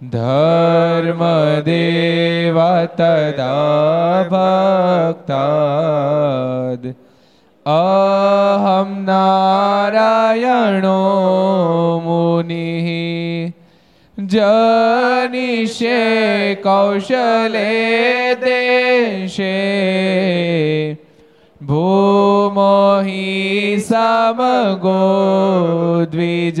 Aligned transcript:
ધર્મદેવા 0.00 1.66
તદા 2.90 4.24
ભક્તાદ 4.30 5.26
અહમ 7.66 8.94
નારાયણો 9.04 10.94
મુનિ 12.00 13.52
જનિષે 14.18 16.00
કૌશલે 16.62 17.68
દેશે 18.40 19.52
ભૂમોહિ 21.60 23.28
સમગો 23.80 24.96
દ્વિજ 26.10 26.60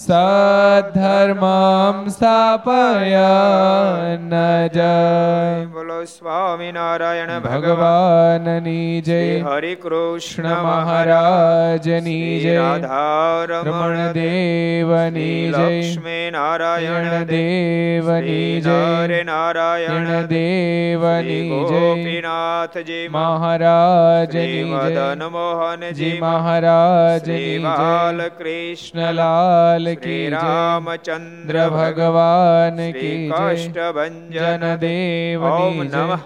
સધર્મમ 0.00 2.08
સ્થાપયન 2.08 4.30
જય 4.70 5.66
બોલો 5.70 6.04
સ્વામિનારાયણ 6.04 7.42
ભગવાનની 7.42 9.02
જય 9.02 9.44
હરે 9.46 9.76
કૃષ્ણ 9.76 10.60
મહારાજની 10.60 12.38
જય 12.38 12.78
રાધારમણ 12.84 14.12
દેવની 14.14 15.50
જય 15.50 15.66
લક્ષ્મી 15.66 16.30
નારાયણ 16.30 17.26
દેવની 17.26 18.62
જય 18.62 18.78
હરે 18.78 19.24
નારાયણ 19.24 20.26
દેવની 20.32 21.50
જય 21.50 21.74
ગોપીનાથજી 21.74 23.10
મહારાજની 23.10 24.56
જય 24.56 24.66
મદન 24.72 25.30
મોહનજી 25.30 26.20
મહારાજની 26.20 27.60
જય 27.60 28.30
કૃષ્ણલાલ 28.40 29.89
જય. 29.94 30.30
રામચંદ્ર 30.30 31.68
ભગવાન 31.68 32.76
કી 32.76 33.28
જય. 33.28 33.54
કષ્ટભંજન 33.54 34.30
જનદેવની 34.30 35.46
ઓમ 35.46 35.84
જય. 35.84 36.18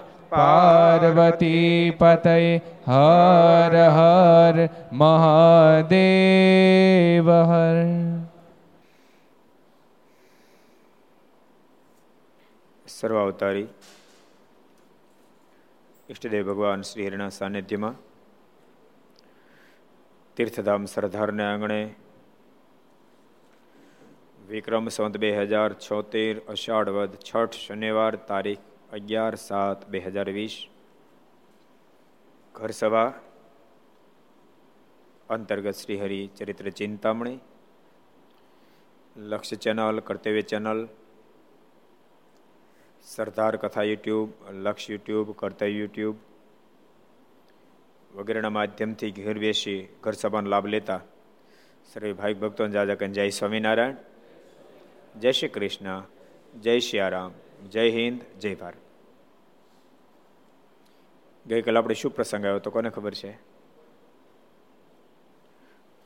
हर 2.88 3.76
હર 3.76 4.68
મહાદેવ 4.92 7.30
હર. 7.30 7.74
સર્વાવતારી 12.88 13.66
ઈષ્ટદેવ 16.10 16.46
ભગવાન 16.46 16.82
શ્રી 16.82 17.06
હરિના 17.06 17.28
સાનિધ્યમાં 17.28 17.94
તીર્થધામ 20.36 20.84
સરદારને 20.84 21.44
આંગણે 21.44 21.94
વિક્રમ 24.54 24.88
સંત 24.88 25.18
બે 25.18 25.30
હજાર 25.32 25.70
છોતેર 25.84 26.32
અષાઢ 26.48 26.90
વદ 26.96 27.16
છઠ 27.20 27.56
શનિવાર 27.60 28.12
તારીખ 28.28 28.92
અગિયાર 28.92 29.34
સાત 29.38 29.80
બે 29.88 29.98
હજાર 30.00 30.26
વીસ 30.30 30.54
ઘર 32.54 32.70
સભા 32.72 33.08
અંતર્ગત 35.28 35.80
શ્રી 35.80 35.98
હરિ 35.98 36.20
ચરિત્ર 36.36 36.70
ચિંતામણી 36.70 37.40
લક્ષ્ય 39.16 39.56
ચેનલ 39.56 40.00
કર્તવ્ય 40.00 40.44
ચેનલ 40.44 40.84
સરદાર 43.06 43.52
કથા 43.56 43.84
યુટ્યુબ 43.84 44.28
લક્ષ 44.62 44.88
યુટ્યુબ 44.88 45.36
કર્તવ્ય 45.36 45.72
યુટ્યુબ 45.74 46.16
વગેરેના 48.14 48.56
માધ્યમથી 48.60 49.12
ઘેર 49.12 49.38
બેસી 49.38 49.80
ઘર 50.02 50.14
સભાનો 50.14 50.48
લાભ 50.48 50.66
લેતા. 50.66 51.02
સર્વે 51.92 52.12
ભાઈ 52.12 52.34
ભક્તો 52.34 52.62
જાજકન 52.68 53.12
જય 53.12 53.30
સ્વામિનારાયણ. 53.30 54.13
જય 55.20 55.32
શ્રી 55.32 55.48
કૃષ્ણ, 55.48 56.02
જય 56.60 56.80
શ્રી 56.80 57.00
જય 57.68 57.90
હિન્દ, 57.90 58.40
જય 58.40 58.54
ભારત. 58.54 58.76
ગઈકાલે 61.46 61.78
આપણે 61.78 61.94
શું 61.94 62.10
પ્રસંગ 62.10 62.44
આવ્યો 62.44 62.58
તો 62.58 62.70
કોને 62.70 62.90
ખબર 62.90 63.14
છે? 63.14 63.30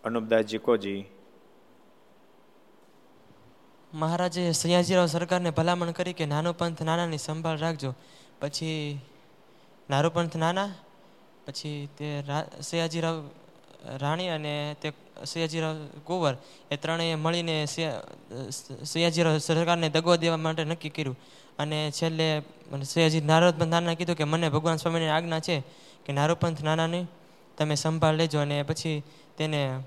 અનુપદાસજી 0.04 0.58
કોજી. 0.58 1.04
મહારાજે 3.94 4.52
સયાજીરાવ 4.52 5.06
સરકારને 5.06 5.50
ભલામણ 5.50 5.90
કરી 5.90 6.12
કે 6.12 6.26
નાનો 6.26 6.52
પંથ 6.52 6.82
નાનાની 6.82 7.18
સંભાળ 7.18 7.58
રાખજો. 7.58 7.94
પછી 8.40 9.00
નારો 9.90 10.10
પંથ 10.10 10.36
નાના, 10.36 10.70
પછી 11.46 11.88
તે 11.98 12.22
સયાજીરાવ 12.60 13.30
રાણી 13.96 14.28
અને 14.28 14.76
તે 14.82 14.92
સયાજીરાવ 15.24 15.76
ગોવર, 16.06 16.34
એ 16.70 16.76
ત્રણેય 16.76 17.14
મળીને 17.14 17.66
સયાજીરાવ 18.84 19.38
સરકારને 19.38 19.88
દગો 19.88 20.16
દેવા 20.16 20.36
માટે 20.36 20.64
નક્કી 20.64 20.90
કર્યું. 20.90 21.16
અને 21.58 21.90
છેલ્લે 21.90 22.42
સયાજી 22.82 23.20
નારોપંથ 23.20 23.68
નાના 23.68 23.94
કીધું 23.94 24.16
કે 24.16 24.24
મને 24.24 24.48
ભગવાન 24.48 24.76
સ્વામીની 24.76 25.08
આજ્ઞા 25.08 25.40
છે 25.40 25.62
કે 26.06 26.12
નારોપંથ 26.12 26.62
નાનાની 26.62 27.04
તમે 27.58 27.74
સંભાળ 27.74 28.14
લેજો 28.14 28.38
અને 28.38 28.62
પછી 28.62 29.02
તેને 29.36 29.80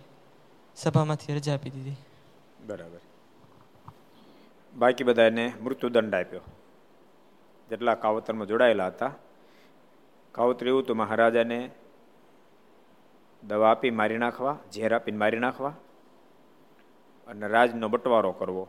સભામાંથી 0.75 1.33
રજા 1.33 1.53
આપી 1.53 1.69
દીધી. 1.69 1.95
બરાબર. 2.67 2.99
બાકી 4.73 5.03
બધા 5.03 5.23
એને 5.23 5.45
મૃત્યુદંડ 5.63 6.15
આપ્યો. 6.15 6.41
જેટલા 7.69 7.95
કાવતરમાં 7.95 8.47
જોડાયેલા 8.47 8.87
હતા. 8.87 9.11
કાવતર 10.31 10.67
એવું 10.67 10.83
તો 10.83 10.93
મહારાજાને 10.93 11.69
દવા 13.47 13.71
આપી 13.71 13.89
મારી 13.89 14.17
નાખવા, 14.17 14.57
ઝેર 14.73 14.95
આપીને 14.95 15.17
મારી 15.17 15.39
નાખવા 15.39 15.69
અને 17.27 17.47
રાજનો 17.47 17.87
બટવારો 17.87 18.31
કરવો. 18.31 18.67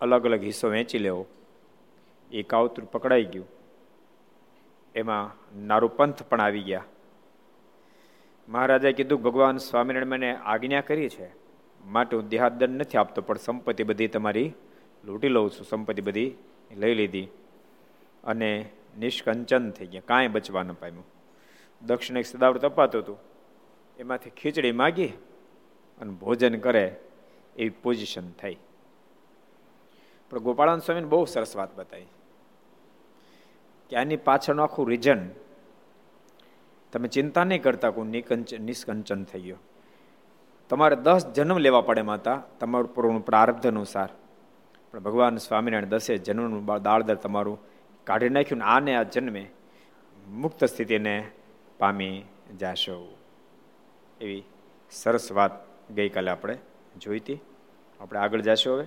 અલગ 0.00 0.24
અલગ 0.24 0.42
હિસ્સો 0.42 0.68
વેચી 0.68 0.98
લેવો. 0.98 1.26
એ 2.32 2.42
કાવતરું 2.42 2.90
પકડાઈ 2.90 3.24
ગયું. 3.24 3.46
એમાં 4.94 5.30
નારું 5.66 5.96
પંથ 5.96 6.22
પણ 6.22 6.40
આવી 6.40 6.62
ગયા. 6.62 6.84
મહારાજાએ 8.48 8.92
કીધું, 8.92 9.22
ભગવાન 9.22 9.56
સ્વામિનારાયણ 9.56 10.06
મને 10.06 10.36
આજ્ઞા 10.36 10.80
કરી 10.80 11.08
છે. 11.08 11.30
માટે 11.84 12.16
હું 12.16 12.28
દેહાદન 12.28 12.70
નથી 12.70 12.98
આપતો, 12.98 13.22
પણ 13.22 13.36
સંપત્તિ 13.36 13.82
બધી 13.82 14.08
તમારી 14.08 14.52
લૂંટી 15.04 15.28
લઉં 15.28 15.50
છું. 15.50 15.64
સંપત્તિ 15.64 16.02
બધી 16.02 16.34
લઈ 16.76 16.94
લીધી. 16.94 17.28
અને 18.24 18.70
નિષ્કંચન 18.98 19.70
થઈ 19.70 19.86
ગયા. 19.86 20.02
કાંઈ 20.04 20.28
બચવા 20.28 20.62
ન 20.62 20.72
પામ્યું. 20.72 21.15
દક્ષિણ 21.82 22.16
એક 22.16 22.26
સદાવ્રત 22.26 22.62
તપાતું 22.62 23.02
હતું. 23.02 23.18
એમાંથી 23.98 24.30
ખીચડી 24.30 24.72
માગી 24.72 25.06
અને 26.00 26.12
ભોજન 26.12 26.58
કરે 26.58 26.96
એવી 27.56 27.68
પોઝિશન 27.68 28.30
થઈ. 28.30 28.56
પણ 30.30 30.38
ગોપાળાન 30.38 30.78
સ્વામીને 30.78 31.06
બહુ 31.06 31.24
સરસ 31.24 31.56
વાત 31.56 31.76
બતાવી. 31.76 32.06
કે 33.88 33.96
આની 33.96 34.16
પાછળનું 34.16 34.62
આખું 34.64 34.88
રીઝન 34.88 35.30
તમે 36.92 37.08
ચિંતા 37.08 37.44
નહીં 37.44 37.62
કરતા 37.62 37.90
કોઈ 37.90 38.06
નિકંચન 38.06 38.62
નિષ્કંચન 38.62 39.24
થઈ 39.24 39.40
ગયો. 39.40 39.56
તમારે 40.68 40.96
દસ 40.96 41.26
જન્મ 41.26 41.58
લેવા 41.58 41.80
પડે 41.80 42.02
માતા, 42.02 42.42
તમારું 42.60 42.94
પૂર્વનું 42.94 43.24
પ્રારબ્ધ 43.24 43.66
અનુસાર. 43.66 44.08
પણ 44.92 44.98
ભગવાન 44.98 45.36
સ્વામિનારાયણ 45.36 45.84
દસે 45.84 46.18
જન્મનું 46.18 46.82
દાળદર 46.82 47.14
તમારું 47.14 47.58
કાઢી 48.04 48.28
નાખ્યું 48.28 48.58
ને 48.58 48.64
આને 48.64 48.96
આ 48.96 49.02
જન્મે 49.02 49.50
મુક્ત 50.28 50.64
સ્થિતિને 50.64 51.30
પામી 51.78 52.24
જાશો. 52.60 53.18
એવી 54.20 54.42
સરસ 54.90 55.32
વાત 55.32 55.50
ગઈકાલે 55.90 56.30
આપણે 56.30 56.58
જોઈ 56.98 57.18
હતી. 57.18 57.38
આપણે 58.00 58.18
આગળ 58.18 58.40
જાશું 58.40 58.74
હવે. 58.74 58.86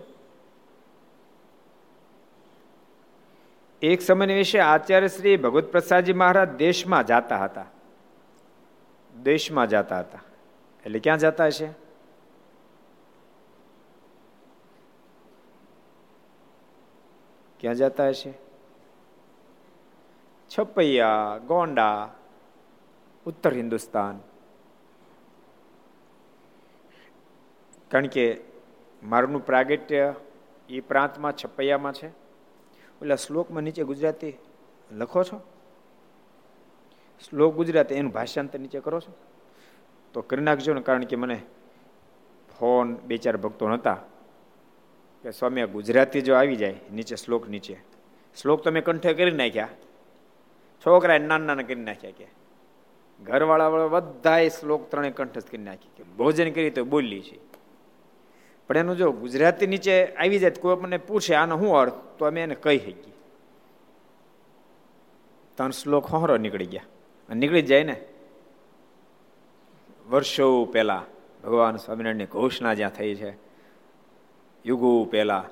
એક 3.82 4.02
સમય 4.02 4.34
વિશે 4.34 4.60
આચાર્ય 4.60 5.08
શ્રી 5.08 5.38
ભગવત 5.38 5.72
પ્રસાદજી 5.72 6.14
મહારાજ 6.14 6.50
દેશમાં 6.50 7.06
જતા 7.06 7.44
હતા. 7.44 7.66
દેશમાં 9.24 9.68
જતા 9.68 10.00
હતા. 10.00 10.20
એટલે 10.86 11.00
ક્યાં 11.00 11.18
જતા 11.18 11.46
હશે? 11.46 11.70
ક્યાં 17.60 17.76
જતા 17.76 18.08
હશે? 18.08 18.34
છપૈયા, 20.60 21.40
ગોંડા 21.48 22.14
ઉત્તર 23.30 23.54
હિન્દુસ્તાન. 23.54 24.20
કારણ 27.92 28.08
કે 28.08 28.26
મારનું 29.04 29.46
પ્રાગટ્ય 29.46 30.14
એ 30.70 30.80
પ્રાંતમાં 30.80 31.34
છપૈયામાં 31.36 31.94
છે. 31.94 32.08
એટલે 32.08 33.16
શ્લોકમાં 33.16 33.64
નીચે 33.64 33.84
ગુજરાતી 33.84 34.34
લખો 34.92 35.24
છો? 35.24 35.38
શ્લોક 37.30 37.56
ગુજરાતી 37.56 37.96
એનું 37.96 38.12
ભાષાંતર 38.12 38.60
નીચે 38.60 38.80
કરો 38.80 39.00
છો? 39.00 39.12
તો 40.14 40.22
કરી 40.22 40.42
નાખજો 40.42 40.74
ને, 40.74 40.82
કારણ 40.82 41.06
કે 41.06 41.16
મને 41.16 41.38
ફોન 42.60 42.96
બે 42.96 43.18
ચાર 43.18 43.38
ભક્તો 43.38 43.70
નહોતા 43.70 43.98
કે 45.24 45.32
સ્વામી 45.32 45.66
ગુજરાતી 45.66 46.22
જો 46.22 46.34
આવી 46.36 46.56
જાય, 46.56 46.76
નીચે 46.92 47.16
શ્લોક 47.16 47.50
નીચે. 47.50 47.76
શ્લોક 48.42 48.64
તમે 48.64 48.82
કંઠે 48.82 49.14
કરી 49.14 49.32
નાખ્યા. 49.32 49.70
છોકરાએ 50.86 51.20
નાના 51.20 51.46
નાના 51.46 51.62
કરી 51.62 51.84
નાખ્યા 51.84 52.12
કે 52.18 52.39
ઘરવાળા 53.24 53.70
બધા 53.70 54.48
શ્લોક 54.48 54.92
ત્રણે 54.92 55.12
કંઠ 55.12 55.38
કરી 55.38 55.58
નાખી. 55.58 55.90
કે 55.98 56.04
ભોજન 56.04 56.52
કરી 56.52 56.70
તો 56.70 56.84
બોલી 56.84 57.22
છે. 57.22 57.40
પણ 58.68 58.78
એનું 58.78 58.98
જો 58.98 59.12
ગુજરાતી 59.12 59.68
નીચે 59.68 60.06
આવી 60.06 60.40
જાય 60.40 60.52
કોઈ 60.52 60.76
મને 60.76 60.98
પૂછે, 60.98 61.36
આનો 61.36 61.60
શું 61.60 61.78
અર્થ? 61.78 61.94
તો 61.94 62.26
અમે 62.26 62.42
એને 62.42 62.56
કહી 62.56 62.78
શકીએ. 62.78 63.14
ત્રણ 65.56 65.72
શ્લોક 65.72 66.06
હોરો 66.06 66.38
નીકળી 66.38 66.66
ગયા. 66.66 66.82
નીકળી 67.36 67.62
જાય 67.62 67.84
ને. 67.84 68.02
વર્ષો 70.10 70.66
પહેલા 70.66 71.04
ભગવાન 71.44 71.76
સ્વામિનારાયણની 71.76 72.26
ઘોષણા 72.26 72.74
જ્યાં 72.74 72.92
થઈ 72.92 73.16
છે. 73.16 73.34
યુગો 74.66 75.06
પહેલા 75.06 75.44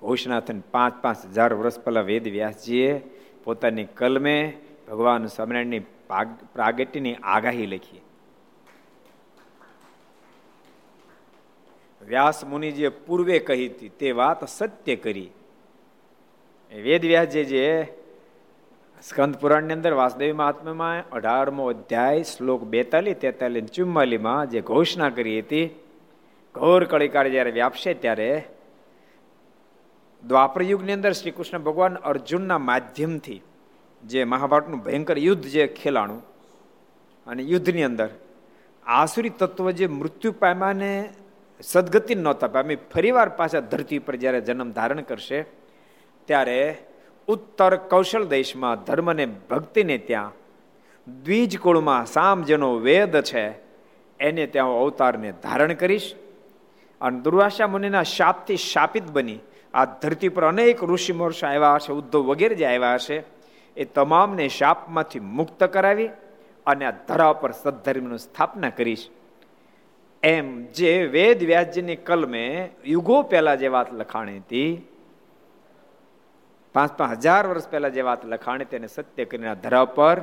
ઘોષણા 0.00 0.40
થઈને 0.40 0.62
પાંચ 0.70 1.02
પાંચ 1.02 1.26
હજાર 1.26 1.54
વર્ષ 1.54 1.80
પહેલા 1.80 2.00
વેદ 2.00 2.28
વ્યાસજીએ 2.28 3.00
પોતાની 3.44 3.84
કલમે 3.84 4.58
ભગવાન 4.90 5.26
સ્વામિનારાયણની 5.26 5.80
પ્રાગટ્યની 6.08 7.16
આગાહી 7.24 7.66
લખી 7.66 8.02
વ્યાસ 12.02 12.40
મુનિ 12.44 12.70
જે 12.72 12.88
પૂર્વે 13.06 13.38
કહી 13.38 13.68
હતી 13.68 13.94
તે 14.00 14.12
વાત 14.12 14.44
સત્ય 14.48 14.96
કરી. 14.96 15.30
વેદ 16.72 17.02
વ્યાસ 17.02 17.34
જે 17.52 17.64
સ્કંદ 19.02 19.34
પુરાણની 19.36 19.76
અંદર 19.78 19.92
વાસુદેવ 19.92 20.32
મહાત્મામાં 20.34 21.10
અઢારમો 21.12 21.64
અધ્યાય 21.70 22.22
શ્લોક 22.24 22.62
બેતાલીસ, 22.66 23.18
તેતાલીસ 23.18 23.70
ચુમ્માલીમાં 23.70 24.50
જે 24.50 24.60
ઘોષણા 24.62 25.10
કરી 25.10 25.40
હતી, 25.40 25.66
ઘોર 26.54 26.82
કળીકાળ 26.84 27.28
જ્યારે 27.30 27.52
વ્યાપશે 27.52 27.90
ત્યારે 27.94 28.30
દ્વાપર 30.24 30.62
યુગની 30.62 30.96
અંદર 30.98 31.12
શ્રી 31.12 31.36
કૃષ્ણ 31.36 31.62
ભગવાન 31.62 32.00
અર્જુનના 32.02 32.60
માધ્યમથી 32.70 33.40
જે 34.04 34.24
મહાભારતનું 34.24 34.82
ભયંકર 34.82 35.18
યુદ્ધ 35.18 35.42
જે 35.42 35.66
ખેલાણું 35.66 36.22
અને 37.26 37.42
યુદ્ધની 37.42 37.82
અંદર 37.82 38.10
આસુરી 38.86 39.30
તત્વ 39.30 39.70
જે 39.70 39.86
મૃત્યુ 39.86 40.32
પામ્યાને 40.32 41.10
સદગતિ 41.60 42.14
નહોતા 42.14 42.48
પામી, 42.48 42.78
ફરીવાર 42.92 43.28
પાછા 43.28 43.60
ધરતી 43.60 43.98
પર 43.98 44.16
જ્યારે 44.16 44.40
જન્મ 44.40 44.70
ધારણ 44.72 45.02
કરશે, 45.02 45.46
ત્યારે 46.28 46.78
ઉત્તર 47.28 47.76
કૌશલ 47.76 48.24
દેશમાં 48.24 48.84
ધર્મને 48.84 49.26
ભક્તિને 49.50 49.98
ત્યાં 49.98 50.32
દ્વિજ 51.06 51.58
કુળમાં 51.58 52.06
સામ 52.06 52.42
જેનો 52.42 52.78
વેદ 52.78 53.14
છે, 53.22 53.44
એને 54.20 54.46
ત્યાં 54.46 54.78
અવતારને 54.82 55.32
ધારણ 55.42 55.74
કરીશ 55.74 56.14
અને 57.00 57.20
દુર્વાસા 57.20 57.66
મુનિના 57.66 58.02
શાપથી 58.02 58.56
શાપિત 58.56 59.06
બની, 59.12 59.40
આ 59.74 59.84
ધરતી 59.84 60.28
પર 60.28 60.44
અનેક 60.44 60.84
ઋષિ 60.84 61.12
મહર્ષ 61.12 61.44
આવ્યા 61.44 61.76
હશે, 61.76 61.92
ઉદ્ધવ 61.92 62.22
વગેરે 62.30 62.54
જે 62.54 62.66
આવ્યા 62.66 62.94
હશે 62.94 63.18
એ 63.78 63.84
તમામને 63.84 64.46
શાપમાંથી 64.48 65.26
મુક્ત 65.36 65.60
કરાવી 65.74 66.10
અને 66.66 66.84
આ 66.84 66.96
ધરા 67.08 67.32
પર 67.32 67.52
સદ્ધર્મનું 67.52 68.18
સ્થાપના 68.18 68.70
કરીશ. 68.70 69.06
એમ 70.22 70.46
જે 70.74 70.92
વેદ 71.06 71.40
વ્યાજની 71.42 71.98
કલમે 72.08 72.44
યુગો 72.86 73.18
પહેલા 73.22 73.54
જે 73.54 73.68
વાત 73.68 73.88
લખાણી 73.94 74.38
હતી, 74.38 74.72
પાંચ 76.74 76.92
પાંચ 76.98 77.12
હજાર 77.18 77.44
વર્ષ 77.46 77.68
પહેલા 77.68 77.88
જે 77.88 78.02
વાત 78.02 78.26
લખાણી 78.26 78.64
તેને 78.64 78.86
સત્ય 78.86 79.24
કરીને 79.24 79.54
ધરા 79.62 79.84
પર 79.96 80.18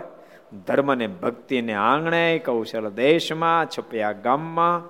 ધર્મને, 0.68 1.08
ભક્તિને 1.08 1.74
આંગણે, 1.74 2.26
કૌશલ 2.40 2.90
દેશમાં, 2.96 3.72
છપિયા 3.74 4.20
ગામમાં, 4.26 4.86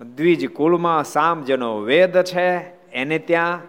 દ્વિજ 0.00 0.42
કુળમાં 0.52 1.04
સામજનો 1.04 1.70
વેદ 1.80 2.14
છે, 2.22 2.48
એને 2.92 3.18
ત્યાં 3.18 3.60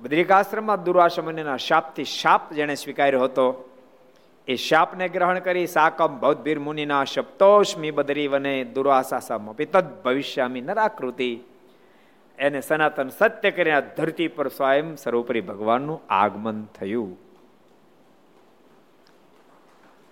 બદ્રિકાશ્રમમાં 0.00 0.84
દુર્વાસમનીના 0.84 1.56
શાપથી 1.56 2.04
શાપ 2.04 2.52
જેણે 2.52 2.74
સ્વીકાર્યો 2.74 3.20
હતો, 3.20 3.46
એ 4.48 4.56
શાપને 4.56 5.08
ગ્રહણ 5.08 5.38
કરી 5.38 5.66
સાકમ 5.66 6.20
બૌદ્ધવીર 6.20 6.58
મુનિના 6.58 7.04
શબ્દોષ્મી 7.04 7.90
બદરી 7.90 8.28
વને 8.28 8.64
દુર્વાસાસામપી 8.64 9.64
તદ 9.64 10.02
ભવિષ્યામી 10.02 10.60
નરાકૃતિ. 10.60 11.40
એને 12.38 12.60
સનાતન 12.60 13.08
સત્ય 13.08 13.50
કરીને 13.50 13.82
ધરતી 13.96 14.28
પર 14.28 14.48
સ્વયં 14.48 14.96
સર્વોપરી 14.96 15.40
ભગવાનનું 15.40 16.00
આગમન 16.10 16.64
થયું. 16.64 17.18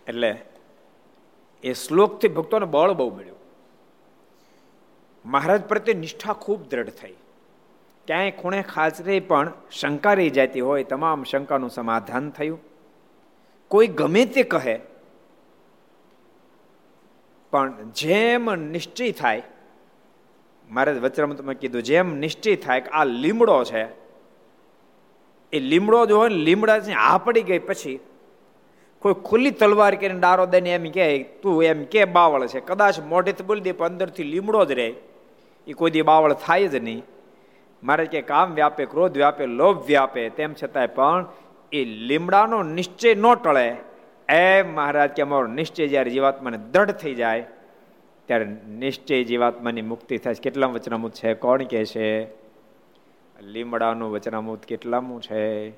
એટલે 0.06 0.42
એ 1.62 1.72
શ્લોકથી 1.72 2.28
ભક્તોને 2.28 2.66
બળ 2.66 2.92
બહુ 2.92 3.16
મળ્યું. 3.16 3.38
મહારાજ 5.24 5.62
પ્રત્યે 5.62 5.94
નિષ્ઠા 5.94 6.32
ખૂબ 6.32 6.68
દ્રઢ 6.68 6.88
થઈ. 6.88 7.14
ક્યાંય 8.08 8.30
ખૂણે 8.30 8.60
ખાચરે 8.62 9.20
પણ 9.20 9.52
શંકા 9.72 10.14
રહી 10.18 10.30
જતી 10.30 10.60
હોય, 10.60 10.84
તમામ 10.84 11.24
શંકાનું 11.24 11.70
સમાધાન 11.70 12.30
થયું. 12.30 12.58
કોઈ 13.70 13.88
ગમે 14.00 14.24
તે 14.34 14.42
કહે, 14.44 14.76
પણ 17.52 17.90
જેમ 17.96 18.50
નિશ્ચય 18.72 19.12
થાય 19.12 19.42
મારે 20.68 20.92
વચરામાં 20.98 21.54
કીધું, 21.54 21.82
જેમ 21.82 22.16
નિશ્ચય 22.18 22.56
થાય 22.56 22.80
કે 22.80 22.90
આ 22.90 23.04
લીમડો 23.04 23.56
છે, 23.64 23.82
એ 25.52 25.58
લીમડો 25.60 26.00
જો 26.06 26.16
હોય 26.18 26.28
ને 26.28 26.40
લીમડા 26.48 26.78
આ 27.02 27.18
પડી 27.18 27.42
ગઈ 27.42 27.60
પછી 27.68 27.98
કોઈ 29.02 29.16
ખુલ્લી 29.24 29.54
તલવાર 29.60 29.94
કરીને 29.94 30.20
ડારો 30.20 30.44
દઈને 30.46 30.70
એમ 30.70 30.88
કે 30.90 31.06
તું 31.42 31.62
એમ 31.64 31.84
કે 31.84 32.04
બાવળ 32.16 32.46
છે? 32.46 32.60
કદાચ 32.60 32.98
મોઢેથી 33.12 33.44
બોલી 33.44 33.60
દે, 33.60 33.72
પણ 33.72 33.86
અંદરથી 33.86 34.28
લીમડો 34.32 34.64
જ 34.64 34.72
રહે. 34.72 34.88
એ 35.66 35.72
કોઈ 35.72 35.90
દી 35.90 36.02
બાવળ 36.02 36.32
થાય 36.46 36.68
જ 36.68 36.76
નહીં. 36.88 37.02
મારે 37.82 38.06
કે 38.06 38.22
કામ 38.22 38.54
વ્યાપે, 38.54 38.84
ક્રોધ 38.84 39.16
વ્યાપે, 39.16 39.46
લોભ 39.46 39.86
વ્યાપે, 39.86 40.30
તેમ 40.30 40.54
છતાંય 40.62 40.86
પણ 40.86 41.26
એ 41.72 41.84
લીમડાનો 41.84 42.62
નિશ્ચય 42.62 43.14
ન 43.14 43.34
ટળે. 43.34 43.76
એમ 44.28 44.74
મહારાજ 44.74 45.10
કે 45.10 45.22
અમારો 45.22 45.46
નિશ્ચય 45.46 45.88
જ્યારે 45.88 46.10
જીવાત્માને 46.10 46.58
દ્રઢ 46.58 46.90
થઈ 46.90 47.14
જાય, 47.14 47.46
ત્યારે 48.26 48.44
નિશ્ચય 48.68 49.24
જીવાત્માની 49.24 49.82
મુક્તિ 49.82 50.18
થાય 50.18 50.34
કેટલા 50.34 50.66
વચનામૂત 50.66 51.12
છે? 51.12 51.34
કોણ 51.34 51.62
કે 51.62 51.84
છે? 51.84 52.24
લીમડાનું 53.42 54.12
વચનામૂત 54.12 54.62
કેટલામું 54.62 55.22
છે? 55.22 55.70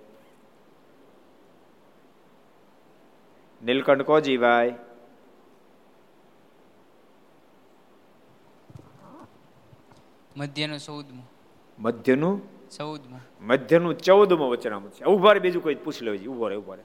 નીલકંઠ 3.65 4.03
કો 4.03 4.21
જીવાય? 4.21 4.75
મધ્યનું 10.37 10.79
ચૌદમું. 10.79 11.30
મધ્યનું 11.81 12.69
ચૌદમું. 12.71 13.21
મધ્યનું 13.41 13.99
ચૌદમું 13.99 14.51
વચનામૃત 14.51 14.93
છે. 14.93 15.05
ઊભા 15.05 15.33
રે 15.33 15.41
બીજું 15.41 15.63
કોઈ 15.63 15.75
પૂછી 15.75 16.05
લેવું 16.05 16.35
ઊભો 16.35 16.49
રે 16.49 16.57
ઊભો 16.57 16.75
રે 16.75 16.83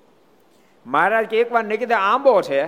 મહારાજ 0.86 1.26
કે 1.26 1.38
એક 1.38 1.52
વાર 1.52 1.64
ને 1.64 1.78
કીધા 1.78 1.98
આંબો 1.98 2.42
છે. 2.42 2.66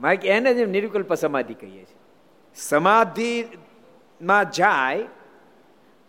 મારે 0.00 0.16
કે 0.16 0.28
એને 0.28 0.54
જ 0.54 0.58
નિર્વિકલ્પ 0.58 1.14
સમાધિ 1.14 1.54
કહીએ 1.54 1.84
છીએ. 1.84 1.96
સમાધિમાં 2.56 4.50
જાય 4.50 5.04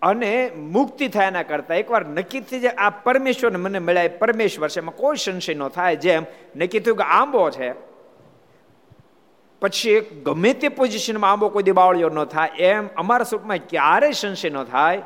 અને 0.01 0.51
મુક્તિ 0.55 1.07
થાય 1.07 1.27
એના 1.27 1.43
કરતા 1.43 1.75
એકવાર 1.75 2.05
નક્કી 2.05 2.39
થઈ 2.39 2.59
જાય 2.59 2.71
આ 2.71 2.89
પરમેશ્વરને 2.89 3.57
મને 3.57 3.79
મળ્યા 3.79 4.09
પરમેશ્વર 4.19 4.69
છે. 4.69 4.79
એમાં 4.79 4.95
કોઈ 4.95 5.15
સંશય 5.15 5.53
ન 5.53 5.67
થાય. 5.67 5.95
જેમ 5.95 6.25
નક્કી 6.55 6.79
થયું 6.79 6.97
કે 6.97 7.03
આંબો 7.03 7.49
છે. 7.49 7.96
પછી 9.61 9.99
ગમે 9.99 10.53
તે 10.53 10.69
પોઝિશનમાં 10.69 11.31
આંબો 11.31 11.49
કોઈ 11.49 11.63
દિબાવળીઓ 11.63 12.09
ન 12.09 12.23
થાય 12.23 12.49
એમ 12.49 12.87
અમારા 12.87 13.23
સ્વરૂપમાં 13.23 13.57
ક્યારેય 13.57 14.11
સંશય 14.11 14.49
ન 14.49 14.63
થાય 14.63 15.01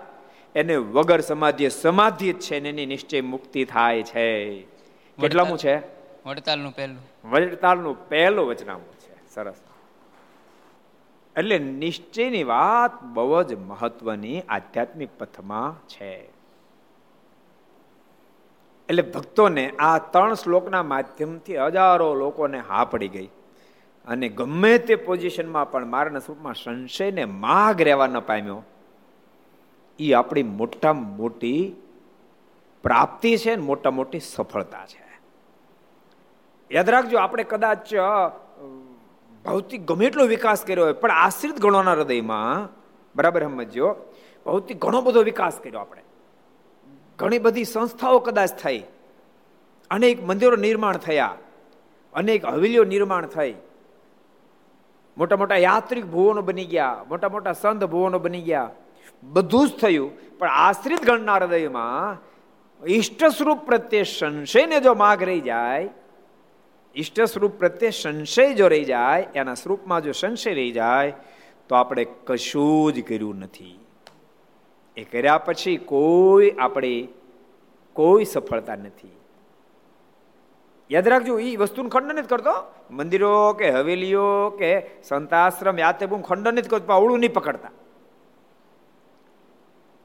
એને 0.55 0.75
વગર 0.75 1.19
સમાધિ 1.19 1.69
સમાધિ 1.69 2.33
જ 2.33 2.39
છે 2.39 2.69
એની 2.69 2.85
નિશ્ચય 2.85 3.21
મુક્તિ 3.21 3.65
થાય 3.65 4.03
છે. 4.03 4.61
કેટલામું 5.21 5.57
છે? 5.57 5.77
વડતાલનું 6.25 6.71
પહેલું. 6.71 7.31
વડતાલનું 7.31 8.09
પહેલું 8.09 8.47
વચનામું 8.47 8.93
છે. 8.93 9.33
સરસ. 9.33 9.53
એટલે 11.37 11.57
નિશ્ચયની 11.57 12.43
વાત 12.43 13.03
બહુ 13.03 13.43
જ 13.43 13.53
મહત્વની 13.53 14.41
આધ્યાત્મિક 14.41 15.09
પથમાં 15.17 15.87
છે. 15.87 16.29
એટલે 18.89 19.01
ભક્તોને 19.01 19.69
આ 19.79 19.97
ત્રણ 19.97 20.33
શ્લોકના 20.33 20.83
માધ્યમથી 20.83 21.57
હજારો 21.57 22.15
લોકોને 22.15 22.59
હા 22.59 22.85
પડી 22.85 23.07
ગઈ. 23.07 23.29
અને 24.07 24.27
ગમે 24.29 24.73
તે 24.77 24.95
પોઝિશનમાં 24.95 25.71
પણ 25.71 25.87
મારના 25.87 26.19
સ્વરૂપમાં 26.19 26.53
સંશયને 26.53 27.23
માગ 27.25 27.81
રહેવા 27.81 28.07
ન 28.07 28.19
પામ્યો 28.19 28.59
એ 29.99 30.11
આપણી 30.13 30.43
મોટા 30.43 30.93
મોટી 30.93 31.63
પ્રાપ્તિ 32.83 33.31
છે 33.37 33.55
ને 33.55 33.63
મોટા 33.63 33.91
મોટી 33.91 34.19
સફળતા 34.19 34.85
છે. 34.85 35.09
યાદ 36.71 36.89
રાખજો, 36.89 37.17
આપણે 37.17 37.43
કદાચ 37.43 37.87
ભૌતિક 39.45 39.81
ગમે 39.85 40.05
એટલો 40.05 40.25
વિકાસ 40.25 40.65
કર્યો 40.65 40.85
હોય, 40.85 40.93
પણ 40.93 41.11
આશ્રિત 41.11 41.57
ગણોના 41.59 41.93
હૃદયમાં, 41.93 42.69
બરાબર 43.15 43.43
સમજો 43.43 43.87
ભૌતિક 44.45 44.77
ઘણો 44.77 45.01
બધો 45.01 45.21
વિકાસ 45.23 45.59
કર્યો 45.63 45.79
આપણે. 45.79 46.03
ઘણી 47.19 47.39
બધી 47.39 47.63
સંસ્થાઓ 47.63 48.19
કદાચ 48.19 48.51
થઈ, 48.63 48.81
અનેક 49.91 50.23
મંદિરો 50.23 50.55
નિર્માણ 50.57 50.97
થયા, 50.97 51.35
અનેક 52.13 52.45
હવેલીઓ 52.45 52.83
નિર્માણ 52.83 53.27
થઈ 53.27 53.53
મોટા 55.17 55.35
મોટા 55.35 55.57
યાત્રિક 55.57 56.05
ભુવનો 56.05 56.41
બની 56.41 56.65
ગયા, 56.65 57.05
મોટા 57.09 57.29
મોટા 57.29 57.53
સંત 57.53 57.83
ભુવનો 57.83 58.19
બની 58.19 58.41
ગયા. 58.41 58.69
બધું 59.23 59.67
જ 59.67 59.71
થયું. 59.71 60.37
પણ 60.37 60.49
આશ્રિત 60.49 61.01
ગણના 61.05 61.35
હૃદયમાં 61.35 62.31
ઈષ્ટ 62.87 63.25
સ્વરૂપ 63.25 63.59
પ્રત્યે 63.59 64.03
સંશયને 64.03 64.79
જો 64.79 64.93
માગ 64.93 65.23
રહી 65.23 65.41
જાય 65.41 65.89
ઈષ્ટ 66.95 67.21
સ્વરૂપ 67.21 67.51
પ્રત્યે 67.51 67.89
સંશય 67.89 68.53
જો 68.53 68.67
રહી 68.67 68.85
જાય, 68.85 69.27
એના 69.35 69.53
સ્વરૂપમાં 69.53 70.01
જો 70.01 70.11
સંશય 70.11 70.53
રહી 70.53 70.71
જાય, 70.71 71.13
તો 71.69 71.75
આપણે 71.75 72.05
કશું 72.25 72.93
જ 72.93 73.03
કર્યું 73.07 73.35
નથી. 73.39 73.79
એ 74.97 75.03
કર્યા 75.03 75.37
પછી 75.37 75.77
કોઈ 75.77 76.51
આપણે 76.51 77.07
કોઈ 77.93 78.25
સફળતા 78.25 78.75
નથી. 78.75 79.11
યાદ 80.91 81.07
રાખજો 81.07 81.39
એ 81.39 81.55
વસ્તુનું 81.55 81.91
ખંડન 81.91 82.21
જ 82.21 82.29
કરતો 82.29 82.53
મંદિરો 82.91 83.53
કે 83.53 83.69
હવેલીઓ 83.69 84.49
કે 84.49 84.89
સંતાશ્રમ 85.03 85.79
યાતે 85.79 86.05
બહુ 86.05 86.21
ખંડન 86.21 86.53
નથી 86.53 86.69
કરતો 86.69 86.85
પાવળું 86.85 87.19
નહીં 87.19 87.33
પકડતા. 87.33 87.69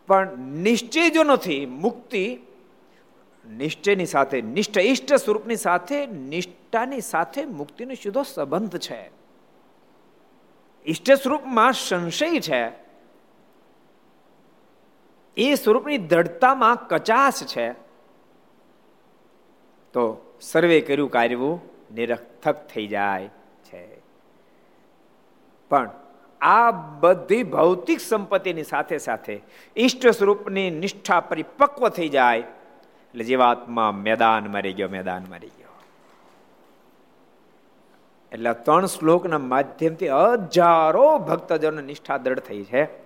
પણ 0.07 0.38
નિશ્ચય 0.38 1.11
જો 1.11 1.23
નથી, 1.23 1.66
મુક્તિ 1.66 2.38
નિશ્ચયની 3.50 4.07
સાથે, 4.07 4.43
નિષ્ઠ 4.43 4.78
ઈષ્ટ 4.78 5.14
સ્વરૂપની 5.14 5.57
સાથે, 5.57 6.07
નિષ્ઠાની 6.07 7.00
સાથે 7.00 7.45
મુક્તિનો 7.45 7.95
સીધો 7.95 8.23
સંબંધ 8.23 8.78
છે. 8.78 9.11
ઈષ્ટ 10.87 11.12
સ્વરૂપમાં 11.12 11.73
સંશય 11.73 12.40
છે. 12.40 12.71
એ 15.37 15.55
સ્વરૂપની 15.55 15.99
દૃઢતામાં 15.99 16.88
કચાશ 16.88 17.45
છે. 17.45 17.73
તો 19.93 20.37
સર્વે 20.40 20.81
કર્યું 20.81 21.11
કાર્યવું. 21.11 21.75
નિરર્થક 21.95 22.69
થઈ 22.69 22.87
જાય 22.87 23.28
છે. 23.64 24.00
પણ 25.69 25.90
આ 26.40 26.71
બધી 26.71 27.43
ભૌતિક 27.43 28.00
સંપત્તિની 28.00 28.62
સાથે 28.62 28.99
સાથે 28.99 29.40
ઈષ્ટ 29.76 30.07
સ્વરૂપની 30.07 30.71
નિષ્ઠા 30.71 31.21
પરિપક્વ 31.21 31.88
થઈ 31.88 32.09
જાય. 32.09 32.38
એટલે 32.38 33.25
જીવાત્મા 33.25 33.93
મેદાન 33.93 34.47
મરી 34.47 34.73
ગયો, 34.73 34.88
મેદાન 34.88 35.25
મરી 35.31 35.47
ગયો. 35.47 35.66
એટલે 38.33 38.52
ત્રણ 38.52 38.87
શ્લોકના 38.87 39.38
માધ્યમથી 39.38 40.09
હજારો 40.09 41.19
ભક્તજનો 41.19 41.81
નિષ્ઠા 41.81 42.16
દ્રઢ 42.16 42.38
થઈ 42.38 42.64
છે. 42.64 43.06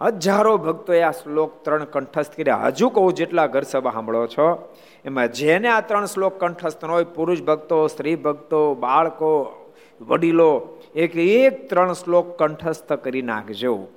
હજારો 0.00 0.56
ભક્તોએ 0.56 1.02
આ 1.02 1.10
શ્લોક 1.10 1.64
ત્રણ 1.64 1.84
કંઠસ્થ 1.84 2.36
કર્યા. 2.36 2.56
હજુ 2.56 2.88
કહું, 2.88 3.14
જેટલા 3.14 3.46
ઘર 3.46 3.62
સભા 3.62 3.90
સાંભળો 3.90 4.26
છો, 4.26 4.74
એમાં 5.04 5.32
જેને 5.32 5.68
આ 5.68 5.80
ત્રણ 5.80 6.06
શ્લોક 6.06 6.40
કંઠસ્થ 6.40 6.84
હોય, 6.84 7.04
પુરુષ 7.04 7.42
ભક્તો, 7.42 7.86
સ્ત્રી 7.86 8.16
ભક્તો, 8.16 8.74
બાળકો, 8.74 9.70
વડીલો, 10.00 10.68
એક 10.94 11.16
એક 11.16 11.68
ત્રણ 11.68 11.92
શ્લોક 11.92 12.38
કંઠસ્થ 12.38 12.92
કરી 12.92 13.22
નાખજો. 13.22 13.88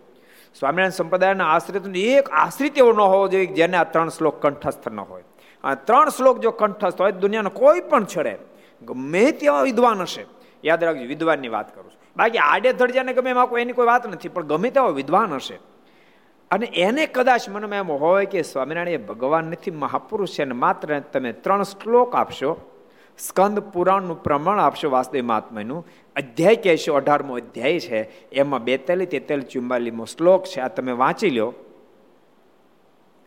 સ્વામિનારાયણ 0.59 0.89
સંપ્રદાયના 0.89 1.45
આશ્રિત 1.45 1.95
એક 1.95 2.29
આશ્રિત 2.29 2.77
એવો 2.77 2.91
ન 2.93 2.99
હોવો 2.99 3.27
જોઈએ 3.27 3.45
જેને 3.45 3.77
આ 3.77 3.83
ત્રણ 3.83 4.09
શ્લોક 4.09 4.41
કંઠસ્થ 4.41 4.87
ન 4.89 4.99
હોય. 4.99 5.23
આ 5.63 5.75
ત્રણ 5.75 6.09
શ્લોક 6.09 6.39
જો 6.39 6.51
કંઠસ્થ 6.51 7.01
હોય 7.01 7.11
દુનિયાનો 7.11 7.49
કોઈ 7.49 7.81
પણ 7.81 8.05
છડે, 8.05 8.37
ગમે 8.85 9.31
તેવા 9.31 9.61
વિદ્વાન 9.61 10.01
હશે. 10.01 10.25
યાદ 10.63 10.83
રાખજો, 10.83 11.03
વિદ્વાનની 11.03 11.47
વાત 11.47 11.75
કરું 11.75 11.91
છું. 11.91 11.99
બાકી 12.17 12.37
આડે 12.37 12.73
ધડજાને 12.73 13.13
ગમે 13.13 13.29
એમાં 13.29 13.47
કોઈ 13.47 13.61
એની 13.61 13.73
કોઈ 13.73 13.85
વાત 13.85 14.07
નથી, 14.07 14.29
પણ 14.29 14.43
ગમે 14.43 14.69
તેવા 14.69 14.87
વિદ્વાન 14.87 15.33
હશે. 15.33 15.59
અને 16.51 16.65
એને 16.65 17.05
કદાચ 17.05 17.49
મનમાં 17.49 17.79
એમ 17.83 17.91
હોય 18.03 18.25
કે 18.25 18.41
સ્વામિનારાયણ 18.41 19.01
એ 19.01 19.07
ભગવાન 19.11 19.45
નથી, 19.53 19.71
મહાપુરુષ 19.71 20.35
છે 20.35 20.43
અને 20.43 20.53
માત્ર 20.53 20.99
તમે 21.13 21.31
ત્રણ 21.33 21.63
શ્લોક 21.63 22.15
આપશો, 22.15 22.51
સ્કંદ 23.19 23.59
પુરાણનું 23.73 24.23
પ્રમાણ 24.23 24.59
આપશો 24.59 24.89
વાસુદેવ 24.89 25.25
મહાત્માનું 25.25 25.85
અધ્યાય 26.15 26.55
કહેશો, 26.55 26.95
અઢારમો 26.95 27.33
અધ્યાય 27.35 27.79
છે, 27.79 27.99
એમાં 28.31 28.63
બેતાલીસ, 28.63 29.09
તેતાલીસ 29.09 29.51
ચુંબાલીમો 29.53 30.05
શ્લોક 30.05 30.45
છે, 30.45 30.61
આ 30.61 30.67
તમે 30.67 30.93
વાંચી 30.93 31.33
લો. 31.37 31.53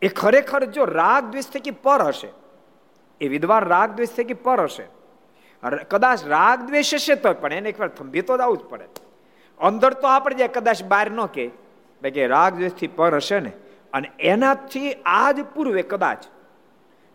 એ 0.03 0.09
ખરેખર 0.09 0.63
જો 0.75 0.85
રાગ 0.85 1.31
દ્વેષ 1.31 1.53
થકી 1.53 1.71
પર 1.71 2.03
હશે, 2.09 2.31
એ 3.21 3.29
વિદ્વાન 3.29 3.63
રાગ 3.63 3.97
દ્વેષ 3.97 4.17
થકી 4.17 4.35
પર 4.35 4.61
હશે. 4.67 4.87
કદાચ 5.63 6.27
રાગ 6.27 6.67
દ્વેષ 6.67 6.95
હશે 6.95 7.15
તો 7.17 7.35
પણ 7.35 7.53
એને 7.53 7.69
એકવાર 7.71 7.91
થંભી 7.99 8.23
તો 8.23 8.35
આવું 8.35 8.59
જ 8.59 8.65
પડે. 8.71 8.87
અંદર 9.61 9.93
તો 9.95 10.07
આપણે 10.09 10.37
જે 10.37 10.49
કદાચ 10.49 10.83
બહાર 10.91 11.09
ન 11.11 11.21
કે 12.11 12.27
રાગ 12.27 12.55
દ્વેષથી 12.55 12.87
પર 12.87 13.15
હશે 13.15 13.41
ને? 13.41 13.53
અને 13.93 14.11
એનાથી 14.21 14.93
આજ 14.93 15.41
પૂર્વે 15.55 15.83
કદાચ 15.83 16.25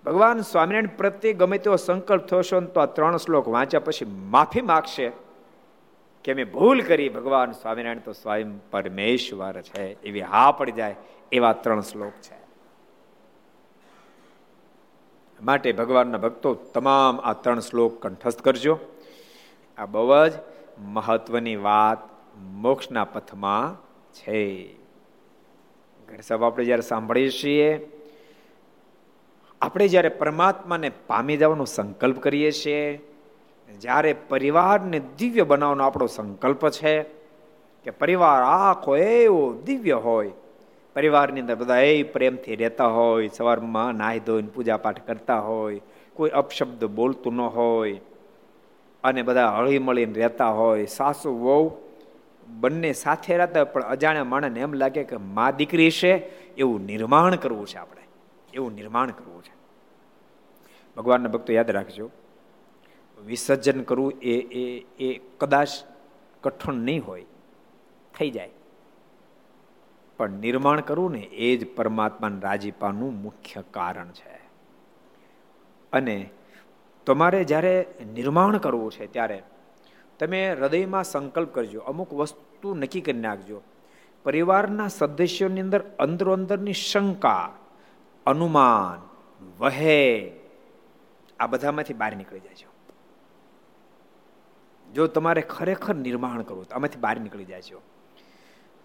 ભગવાન 0.06 0.42
સ્વામિનારાયણ 0.42 0.98
પ્રત્યે 0.98 1.34
ગમે 1.34 1.58
તેવો 1.58 1.76
સંકલ્પ 1.76 2.26
થશો 2.26 2.62
તો 2.62 2.80
આ 2.80 2.86
ત્રણ 2.86 3.18
શ્લોક 3.18 3.48
વાંચ્યા 3.48 3.80
પછી 3.80 4.06
માફી 4.06 4.62
માગશે 4.62 5.12
કે 6.24 6.34
મેં 6.34 6.52
ભૂલ 6.52 6.82
કરી. 6.82 7.10
ભગવાન 7.10 7.52
સ્વામિનારાયણ 7.52 8.00
તો 8.00 8.14
સ્વયં 8.14 8.70
પરમેશ્વર 8.72 9.62
છે. 9.62 10.02
એવી 10.02 10.22
હા 10.22 10.52
પડી 10.52 10.72
જાય 10.72 10.96
એવા 11.32 11.54
ત્રણ 11.54 11.82
શ્લોક 11.82 12.12
છે. 12.12 12.48
માટે 15.42 15.72
ભગવાનના 15.72 16.18
ભક્તો 16.18 16.54
તમામ 16.54 17.20
આ 17.20 17.34
ત્રણ 17.34 17.60
શ્લોક 17.60 18.02
કંઠસ્થ 18.02 18.42
કરજો. 18.42 18.80
આ 19.78 19.86
બહુ 19.86 20.28
જ 20.28 20.34
મહત્વની 20.80 21.56
વાત 21.56 21.98
મોક્ષના 22.38 23.04
પથમાં 23.06 23.76
છે. 24.14 24.77
ઘર 26.10 26.44
આપણે 26.44 26.66
જ્યારે 26.66 26.82
સાંભળીએ 26.82 27.30
છીએ, 27.30 27.90
આપણે 29.62 29.88
જ્યારે 29.88 30.10
પરમાત્માને 30.10 30.90
પામી 30.90 31.38
જવાનો 31.38 31.66
સંકલ્પ 31.66 32.20
કરીએ 32.20 32.52
છીએ, 32.52 33.02
જ્યારે 33.82 34.14
પરિવારને 34.14 35.02
દિવ્ય 35.18 35.44
બનાવવાનો 35.44 35.84
આપણો 35.84 36.06
સંકલ્પ 36.08 36.70
છે, 36.70 37.04
કે 37.84 37.92
પરિવાર 37.92 38.44
આખો 38.44 38.98
એવો 38.98 39.54
દિવ્ય 39.54 39.94
હોય, 39.94 40.32
પરિવારની 40.96 41.42
અંદર 41.42 41.56
બધા 41.56 41.78
એ 41.78 42.04
પ્રેમથી 42.04 42.56
રહેતા 42.56 42.88
હોય, 42.88 43.28
સવારમાં 43.28 43.96
નાહી 43.96 44.20
ધોઈને 44.20 44.48
પૂજા 44.48 44.78
પાઠ 44.78 45.08
કરતા 45.08 45.40
હોય, 45.40 45.82
કોઈ 46.14 46.30
અપશબ્દ 46.30 46.86
બોલતું 46.86 47.34
ન 47.34 47.40
હોય, 47.40 48.00
અને 49.04 49.22
બધા 49.22 49.50
હળી 49.50 49.80
મળીને 49.80 50.14
રહેતા 50.14 50.50
હોય, 50.50 50.86
સાસુ, 50.86 51.30
વહુ 51.32 51.87
બંને 52.48 52.94
સાથે 52.94 53.38
રહેતા 53.38 53.64
પણ 53.64 53.82
અજાણ્યા 53.82 54.24
માણસને 54.24 54.60
એમ 54.60 54.74
લાગે 54.74 55.04
કે 55.04 55.18
મા 55.18 55.52
દીકરી 55.52 55.92
છે, 55.92 56.14
એવું 56.56 56.82
નિર્માણ 56.82 57.36
કરવું 57.36 57.68
છે 57.68 57.78
આપણે. 57.78 58.02
એવું 58.54 58.74
નિર્માણ 58.74 59.12
કરવું 59.12 59.44
છે. 59.44 59.56
ભગવાનના 60.98 61.30
ભક્તો 61.30 61.54
યાદ 61.54 61.72
રાખજો, 61.72 62.12
વિસર્જન 63.26 63.84
કરવું 63.84 64.14
એ 64.22 64.36
એ 64.38 64.86
એ 65.00 65.22
કદાચ 65.38 65.70
કઠણ 66.42 66.74
નહીં 66.74 67.04
હોય, 67.06 67.26
થઈ 68.20 68.30
જાય. 68.30 68.50
પણ 70.18 70.30
નિર્માણ 70.30 70.80
કરવું 70.80 71.12
ને 71.12 71.20
એ 71.20 71.58
જ 71.58 71.76
પરમાત્માને 71.76 72.40
રાજીપાનું 72.40 73.22
મુખ્ય 73.22 73.64
કારણ 73.72 74.08
છે. 74.08 74.38
અને 75.94 76.30
તમારે 77.06 77.44
જ્યારે 77.44 77.86
નિર્માણ 78.14 78.58
કરવું 78.58 78.92
છે, 78.92 79.08
ત્યારે 79.08 79.44
તમે 80.20 80.52
હૃદયમાં 80.52 81.04
સંકલ્પ 81.04 81.54
કરજો. 81.54 81.80
અમુક 81.80 82.14
વસ્તુ 82.14 82.76
નક્કી 82.76 83.02
કરી 83.02 83.20
નાખજો. 83.20 83.62
પરિવારના 84.24 84.88
સદસ્યોની 84.88 85.62
અંદર 85.62 85.82
અંદરો 86.00 86.34
અંદરની 86.34 86.74
શંકા, 86.74 87.58
અનુમાન, 88.26 89.10
વહે, 89.60 90.32
આ 91.40 91.48
બધામાંથી 91.48 91.94
બહાર 91.94 92.16
નીકળી 92.16 92.40
જાય 92.40 92.54
જો 94.94 95.08
તમારે 95.08 95.42
ખરેખર 95.42 95.96
નિર્માણ 95.96 96.42
કરવું 96.42 96.68
તો 96.68 96.76
આમાંથી 96.76 97.00
બહાર 97.00 97.20
નીકળી 97.20 97.46
જાય 97.46 97.62
છે. 97.62 97.76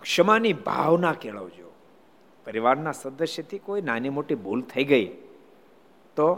ક્ષમાની 0.00 0.52
ભાવના 0.52 1.12
કેળવજો. 1.12 1.72
પરિવારના 2.44 2.92
સદસ્યથી 2.92 3.58
કોઈ 3.58 3.82
નાની 3.82 4.08
મોટી 4.08 4.34
ભૂલ 4.34 4.62
થઈ 4.62 4.84
ગઈ 4.84 5.06
તો 6.16 6.34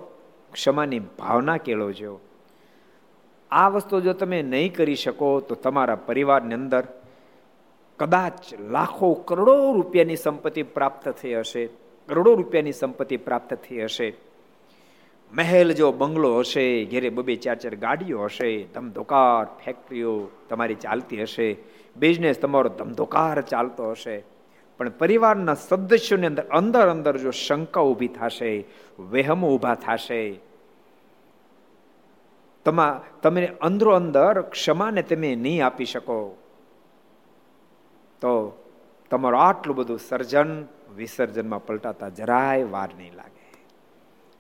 ક્ષમાની 0.53 0.99
ભાવના 0.99 1.57
કેળવજો. 1.57 2.21
આ 3.55 3.69
વસ્તુ 3.69 4.01
જો 4.01 4.13
તમે 4.13 4.43
નહીં 4.43 4.75
કરી 4.75 4.97
શકો 4.97 5.29
તો 5.49 5.55
તમારા 5.55 6.05
પરિવારની 6.09 6.55
અંદર 6.55 6.85
કદાચ 7.99 8.41
લાખો 8.75 9.09
કરોડો 9.29 9.55
રૂપિયાની 9.73 10.17
સંપત્તિ 10.17 10.63
પ્રાપ્ત 10.77 11.05
થઈ 11.09 11.35
હશે, 11.35 11.63
કરોડો 12.09 12.35
રૂપિયાની 12.35 12.73
સંપત્તિ 12.73 13.17
પ્રાપ્ત 13.17 13.51
થઈ 13.55 13.83
હશે. 13.85 14.09
મહેલ 15.33 15.69
જો 15.73 15.93
બંગલો 15.93 16.31
હશે, 16.39 16.65
ઘેરે 16.85 17.11
બબે 17.11 17.37
ચાર 17.37 17.57
ચાર 17.57 17.77
ગાડીઓ 17.77 18.25
હશે, 18.25 18.51
ધમધોકાર 18.75 19.47
ફેક્ટરીઓ 19.65 20.15
તમારી 20.49 20.75
ચાલતી 20.75 21.23
હશે 21.23 21.49
બિઝનેસ 21.97 22.39
તમારો 22.39 22.71
ધમધોકાર 22.79 23.43
ચાલતો 23.43 23.91
હશે. 23.91 24.17
પણ 24.81 24.91
પરિવારના 24.99 25.55
સદસ્યોની 25.55 26.27
અંદર 26.27 26.45
અંદર 26.51 26.87
અંદર 26.89 27.15
જો 27.17 27.31
શંકા 27.31 27.87
ઊભી 27.91 28.09
થશે, 28.09 28.53
વહેમો 29.13 29.47
ઊભા 29.55 29.75
થશે 29.75 30.21
તમા, 32.65 33.01
તમે 33.23 33.47
અંદરો 33.47 33.93
અંદર 33.95 34.41
ક્ષમાને 34.41 35.03
તમે 35.03 35.35
નહીં 35.37 35.67
આપી 35.67 35.85
શકો. 35.85 36.37
તો 38.21 38.63
તમારું 39.11 39.41
આટલું 39.41 39.77
બધું 39.77 39.99
સર્જન 39.99 40.67
વિસર્જનમાં 40.97 41.67
પલટાતા 41.67 42.09
જરાય 42.09 42.65
વાર 42.65 42.89
નહીં 42.97 43.15
લાગે. 43.15 43.65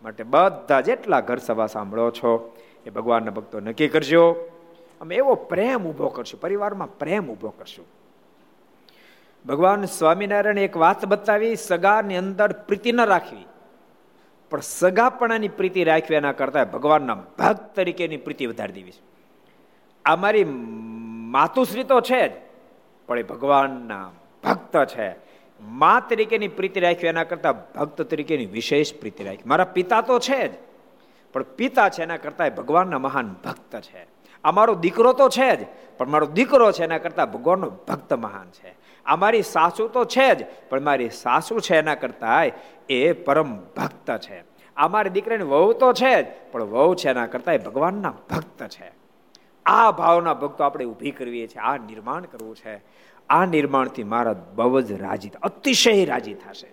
માટે 0.02 0.23
બધા 0.23 0.81
જેટલા 0.81 1.21
ઘર 1.21 1.37
સભા 1.37 1.66
સાંભળો 1.66 2.11
છો, 2.11 2.57
એ 2.87 2.90
ભગવાનના 2.90 3.31
ભક્તો 3.31 3.61
નક્કી 3.61 3.88
કરજો, 3.88 4.50
અમે 5.00 5.14
એવો 5.14 5.35
પ્રેમ 5.35 5.87
ઊભો 5.87 6.09
કરશું, 6.09 6.40
પરિવારમાં 6.40 6.99
પ્રેમ 6.99 7.31
ઊભો 7.31 7.49
કરશું. 7.49 7.87
ભગવાન 9.47 9.85
સ્વામિનારાયણ 9.85 10.59
એક 10.59 10.76
વાત 10.76 11.07
બતાવી, 11.07 11.57
સગાની 11.57 12.16
અંદર 12.16 12.52
પ્રીતિ 12.52 12.93
ન 12.93 13.00
રાખવી. 13.00 13.47
પણ 14.51 14.61
સગાપણાની 14.61 15.53
પ્રીતિ 15.59 15.85
રાખવી 15.85 16.19
એના 16.21 16.33
કરતાં 16.33 16.71
ભગવાનના 16.71 17.19
ભક્ત 17.39 17.75
તરીકેની 17.77 18.21
પ્રીતિ 18.27 18.47
વધારી 18.47 18.77
દેવી 18.79 18.97
છે. 18.97 19.03
આ 20.05 20.17
મારી 20.17 20.47
માતુશ્રી 21.35 21.87
તો 21.93 21.99
છે 22.01 22.23
જ, 22.29 22.33
પણ 23.09 23.19
એ 23.19 23.27
ભગવાનના 23.33 24.07
ભક્ત 24.45 24.75
છે. 24.93 25.09
મા 25.61 25.99
તરીકેની 26.09 26.55
પ્રીતિ 26.59 26.81
રાખવી 26.81 27.11
એના 27.15 27.25
કરતાં 27.25 27.57
ભક્ત 27.75 28.09
તરીકેની 28.11 28.53
વિશેષ 28.57 28.95
પ્રીતિ 29.01 29.25
રાખવી. 29.25 29.49
મારા 29.49 29.75
પિતા 29.77 30.03
તો 30.03 30.19
છે 30.19 30.41
જ, 30.49 30.53
પણ 31.35 31.47
પિતા 31.59 31.89
છે 31.89 32.03
એના 32.03 32.21
કરતાં 32.25 32.55
ભગવાનના 32.55 32.99
મહાન 32.99 33.29
ભક્ત 33.45 33.73
છે. 33.87 34.03
આ 34.45 34.53
મારો 34.53 34.75
દીકરો 34.75 35.13
તો 35.13 35.27
છે 35.29 35.51
જ, 35.59 35.61
પણ 35.99 36.11
મારો 36.15 36.27
દીકરો 36.27 36.73
છે 36.73 36.85
એના 36.85 37.03
કરતાં 37.05 37.33
ભગવાનનો 37.33 37.69
ભક્ત 37.89 38.11
મહાન 38.25 38.49
છે. 38.53 38.71
આ 39.06 39.16
મારી 39.16 39.42
સાસુ 39.42 39.88
તો 39.88 40.04
છે 40.04 40.34
જ, 40.34 40.44
પણ 40.70 40.80
મારી 40.80 41.11
સાસુ 41.11 41.58
છે 41.58 41.76
એના 41.76 41.94
કરતા 41.94 42.44
એ 42.88 43.12
પરમ 43.12 43.56
ભક્ત 43.56 44.18
છે. 44.18 44.44
આ 44.76 44.88
મારી 44.88 45.11
દીકરાની 45.11 45.44
વહુ 45.44 45.73
તો 45.73 45.92
છે 45.92 46.23
જ, 46.23 46.26
પણ 46.52 46.62
વહુ 46.62 46.94
છે 46.94 47.11
એના 47.11 47.26
કરતા 47.26 47.56
ભગવાનના 47.56 48.14
ભક્ત 48.30 48.62
છે. 48.68 48.92
આ 49.66 49.90
ભાવના 49.90 50.34
ભક્તો 50.34 50.64
આપણે 50.64 50.84
ઊભી 50.84 51.11
કરવી 51.11 51.46
છે 51.46 51.58
આ 51.58 51.76
નિર્માણ 51.76 52.23
કરવું 52.23 52.56
છે. 52.56 52.82
આ 53.28 53.44
નિર્માણથી 53.46 54.04
મારા 54.04 54.32
બહુ 54.54 54.80
જ 54.80 54.92
રાજી 54.92 55.30
અતિશય 55.42 56.04
રાજી 56.04 56.34
થશે. 56.34 56.66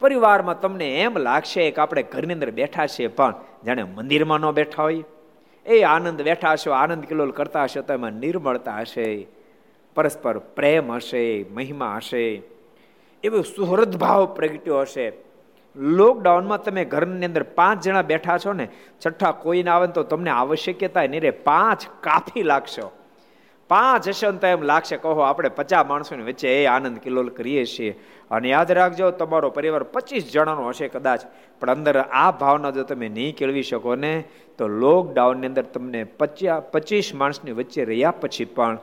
પરિવારમાં 0.00 0.60
તમને 0.60 1.00
એમ 1.00 1.18
લાગશે 1.18 1.70
કે 1.70 1.80
આપણે 1.80 2.02
ઘરની 2.02 2.34
અંદર 2.34 2.50
બેઠા 2.50 2.86
છીએ, 2.86 3.08
પણ 3.08 3.34
જાણે 3.64 3.82
મંદિરમાં 3.82 4.40
ન 4.40 4.50
બેઠા 4.50 4.82
હોય. 4.82 5.04
એ 5.66 5.82
આનંદ 5.82 6.22
બેઠા 6.22 6.52
હશો, 6.52 6.70
આનંદ 6.70 7.04
કિલોલ 7.04 7.30
કરતા 7.30 7.64
હશો, 7.64 7.82
તો 7.82 7.92
એમાં 7.92 8.12
નિર્મળતા 8.12 8.80
હશે. 8.80 9.26
પરસ્પર 9.96 10.38
પ્રેમ 10.38 10.92
હશે, 10.92 11.22
મહિમા 11.54 11.94
હશે, 11.96 12.24
એવો 13.24 13.40
સુહૃદ 13.42 13.96
ભાવ 13.96 14.26
પ્રગટ્યો 14.36 14.80
હશે. 14.80 15.06
લોકડાઉનમાં 15.76 16.62
તમે 16.62 16.84
ઘરની 16.84 17.26
અંદર 17.26 17.42
પાંચ 17.42 17.82
જણા 17.84 18.02
બેઠા 18.02 18.38
છો 18.44 18.52
ને, 18.52 18.68
છઠ્ઠા 19.00 19.32
કોઈને 19.44 19.70
આવે 19.70 19.88
તો 19.96 20.02
તમને 20.02 20.30
આવશ્યકતા 20.30 21.06
નહીં 21.06 21.22
રે 21.22 21.32
પાંચ 21.48 21.90
કાફી 22.00 22.42
લાગશો. 22.42 22.86
પાંચ 23.70 24.08
હશે 24.08 24.30
તો 24.32 24.46
એમ 24.46 24.62
લાગશે 24.62 24.96
કહો 24.96 25.20
આપણે 25.20 25.48
પચાસ 25.48 25.86
માણસોની 25.86 26.24
વચ્ચે 26.24 26.48
એ 26.62 26.66
આનંદ 26.66 26.98
કિલોલ 26.98 27.28
કરીએ 27.28 27.64
છીએ. 27.64 27.92
અને 28.30 28.48
યાદ 28.48 28.72
રાખજો, 28.72 29.10
તમારો 29.10 29.50
પરિવાર 29.50 29.82
પચીસ 29.82 30.32
જણાનો 30.32 30.68
હશે 30.68 30.88
કદાચ. 30.88 31.20
પણ 31.60 31.70
અંદર 31.70 31.96
આ 32.12 32.30
ભાવના 32.30 32.70
જો 32.70 32.82
તમે 32.82 33.08
નહીં 33.08 33.36
કેળવી 33.36 33.62
શકો 33.62 33.94
ને, 33.94 34.24
તો 34.58 34.68
લોકડાઉનની 34.68 35.46
અંદર 35.46 35.66
તમને 35.74 36.04
પચ્યા, 36.04 36.60
પચીસ 36.60 37.14
માણસની 37.14 37.52
વચ્ચે 37.52 37.84
રહ્યા 37.84 38.10
પછી 38.10 38.44
પણ 38.44 38.78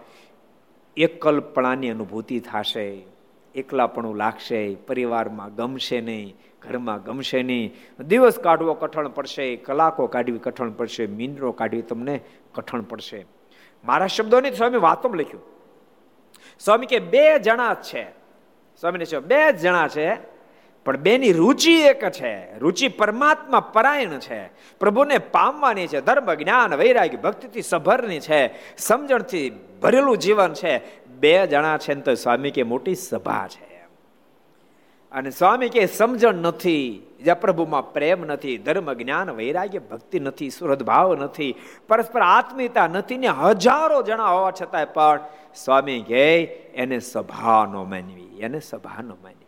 એકલપણાની 0.97 1.89
અનુભૂતિ 1.89 2.39
થશે, 2.39 3.05
એકલાપણું 3.55 4.15
લાગશે, 4.15 4.75
પરિવારમાં 4.75 5.55
ગમશે 5.55 6.01
નહીં, 6.01 6.35
ઘરમાં 6.61 7.03
ગમશે 7.03 7.43
નહીં. 7.43 7.75
દિવસ 8.07 8.39
કાઢવો 8.39 8.73
કઠણ 8.73 9.07
પડશે, 9.07 9.55
કલાકો 9.55 10.07
કાઢવી 10.07 10.39
કઠણ 10.39 10.71
પડશે, 10.71 11.07
મિનરો 11.07 11.51
કાઢવી 11.51 11.81
તમને 11.81 12.19
કઠણ 12.53 12.81
પડશે. 12.81 13.25
મારા 13.85 14.07
શબ્દોની 14.07 14.51
સ્વામી 14.51 14.77
વાતોમાં 14.77 15.17
લખ્યું. 15.17 15.43
સ્વામી 16.59 16.85
કે 16.85 16.99
બે 16.99 17.39
જણા 17.39 17.73
છે. 17.73 18.03
સ્વામીને 18.81 19.05
છે 19.05 19.19
બે 19.19 19.53
જણા 19.53 19.87
છે 19.87 20.32
પણ 20.85 20.97
બેની 20.97 21.33
રુચિ 21.33 21.71
એક 21.71 22.09
છે. 22.09 22.59
રુચિ 22.59 22.87
પરમાત્મા 22.87 23.59
પરાયણ 23.59 24.09
છે. 24.09 24.47
પ્રભુને 24.79 25.17
પામવાની 25.17 25.87
છે. 25.87 26.01
ધર્મ, 26.01 26.33
જ્ઞાન, 26.33 26.73
વૈરાગ્ય, 26.73 27.17
ભક્તિથી 27.17 27.61
સભરની 27.61 28.19
છે. 28.19 28.53
સમજણથી 28.77 29.49
ભરેલું 29.81 30.17
જીવન 30.17 30.53
છે. 30.53 31.05
બે 31.05 31.47
જણા 31.47 31.77
છે 31.77 31.93
ને 31.93 32.01
તો 32.01 32.15
સ્વામી 32.15 32.51
કે 32.51 32.63
મોટી 32.63 32.95
સભા 32.95 33.47
છે. 33.47 33.73
અને 35.11 35.29
સ્વામી 35.29 35.69
કે 35.69 35.85
સમજણ 35.85 36.33
નથી. 36.33 37.07
જ્યાં 37.23 37.39
પ્રભુમાં 37.39 37.93
પ્રેમ 37.93 38.21
નથી, 38.21 38.57
ધર્મ, 38.57 38.93
જ્ઞાન, 38.93 39.29
વૈરાગ્ય, 39.29 39.79
ભક્તિ 39.79 40.19
નથી 40.19 40.49
સુરદભાવ 40.49 41.15
નથી, 41.15 41.55
પરસ્પર 41.87 42.21
આત્મીયતા 42.21 42.87
નથી 42.87 43.17
ને 43.17 43.27
હજારો 43.27 44.01
જણા 44.01 44.25
હોવા 44.25 44.51
છતાંય 44.51 44.85
પણ 44.85 45.19
સ્વામી 45.55 46.01
કહે 46.01 46.43
એને 46.75 46.99
સભાનો 46.99 47.83
માનવી, 47.83 48.39
એને 48.39 48.59
સભા 48.59 49.01
નો 49.01 49.17
માનવી. 49.23 49.42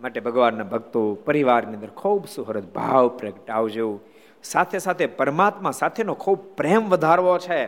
માટે 0.00 0.20
ભગવાનના 0.20 0.64
ભક્તો, 0.64 1.14
પરિવારની 1.14 1.74
અંદર 1.74 1.88
ખૂબ 1.88 2.28
સુહૃદ 2.28 2.64
ભાવ 2.64 3.08
પ્રગટાવજો 3.08 4.00
સાથે 4.42 4.78
સાથે 4.78 5.06
પરમાત્મા 5.06 5.70
સાથેનો 5.70 6.14
ખૂબ 6.14 6.38
પ્રેમ 6.38 6.88
વધારવો 6.88 7.38
છે. 7.38 7.66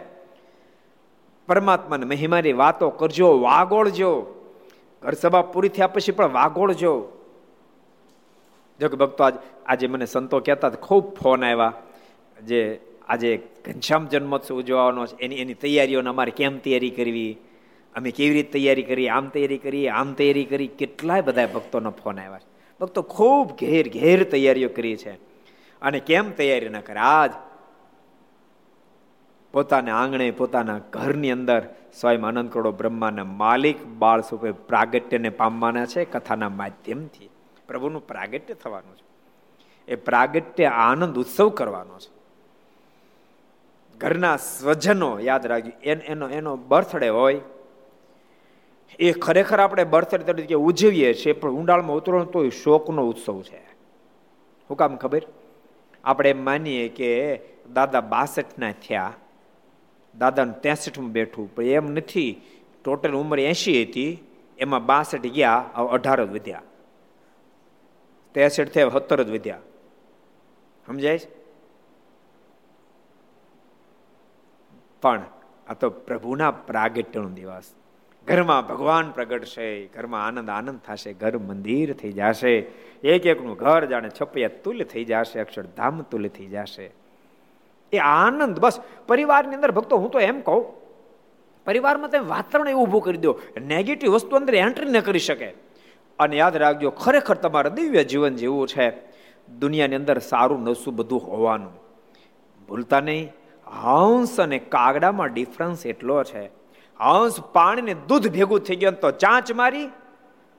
પરમાત્માને 1.47 2.07
મહિમાની 2.07 2.53
વાતો 2.53 2.91
કરજો, 2.91 3.41
વાગોળજો. 3.41 4.23
ઘર 5.03 5.13
સભા 5.13 5.43
પૂરી 5.43 5.69
થયા 5.69 5.87
પછી 5.87 6.13
પણ 6.13 6.33
વાગોળજો. 6.33 7.09
જો 8.81 8.89
કે 8.89 8.97
ભક્તો 8.97 9.25
આજ, 9.25 9.35
આજે 9.67 9.87
મને 9.87 10.07
સંતો 10.07 10.41
કહેતા 10.41 10.71
ખૂબ 10.71 11.15
ફોન 11.15 11.45
આવ્યા. 11.45 11.73
જે 12.45 12.81
આજે 13.09 13.43
ઘનશ્યામ 13.65 14.07
જન્મોત્સવ 14.07 14.55
ઉજવવાનો 14.55 15.07
છે. 15.07 15.17
એની 15.17 15.37
એની 15.37 15.55
તૈયારીઓને 15.55 16.11
અમારે 16.11 16.31
કેમ 16.31 16.59
તૈયારી 16.59 16.91
કરવી? 16.91 17.37
અમે 17.97 18.11
કેવી 18.11 18.35
રીતે 18.35 18.53
તૈયારી 18.53 18.83
કરી, 18.83 19.09
આમ 19.09 19.29
તૈયારી 19.29 19.59
કરી, 19.59 19.89
આમ 19.89 20.13
તૈયારી 20.13 20.45
કરી, 20.45 20.67
કેટલાય 20.67 21.23
બધા 21.23 21.47
ભક્તોનો 21.47 21.91
ફોન 21.91 22.21
આવ્યા 22.21 22.39
છે. 22.39 22.79
ભક્તો 22.81 23.03
ખૂબ 23.03 23.53
ઘેર 23.53 23.89
ઘેર 23.89 24.25
તૈયારીઓ 24.25 24.69
કરી 24.69 24.97
છે. 24.97 25.11
અને 25.83 26.01
કેમ 26.01 26.31
તૈયારી 26.31 26.69
ના 26.69 26.81
કરે? 26.81 26.99
આજ 26.99 27.31
પોતાના 29.53 30.03
આંગણે, 30.03 30.31
પોતાના 30.31 30.79
ઘરની 30.79 31.31
અંદર 31.31 31.75
સ્વયં 32.01 32.27
આનંદ 32.27 32.51
કરોડો 32.51 32.73
બ્રહ્માના 32.73 33.25
માલિક 33.25 33.85
બાળ 33.85 34.21
સ્વરૂપે 34.21 34.51
પ્રાગટ્યને 34.51 35.29
પામવાના 35.29 35.87
છે 35.87 36.05
કથાના 36.05 36.49
માધ્યમથી. 36.49 37.31
પ્રભુનું 37.69 38.07
પ્રાગટ્ય 38.07 38.55
થવાનું 38.55 38.97
છે. 38.97 39.13
એ 39.89 39.95
પ્રાગટ્ય 39.95 40.65
આનંદ 40.65 41.19
ઉત્સવ 41.19 41.49
કરવાનો 41.49 41.99
છે. 41.99 42.23
ઘરના 43.99 44.37
સ્વજનો, 44.37 45.21
યાદ 45.21 45.47
રાખજો 45.47 45.71
એનો 45.83 46.29
એનો 46.29 46.57
બર્થડે 46.57 47.09
હોય 47.09 47.41
એ 48.99 49.13
ખરેખર 49.13 49.61
આપણે 49.61 49.85
બર્થડે 49.85 50.33
તરીકે 50.33 50.55
ઉજવીએ 50.55 51.15
છીએ, 51.15 51.33
પણ 51.33 51.51
ઊંડાળમાં 51.51 51.97
ઉતરો 51.97 52.25
તો 52.25 52.49
શોકનો 52.49 53.03
ઉત્સવ 53.09 53.43
છે. 53.43 53.63
શું 54.69 54.77
કામ 54.77 54.97
ખબર? 54.97 55.27
આપણે 56.05 56.33
માનીએ 56.33 56.89
કે 56.89 57.11
દાદા 57.75 58.01
બાસઠના 58.01 58.73
થયા, 58.73 59.13
દાદાનું 60.15 60.61
ત્રેસઠમાં 60.61 61.13
બેઠું, 61.13 61.55
પણ 61.55 61.63
એમ 61.63 61.87
નથી, 61.95 62.33
ટોટલ 62.85 63.15
ઉંમર 63.15 63.41
એંશી 63.41 63.83
હતી, 63.83 64.13
એમાં 64.59 64.87
બાસઠ 64.87 65.27
ગયા 65.27 65.59
અઢાર 65.75 66.25
જ 66.25 66.31
વધ્યા. 66.31 66.63
ત્રેસઠ 68.35 68.73
થયા 68.75 68.89
સત્તર 68.89 69.23
જ 69.23 69.31
વધ્યા. 69.31 69.63
સમજાય 70.87 71.19
પણ 75.03 75.23
આ 75.69 75.75
તો 75.75 75.91
પ્રભુના 75.91 76.51
પ્રાગટ્યનો 76.51 77.29
દિવસ. 77.29 77.75
ઘરમાં 78.27 78.67
ભગવાન 78.67 79.11
પ્રગટશે 79.11 79.87
ઘરમાં 79.87 80.27
આનંદ 80.27 80.51
આનંદ 80.51 80.79
થશે, 80.79 81.13
ઘર 81.13 81.39
મંદિર 81.39 81.93
થઈ 81.93 82.13
જશે. 82.13 82.59
એક 83.05 83.27
એકનું 83.27 83.57
ઘર 83.57 83.85
જાણે 83.85 84.09
છપૈયા 84.21 84.51
તુલ્ય 84.65 84.85
થઈ 84.85 85.05
જશે, 85.05 85.41
અક્ષરધામ 85.41 86.03
તુલ્ય 86.03 86.29
થઈ 86.29 86.47
જશે. 86.47 86.91
એ 87.93 87.99
આનંદ, 87.99 88.59
બસ, 88.59 88.81
પરિવારની 89.09 89.55
અંદર 89.55 89.71
ભક્તો, 89.71 89.97
હું 89.97 90.11
તો 90.11 90.21
એમ 90.21 90.41
કહું, 90.41 90.83
પરિવારમાં 91.65 92.11
તમે 92.11 92.29
વાતાવરણ 92.29 92.69
એવું 92.69 92.83
ઊભું 92.83 93.03
કરી 93.03 93.19
દો 93.19 93.39
નેગેટિવ 93.61 94.13
વસ્તુ 94.13 94.37
અંદર 94.37 94.55
એન્ટ્રી 94.55 94.87
ન 94.87 95.01
કરી 95.01 95.19
શકે. 95.19 95.55
અને 96.19 96.37
યાદ 96.37 96.57
રાખજો, 96.57 96.91
ખરેખર 96.91 97.35
તમારે 97.35 97.71
દિવ્ય 97.71 98.05
જીવન 98.05 98.37
જેવું 98.37 98.69
છે. 98.69 98.93
દુનિયાની 99.59 99.95
અંદર 99.95 100.19
સારું 100.19 100.63
નસું 100.63 100.97
બધું 100.97 101.21
હોવાનું. 101.21 101.73
ભૂલતા 102.69 103.01
નહીં, 103.01 103.33
હંસ 103.67 104.41
અને 104.41 104.59
કાગડામાં 104.59 105.33
ડિફરન્સ 105.33 105.87
એટલો 105.87 106.25
છે. 106.25 106.62
હંસ 107.03 107.41
પાણીને 107.53 107.95
દૂધ 108.09 108.29
ભેગું 108.33 108.61
થઈ 108.61 108.77
ગયું 108.77 109.01
તો 109.01 109.11
ચાંચ 109.11 109.53
મારી, 109.53 109.89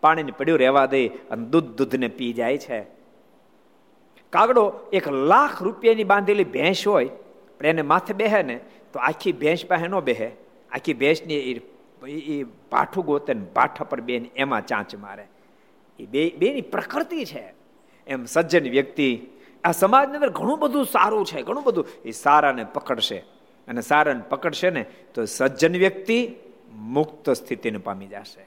પાણીને 0.01 0.31
પડ્યું 0.31 0.59
રહેવા 0.59 0.85
દે 0.85 1.01
અને 1.07 1.43
દૂધ 1.45 1.67
દૂધને 1.77 2.07
પી 2.07 2.33
જાય 2.33 2.57
છે. 2.57 2.79
કાગડો 4.33 4.63
એક 4.93 5.07
લાખ 5.07 5.63
રૂપિયાની 5.63 6.03
બાંધેલી 6.03 6.43
ભેંસ 6.43 6.87
હોય, 6.87 7.09
પણ 7.59 7.65
એને 7.65 7.81
માથે 7.81 8.13
બેહે 8.13 8.41
ને, 8.43 8.55
તો 8.93 8.99
આખી 8.99 9.33
ભેંસ 9.33 9.65
પાસે 9.65 9.87
ન 9.87 9.99
બેહે. 9.99 10.29
આખી 10.71 10.93
ભેંસની 10.93 11.61
એ 12.03 12.43
પાઠું 12.43 13.05
ગોતે 13.05 13.33
ને 13.33 13.45
પાઠા 13.53 13.83
પર 13.83 14.01
બેન 14.01 14.25
એમાં 14.35 14.65
ચાંચ 14.65 14.95
મારે. 14.95 15.25
એ 15.99 16.05
બે, 16.05 16.21
બેની 16.37 16.61
પ્રકૃતિ 16.61 17.25
છે. 17.25 17.53
એમ 18.07 18.25
સજ્જન 18.25 18.65
વ્યક્તિ, 18.69 19.09
આ 19.63 19.71
સમાજની 19.71 20.15
અંદર 20.15 20.29
ઘણું 20.29 20.59
બધું 20.59 20.85
સારું 20.85 21.25
છે, 21.25 21.41
ઘણું 21.41 21.63
બધું. 21.63 21.85
એ 22.05 22.11
સારાને 22.11 22.63
પકડશે. 22.73 23.19
અને 23.67 23.81
સારણ 23.81 24.21
પકડશે 24.21 24.69
ને, 24.69 24.85
તો 25.13 25.25
સજ્જન 25.25 25.77
વ્યક્તિ 25.77 26.35
મુક્ત 26.73 27.29
સ્થિતિને 27.29 27.77
પામી 27.77 28.07
જશે. 28.07 28.45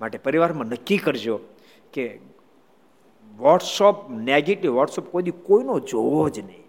માટે 0.00 0.18
પરિવારમાં 0.18 0.66
નક્કી 0.66 0.98
કરજો 0.98 1.40
કે 1.92 2.20
વોટ્સઅપ 3.36 4.10
નેગેટિવ, 4.10 4.72
વોટ્સઅપ 4.72 5.04
કોઈ 5.04 5.22
કોઈનો 5.22 5.78
જોવો 5.78 6.28
જ 6.28 6.38
નહીં. 6.38 6.64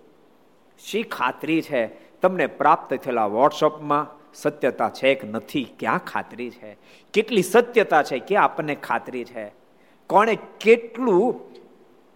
શી 0.79 1.03
ખાતરી 1.03 1.61
છે? 1.61 1.87
તમને 2.21 2.47
પ્રાપ્ત 2.47 2.93
થયેલા 2.93 3.25
વોટ્સઅપમાં 3.25 4.19
સત્યતા 4.33 4.89
છે 4.89 5.15
કે 5.15 5.27
નથી? 5.27 5.67
ક્યાં 5.79 5.99
ખાતરી 5.99 6.49
છે? 6.49 6.77
કેટલી 7.13 7.43
સત્યતા 7.43 8.03
છે? 8.03 8.19
કે 8.19 8.35
આપણને 8.35 8.75
ખાતરી 8.75 9.23
છે? 9.23 9.51
કોણે 10.07 10.37
કેટલું 10.59 11.41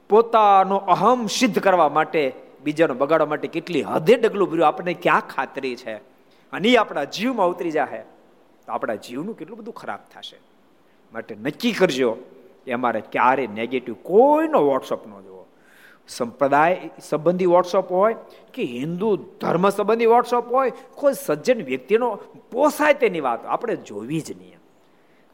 પોતાનો 0.10 0.76
અહમ 0.76 1.28
સિદ્ધ 1.28 1.60
કરવા 1.60 1.90
માટે 1.90 2.34
બીજાનો 2.64 2.94
બગાડવા 2.94 3.28
માટે 3.28 3.48
કેટલી 3.48 3.82
હદે 3.82 4.16
ડગલું 4.16 4.50
ભર્યું. 4.50 4.68
આપણને 4.68 4.94
ક્યાં 4.94 5.22
ખાતરી 5.22 5.76
છે? 5.76 5.96
અને 6.54 6.70
એ 6.70 6.76
આપણા 6.76 7.04
જીવમાં 7.04 7.48
ઉતરી 7.48 7.72
જાય 7.72 8.06
તો 8.66 8.72
આપણા 8.72 8.96
જીવનું 8.96 9.38
કેટલું 9.38 9.58
બધું 9.58 9.74
ખરાબ 9.74 10.00
થશે. 10.14 10.38
માટે 11.14 11.36
નક્કી 11.36 11.72
કરજો 11.72 12.18
કે 12.66 12.72
અમારે 12.72 13.02
ક્યારે 13.02 13.48
નેગેટિવ 13.48 13.96
કોઈનો 14.04 14.66
વોટ્સઅપ 14.66 15.08
ન 15.08 15.12
જોવો. 15.12 15.46
સંપ્રદાય 16.08 16.90
સંબંધી 17.10 17.46
વોટ્સઅપ 17.46 17.92
હોય 17.92 18.16
કે 18.54 18.64
હિન્દુ 18.64 19.16
ધર્મ 19.16 19.70
સંબંધી 19.70 20.06
વોટ્સઅપ 20.06 20.52
હોય, 20.52 20.72
કોઈ 20.96 21.14
સજ્જન 21.26 21.64
વ્યક્તિનો 21.64 22.16
પોસાય 22.52 22.94
તેની 22.94 23.20
વાત. 23.20 23.46
આપણે 23.46 23.76
જોવી 23.76 24.22
જ 24.22 24.38
નહીં. 24.38 24.56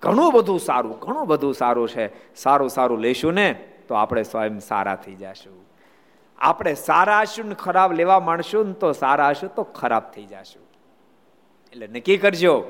ઘણું 0.02 0.34
બધું 0.34 0.60
સારું, 0.60 1.00
ઘણું 1.00 1.28
બધું 1.28 1.54
સારું 1.54 1.90
છે. 1.90 2.36
સારું 2.36 2.70
સારું 2.70 3.00
લેશું 3.00 3.34
ને 3.34 3.68
તો 3.88 3.96
આપણે 3.96 4.24
સ્વયં 4.24 4.60
સારા 4.60 4.96
થઈ 4.96 5.16
જશું. 5.16 5.59
આપણે 6.40 6.74
સારા 6.74 7.22
હશું 7.22 7.54
ખરાબ 7.54 7.92
લેવા 7.92 8.20
માંડશું 8.20 8.74
તો 8.74 8.92
સારા 8.92 9.30
હશું 9.30 9.56
તો 9.56 9.64
ખરાબ 9.64 10.12
થઈ 10.12 10.26
જશું. 10.26 10.64
એટલે 11.72 11.88
નક્કી 11.88 12.18
કરજો 12.18 12.64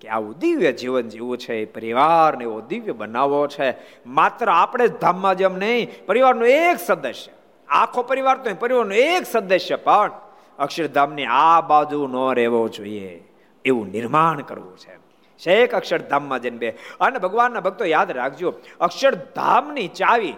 કે 0.00 0.08
આવું 0.08 0.38
દિવ્ય 0.38 0.72
જીવન 0.72 1.08
જીવવું 1.08 1.38
છે 1.38 1.64
પરિવારને 1.64 2.44
એવો 2.44 2.60
દિવ્ય 2.60 2.92
બનાવવો 2.92 3.46
છે. 3.46 3.74
માત્ર 4.06 4.48
આપણે 4.48 4.88
જ 4.88 4.92
ધામમાં 4.98 5.36
જેમ 5.36 5.56
નહીં, 5.56 6.06
પરિવારનો 6.06 6.46
એક 6.46 6.78
સદસ્ય. 6.78 7.32
આખો 7.68 8.02
પરિવાર 8.02 8.36
તો 8.36 8.54
પરિવારનો 8.54 8.94
એક 8.94 9.26
સદસ્ય, 9.26 9.76
પણ 9.76 10.10
અક્ષરધામની 10.58 11.24
આ 11.24 11.60
બાજુ 11.60 12.06
ન 12.06 12.34
રહેવો 12.34 12.68
જોઈએ. 12.68 13.24
એવું 13.64 13.90
નિર્માણ 13.90 14.40
કરવું 14.40 14.78
છે. 14.78 14.96
શેખ 15.38 15.74
અક્ષરધામમાં 15.74 16.42
જેમ 16.42 16.58
બે. 16.58 16.70
અને 17.00 17.18
ભગવાનના 17.18 17.60
ભક્તો 17.60 17.84
યાદ 17.84 18.10
રાખજો, 18.10 18.54
અક્ષરધામની 18.80 19.88
ચાવી 19.88 20.34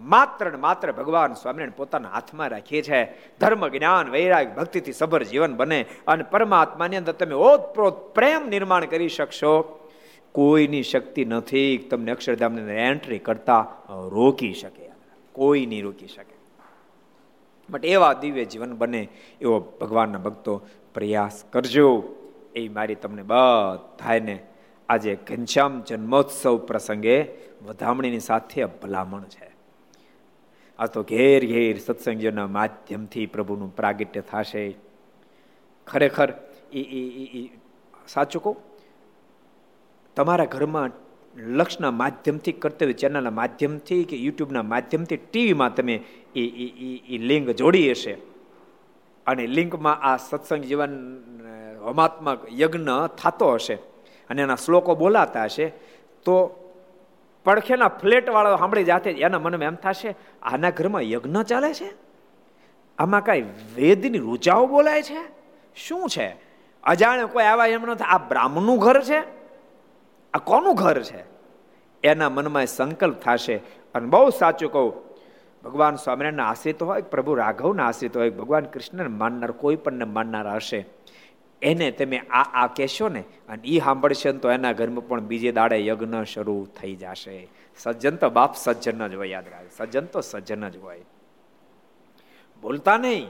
માત્ર 0.00 0.50
ને 0.50 0.56
માત્ર 0.56 0.92
ભગવાન 0.92 1.32
સ્વામિનારાયણ 1.32 1.70
પોતાના 1.70 2.08
હાથમાં 2.08 2.48
રાખીએ 2.48 2.82
છે. 2.82 3.04
ધર્મ, 3.40 3.68
જ્ઞાન, 3.68 4.10
વૈરાગ, 4.10 4.56
ભક્તિથી 4.56 4.92
સભર 4.92 5.22
જીવન 5.22 5.56
બને 5.56 5.84
અને 6.06 6.22
પરમાત્માની 6.22 6.96
અંદર 6.96 7.12
તમે 7.12 7.34
ઓતપ્રોત 7.34 8.14
પ્રેમ 8.14 8.48
નિર્માણ 8.48 8.84
કરી 8.84 9.08
શકશો. 9.08 9.76
કોઈની 10.32 10.82
શક્તિ 10.82 11.24
નથી 11.24 11.78
તમને 11.78 12.10
અક્ષરધામની 12.10 12.72
એન્ટ્રી 12.72 13.18
કરતા 13.18 13.66
રોકી 13.88 14.54
શકે. 14.54 14.90
કોઈ 15.32 15.66
નહીં 15.66 15.82
રોકી 15.82 16.06
શકે. 16.06 16.40
બટ 17.70 17.84
એવા 17.84 18.12
દિવ્ય 18.12 18.44
જીવન 18.44 18.76
બને 18.76 19.08
એવો 19.40 19.60
ભગવાનના 19.80 20.18
ભક્તો 20.18 20.66
પ્રયાસ 20.94 21.44
કરજો. 21.52 22.16
એ 22.54 22.68
મારી 22.68 22.94
તમને 22.94 23.22
બધાને 23.22 24.38
આજે 24.88 25.14
ઘનશ્યામ 25.14 25.82
જન્મોત્સવ 25.82 26.56
પ્રસંગે 26.56 27.24
વધામણીની 27.62 28.20
સાથે 28.20 28.64
ભલામણ 28.64 29.22
છે. 29.22 29.49
આ 30.80 30.86
તો 30.86 31.02
ઘેર 31.02 31.40
ઘેર 31.46 31.78
સત્સંગીઓના 31.78 32.46
માધ્યમથી 32.46 33.26
પ્રભુનું 33.26 33.76
પ્રાગટ્ય 33.76 34.22
થશે. 34.30 34.64
ખરેખર 35.86 36.28
એ 36.72 37.42
સાચું 38.08 38.42
કહું? 38.42 38.56
તમારા 40.16 40.44
ઘરમાં 40.44 40.90
લક્ષના 41.36 41.90
માધ્યમથી, 41.90 42.52
કર્તવ્ય 42.52 42.92
ચેનલના 42.92 43.30
માધ્યમથી 43.30 44.02
કે 44.04 44.16
યુટ્યુબના 44.16 44.62
માધ્યમથી 44.62 45.16
ટીવીમાં 45.16 45.74
તમે 45.74 45.96
એ 46.34 46.44
એ 47.08 47.18
લિંક 47.18 47.50
જોડી 47.50 47.90
હશે. 47.90 48.14
અને 49.26 49.44
લિંકમાં 49.46 49.98
આ 50.02 50.16
સત્સંગ 50.16 50.64
જીવન 50.64 50.94
હોમાત્મક 51.84 52.40
યજ્ઞ 52.60 52.96
થતો 53.18 53.48
હશે 53.52 53.76
અને 54.30 54.42
એના 54.42 54.54
શ્લોકો 54.54 54.94
બોલાતા 54.94 55.44
હશે, 55.44 55.66
તો 56.26 56.34
પડખેના 57.44 57.88
ફ્લેટ 57.88 58.30
વાળો 58.30 58.56
સાંભળી 58.56 58.84
જાતે 58.84 59.10
એના 59.10 59.38
મનમાં 59.38 59.64
એમ 59.64 59.74
થશે, 59.74 60.14
આના 60.42 60.70
ઘરમાં 60.70 61.02
યજ્ઞ 61.02 61.42
ચાલે 61.42 61.74
છે? 61.74 61.92
આમાં 62.98 63.24
કાંઈ 63.24 63.44
વેદની 63.76 64.18
રૂચાઓ 64.18 64.66
બોલાય 64.66 65.02
છે? 65.02 65.28
શું 65.76 66.08
છે? 66.08 66.36
અજાણે 66.84 67.24
કોઈ 67.24 67.44
આવા 67.44 67.66
એમ 67.66 67.86
નથી 67.86 68.04
આ 68.04 68.18
બ્રાહ્મણનું 68.18 68.78
ઘર 68.78 69.02
છે? 69.02 69.18
આ 70.34 70.38
કોનું 70.38 70.74
ઘર 70.74 71.02
છે? 71.02 71.24
એના 72.04 72.28
મનમાં 72.28 72.66
સંકલ્પ 72.66 73.16
થશે. 73.20 73.56
અને 73.94 74.06
બહુ 74.06 74.30
સાચું 74.30 74.72
કહું, 74.72 75.10
ભગવાન 75.64 75.96
સ્વામિનારાયણના 75.96 76.46
આશ્રિત 76.46 76.82
હોય 76.82 77.02
પ્રભુ 77.02 77.34
રાઘવના 77.34 77.86
આશ્રિત 77.86 78.16
હોય 78.16 78.30
ભગવાન 78.30 78.64
કૃષ્ણને 78.64 79.08
માનનાર 79.08 79.50
કોઈ 79.50 79.76
પણ 79.76 80.06
માનનાર 80.06 80.48
હશે. 80.48 80.86
એને 81.62 81.90
તમે 81.90 82.18
આ 82.18 82.64
આ 82.64 82.66
કહેશો 82.66 83.08
ને, 83.08 83.20
અને 83.20 83.62
એ 83.64 83.78
સાંભળશે 83.78 84.32
તો 84.32 84.50
એના 84.50 84.72
ઘરમાં 84.72 85.08
પણ 85.08 85.20
બીજે 85.20 85.52
દાડે 85.52 85.86
યજ્ઞ 85.86 86.22
શરૂ 86.22 86.66
થઈ 86.80 86.94
જશે. 86.94 87.48
સજ્જન 87.78 88.16
તો 88.16 88.30
બાપ 88.30 88.56
સજ્જન 88.56 89.08
જ 89.08 89.14
હોય, 89.14 89.28
યાદ 89.28 89.44
રાખે 89.48 89.76
સજ્જન 89.76 90.04
તો 90.04 90.20
સજ્જન 90.20 90.68
જ 90.68 90.76
હોય. 90.76 91.00
બોલતા 92.62 92.96
નહીં. 92.96 93.28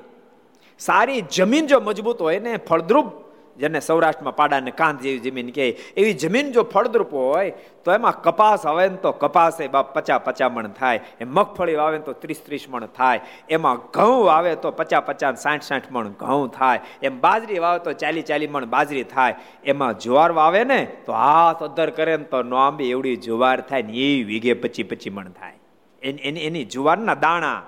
સારી 0.78 1.20
જમીન 1.20 1.66
જો 1.66 1.80
મજબૂત 1.80 2.22
હોય 2.22 2.38
ને, 2.38 2.56
ફળદ્રુપ 2.56 3.29
જેને 3.60 3.80
સૌરાષ્ટ્રમાં 3.80 4.36
પાડાને 4.36 4.70
કાંત 4.70 5.02
જેવી 5.04 5.22
જમીન 5.26 5.50
કહે. 5.50 5.66
એવી 5.96 6.14
જમીન 6.14 6.52
જો 6.52 6.62
ફળદ્રુપ 6.62 7.12
હોય, 7.12 7.52
તો 7.84 7.92
એમાં 7.92 8.22
કપાસ 8.22 8.66
આવે 8.66 8.88
ને 8.88 8.96
તો 8.96 9.12
કપાસ 9.12 9.60
એ 9.60 9.68
બાપ 9.68 9.94
પચા 9.94 10.18
પચા 10.18 10.48
મણ 10.48 10.68
થાય. 10.68 11.00
એ 11.20 11.24
મગફળી 11.24 11.74
વાવે 11.74 11.98
તો 11.98 12.12
ત્રીસ 12.12 12.40
ત્રીસ 12.46 12.66
મણ 12.68 12.86
થાય. 12.86 13.20
એમાં 13.48 13.76
ઘઉં 13.92 14.24
વાવે 14.24 14.54
તો 14.56 14.70
પચા 14.70 15.00
પચાસ 15.00 15.42
સાઠ 15.42 15.62
સાઠ 15.62 15.90
મણ 15.90 16.08
ઘઉં 16.08 16.50
થાય. 16.50 16.80
એમ 17.02 17.20
બાજરી 17.20 17.58
વાવે 17.58 17.78
તો 17.78 17.92
ચાલી 17.92 18.22
ચાલી 18.22 18.46
મણ 18.46 18.64
બાજરી 18.64 19.04
થાય. 19.04 19.36
એમાં 19.64 19.98
જુવાર 19.98 20.30
વાવે 20.32 20.64
ને 20.64 20.80
તો 21.06 21.12
હાથ 21.12 21.62
અધર 21.62 21.90
કરે 21.90 22.16
ને 22.16 22.24
તો 22.24 22.42
નોંબી 22.42 22.90
એવડી 22.90 23.16
જુવાર 23.16 23.60
થાય 23.60 23.82
ને 23.82 23.92
એ 23.92 24.24
વીઘે 24.24 24.52
પચી 24.54 24.82
પચી 24.82 25.10
મણ 25.10 25.32
થાય. 25.32 25.58
એની 26.02 26.40
એની 26.40 26.64
જુવારના 26.64 27.14
દાણા 27.14 27.62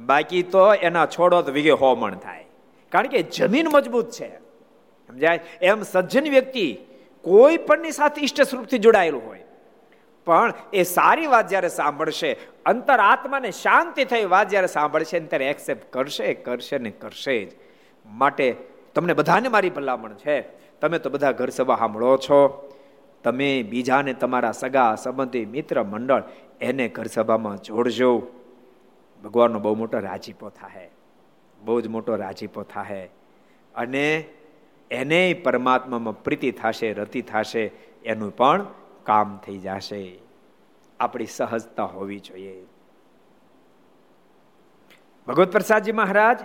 બાકી 0.00 0.42
તો 0.42 0.62
એના 0.74 1.06
છોડો 1.06 1.42
તો 1.42 1.52
વીઘે 1.52 1.70
હો 1.70 1.90
મણ 1.94 2.14
થાય. 2.26 2.44
કારણ 2.92 3.06
કે 3.06 3.22
જમીન 3.22 3.68
મજબૂત 3.68 4.10
છે. 4.10 4.30
સમજાય? 5.10 5.40
એમ 5.62 5.82
સજ્જન 5.82 6.30
વ્યક્તિ 6.30 6.78
કોઈ 7.22 7.56
પણની 7.56 7.92
સાથે 7.92 8.22
ઈષ્ટ 8.22 8.42
સ્વરૂપથી 8.42 8.78
જોડાયેલું 8.78 9.26
હોય. 9.26 9.44
પણ 10.24 10.52
એ 10.72 10.82
સારી 10.82 11.26
વાત 11.26 11.48
જ્યારે 11.48 11.68
સાંભળશે 11.68 12.36
અંતર 12.66 13.00
આત્માને 13.00 13.50
શાંતિ 13.50 14.04
થઈ 14.04 14.24
વાત 14.24 14.48
જ્યારે 14.48 14.66
સાંભળશે 14.66 15.20
ત્યારે 15.20 15.50
એક્સેપ્ટ 15.50 15.92
કરશે 15.92 16.34
કરશે 16.34 16.78
ને 16.78 16.90
કરશે 16.90 17.44
જ. 17.44 17.52
માટે 18.06 18.56
તમને 18.94 19.12
બધાને 19.12 19.48
મારી 19.48 19.70
ભલામણ 19.70 20.12
છે. 20.12 20.40
તમે 20.80 20.98
તો 20.98 21.10
બધા 21.10 21.32
ઘર 21.32 21.48
સભા 21.48 21.76
સાંભળો 21.76 22.16
છો. 22.16 22.72
તમે 23.24 23.62
બીજાને 23.62 24.12
તમારા 24.12 24.52
સગા, 24.52 24.94
સંબંધી, 24.94 25.46
મિત્ર, 25.46 25.82
મંડળ 25.82 26.22
એને 26.60 26.88
ઘર 26.88 27.06
સભામાં 27.06 27.56
જોડજો. 27.56 28.26
ભગવાનનો 29.24 29.58
બહુ 29.58 29.74
મોટો 29.74 29.98
રાજીપો 29.98 30.48
થાય 30.48 30.90
બહુ 31.60 31.80
જ 31.80 31.88
મોટો 31.88 32.16
રાજીપો 32.16 32.62
થાય 32.62 33.10
અને 33.74 34.24
એને 34.90 35.34
પરમાત્મામાં 35.34 36.22
પ્રીતિ 36.22 36.50
થશે, 36.50 36.92
રતિ 36.92 37.22
થશે, 37.22 37.70
એનું 38.04 38.36
પણ 38.36 38.66
કામ 39.04 39.40
થઈ 39.46 39.58
જશે. 39.58 40.18
આપણી 41.00 41.26
સહજતા 41.26 41.84
હોવી 41.84 42.18
જોઈએ. 42.18 42.66
ભગવત 45.26 45.52
પ્રસાદજી 45.52 45.92
મહારાજ 45.92 46.38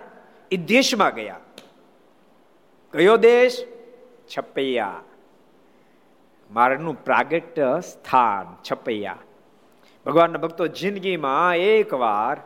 એ 0.51 0.57
દેશમાં 0.57 1.15
ગયા. 1.15 1.39
કયો 2.91 3.17
દેશ? 3.17 3.67
છપૈયા. 4.37 5.01
મારનું 6.51 7.03
પ્રાગટ્ય 7.03 7.79
સ્થાન, 7.79 8.57
છપૈયા. 8.71 9.17
ભગવાનના 10.05 10.37
ભક્તો 10.37 10.67
જિંદગીમાં 10.67 11.55
એકવાર 11.55 11.99
વાર 11.99 12.37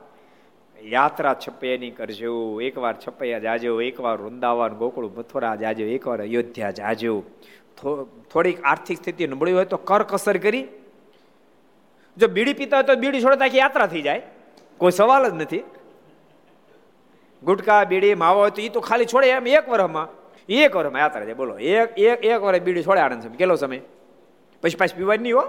યાત્રા 0.84 1.34
છપૈયાની 1.34 1.92
કરજો, 1.92 2.62
એકવાર 2.62 2.96
છપૈયા 3.08 3.40
જાજો, 3.40 3.82
એકવાર 3.82 4.22
વૃંદાવન, 4.22 4.74
ગોકુળ, 4.74 5.06
મથુરા 5.06 5.56
જાજો, 5.56 5.84
એકવાર 5.84 6.22
અયોધ્યા 6.22 6.72
જાજો. 6.72 7.24
થોડીક 8.34 8.64
આર્થિક 8.64 8.98
સ્થિતિ 8.98 9.28
નબળી 9.28 9.52
હોય 9.52 9.66
તો 9.66 9.78
કર 9.78 10.04
કસર 10.04 10.38
કરી. 10.38 10.68
જો 12.18 12.28
બીડી 12.28 12.54
પીતા 12.54 12.78
હોય 12.78 12.84
તો 12.84 12.96
બીડી 12.96 13.22
છોડતા 13.22 13.46
યાત્રા 13.46 13.88
થઈ 13.88 14.02
જાય. 14.02 14.22
કોઈ 14.78 14.92
સવાલ 14.92 15.30
જ 15.30 15.34
નથી. 15.34 15.64
ગુટકા, 17.44 17.84
બીડી, 17.84 18.16
માવો 18.16 18.50
તો 18.50 18.62
એ 18.62 18.70
તો 18.70 18.80
ખાલી 18.80 19.06
છોડે 19.06 19.28
એમ 19.28 19.48
એક 19.48 19.70
વર્ષમાં 19.70 20.08
એક 20.50 20.76
વર્ષમાં 20.76 21.02
યાત્રા 21.02 21.24
જાય 21.24 21.34
બોલો, 21.34 21.58
એક 21.58 22.00
એક 22.00 22.26
એક 22.26 22.42
વર્ષ 22.42 22.62
બીડી 22.62 22.84
છોડે 22.84 23.02
આનંદ 23.02 23.24
સમય. 23.24 23.38
કેટલો 23.38 23.56
સમય? 23.56 23.82
પછી 24.62 24.76
પાછી 24.76 24.96
પીવાની 24.96 25.32
હો. 25.32 25.44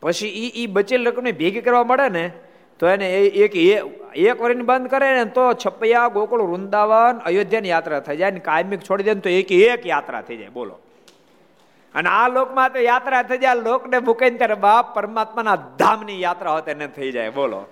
પછી 0.00 0.28
એ 0.28 0.62
એ 0.62 0.66
બચેલ 0.66 1.06
રકમને 1.08 1.32
ભેગી 1.32 1.60
કરવા 1.60 1.84
મળે 1.84 2.08
ને 2.08 2.32
તો 2.78 2.88
એને 2.88 3.10
એક 3.10 3.56
એક 4.16 4.42
વરીને 4.42 4.62
બંધ 4.62 4.90
કરે 4.90 5.14
ને 5.14 5.24
તો 5.24 5.52
છપૈયા, 5.52 6.08
ગોકુળ, 6.08 6.42
વૃંદાવન, 6.42 7.18
અયોધ્યાની 7.18 7.68
યાત્રા 7.68 8.00
થઈ 8.00 8.16
જાય. 8.16 8.30
ને 8.30 8.40
કાયમિક 8.40 8.80
છોડી 8.80 9.04
દે 9.04 9.14
ને 9.14 9.20
તો 9.20 9.28
એક 9.28 9.52
એક 9.52 9.86
યાત્રા 9.86 10.22
થઈ 10.22 10.36
જાય. 10.36 10.48
બોલો. 10.48 10.78
અને 11.94 12.08
આ 12.08 12.28
લોકમાં 12.28 12.72
તો 12.72 12.78
યાત્રા 12.78 13.22
થઈ 13.22 13.38
જાય. 13.38 13.54
લોકને 13.54 13.98
મૂકીને 13.98 14.38
ત્યારે 14.38 14.54
બાપ 14.54 14.94
પરમાત્માના 14.94 15.56
ધામની 15.56 16.22
યાત્રા 16.22 16.52
હોત 16.52 16.68
એને 16.68 16.86
થઈ 16.86 17.12
જાય. 17.12 17.30
બોલો. 17.30 17.64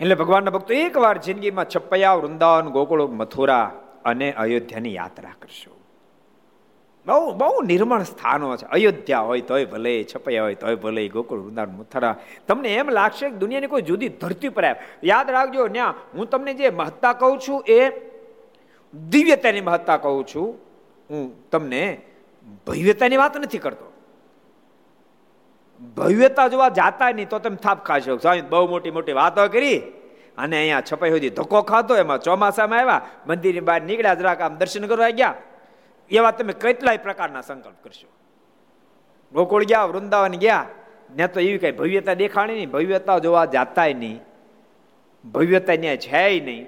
એટલે 0.00 0.14
ભગવાનના 0.14 0.50
ભક્તો 0.50 0.74
એકવાર 0.74 1.18
જિંદગીમાં 1.18 1.66
છપૈયા, 1.76 2.12
વૃંદાવન, 2.12 2.68
ગોકુળ, 2.68 3.06
મથુરા 3.06 3.72
અને 4.04 4.32
અયોધ્યાની 4.32 4.94
યાત્રા 4.94 5.30
કરશો. 5.42 5.81
બહુ 7.06 7.34
બહુ 7.34 7.62
નિર્મળ 7.62 8.02
સ્થાનો 8.02 8.56
છે. 8.56 8.66
અયોધ્યા 8.66 9.20
હોય 9.20 9.40
તોય 9.40 9.64
ભલે, 9.64 10.04
છપૈયા 10.04 10.42
હોય 10.42 10.54
તોય 10.54 10.74
ભલે, 10.74 11.08
ગોકુળ, 11.08 11.40
વૃંદાવન, 11.40 11.70
મથુરા. 11.70 12.16
તમને 12.48 12.74
એમ 12.74 12.90
લાગશે 12.90 13.30
કે 13.30 13.36
દુનિયાની 13.36 13.66
કોઈ 13.66 13.82
જુદી 13.82 14.08
ધરતી 14.08 14.48
પર 14.48 14.76
યાદ 15.04 15.30
રાખજો, 15.30 15.66
ન્યા 15.66 15.94
હું 16.14 16.30
તમને 16.30 16.54
જે 16.54 16.70
મહત્તા 16.70 17.12
કહું 17.12 17.38
છું 17.48 17.64
એ 17.68 17.90
દિવ્યતાની 18.94 19.60
મહત્તા 19.60 19.96
કહું 19.96 20.26
છું. 20.26 20.58
હું 21.10 21.50
તમને 21.50 22.00
ભવ્યતાની 22.66 23.16
વાત 23.16 23.36
નથી 23.36 23.58
કરતો. 23.58 23.92
ભવ્યતા 25.96 26.48
જોવા 26.48 26.68
જાતા 26.68 27.10
નહીં 27.10 27.28
તો 27.28 27.38
તમે 27.38 27.56
થાપ 27.56 27.84
ખાશો 27.84 28.16
સ્વામી 28.16 28.40
બહુ 28.40 28.68
મોટી 28.68 28.90
મોટી 28.90 29.12
વાતો 29.12 29.48
કરી 29.48 29.78
અને 30.38 30.56
અહીંયા 30.56 30.80
છપાઈ 30.80 31.10
સુધી 31.10 31.30
ધક્કો 31.30 31.62
ખાધો. 31.62 31.96
એમાં 31.96 32.20
ચોમાસામાં 32.20 32.78
આવ્યા. 32.78 33.06
મંદિરની 33.26 33.60
બહાર 33.60 33.82
નીકળ્યા, 33.82 34.14
જરાક 34.14 34.40
આમ 34.40 34.54
દર્શન 34.54 34.86
કરવા 34.86 35.10
ગયા. 35.10 35.34
એવા 36.12 36.30
તમે 36.30 36.52
કેટલાય 36.52 36.96
પ્રકારના 36.96 37.40
સંકલ્પ 37.40 37.74
કરશો? 37.82 38.08
ગોકુળ 39.32 39.64
ગયા, 39.64 39.84
વૃંદાવન 39.84 40.30
ગયા, 40.30 40.68
ને 41.16 41.28
તો 41.28 41.40
એવી 41.40 41.58
કઈ 41.58 41.72
ભવ્યતા 41.72 42.14
દેખાણી 42.14 42.54
નહીં. 42.54 42.70
ભવ્યતા 42.70 43.18
જોવા 43.18 43.44
જાતાય 43.44 43.94
નહીં. 43.94 44.20
ભવ્યતા 45.30 45.76
ત્યાં 45.76 45.96
છે 45.96 46.40
નહીં. 46.40 46.66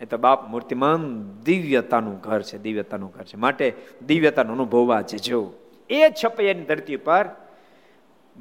એ 0.00 0.04
તો 0.04 0.18
બાપ 0.18 0.48
મૂર્તિમાન 0.48 1.30
દિવ્યતાનું 1.44 2.20
ઘર 2.20 2.42
છે, 2.42 2.58
દિવ્યતાનું 2.58 3.10
ઘર 3.10 3.24
છે. 3.24 3.36
માટે 3.36 3.74
દિવ્યતાનો 4.06 4.52
અનુભવવા 4.52 5.00
જજો. 5.00 5.52
એ 5.90 6.10
છપૈયાની 6.10 6.60
ધરતી 6.60 6.96
પર 6.96 7.28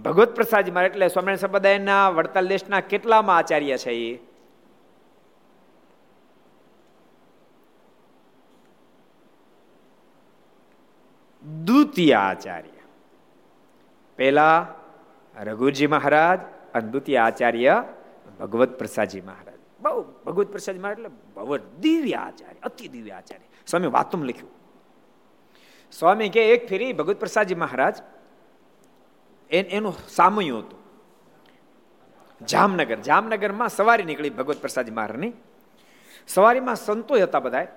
ભગવત 0.05 0.35
પ્રસાદજી 0.35 0.71
મારે 0.71 0.87
એટલે 0.87 1.07
સ્વામિનારાયણ 1.07 1.37
સંપ્રદાયના 1.37 2.09
વડતાલ 2.09 2.47
દેશના 2.47 2.79
કેટલામાં 2.79 3.37
આચાર્ય 3.37 3.77
છે 3.77 3.91
એ? 3.91 4.28
દ્વિતીય 11.65 12.13
આચાર્ય. 12.13 12.69
પહેલા 14.15 14.67
રઘુજી 15.37 15.87
મહારાજ 15.87 16.39
અને 16.73 16.89
દ્વિતીય 16.89 17.17
આચાર્ય 17.17 17.83
ભગવત 18.39 18.77
પ્રસાદજી 18.77 19.21
મહારાજ. 19.21 19.59
બહુ 19.79 20.01
ભગવત 20.25 20.47
પ્રસાદજી 20.47 20.79
મહારાજ 20.79 20.99
એટલે 20.99 21.09
બહુ 21.33 21.57
દિવ્ય 21.57 22.13
આચાર્ય, 22.13 22.59
અતિ 22.63 22.87
દિવ્ય 22.87 23.11
આચાર્ય. 23.11 23.47
સ્વામી 23.67 23.87
વાતું 23.87 24.25
લખ્યું. 24.25 24.51
સ્વામી 25.91 26.29
કે 26.29 26.49
એક 26.49 26.67
ફેરી 26.69 26.93
ભગવત 26.93 27.19
પ્રસાદજી 27.19 27.55
મહારાજ, 27.55 27.95
એનું 29.51 29.93
સામયું 30.07 30.59
હતું. 30.59 30.79
જામનગર, 32.45 32.99
જામનગરમાં 32.99 33.69
સવારી 33.69 34.03
નીકળી 34.03 34.29
ભગવત 34.29 34.61
પ્રસાદજી 34.61 34.91
મહારાજની. 34.91 35.33
સવારીમાં 36.27 36.75
સંતો 36.75 37.15
હતા 37.15 37.39
બધા 37.39 37.67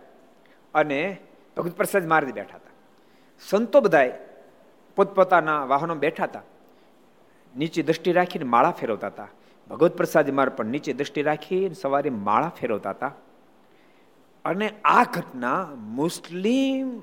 અને 0.74 1.18
ભગવત 1.56 1.76
પ્રસાદ 1.76 2.06
મહારાજ 2.06 2.34
બેઠા 2.34 2.56
હતા. 2.56 2.71
સંતો 3.48 3.80
બધા 3.80 4.10
પોતપોતાના 4.96 5.64
વાહનો 5.64 5.94
બેઠા 5.94 6.24
હતા 6.24 6.42
નીચે 7.56 7.82
દ્રષ્ટિ 7.82 8.12
રાખીને 8.12 8.44
માળા 8.44 8.70
ફેરવતા 8.70 9.06
હતા 9.06 9.28
ભગવત 9.70 9.96
પ્રસાદ 9.96 10.30
માર 10.30 10.48
પણ 10.48 10.66
નીચે 10.66 10.92
દ્રષ્ટિ 10.92 11.22
રાખીને 11.22 11.74
સવારે 11.74 12.10
માળા 12.10 12.48
ફેરવતા 12.48 12.90
હતા 12.90 13.12
અને 14.44 14.72
આ 14.84 15.04
ઘટના 15.04 15.64
મુસ્લિમ 15.76 17.02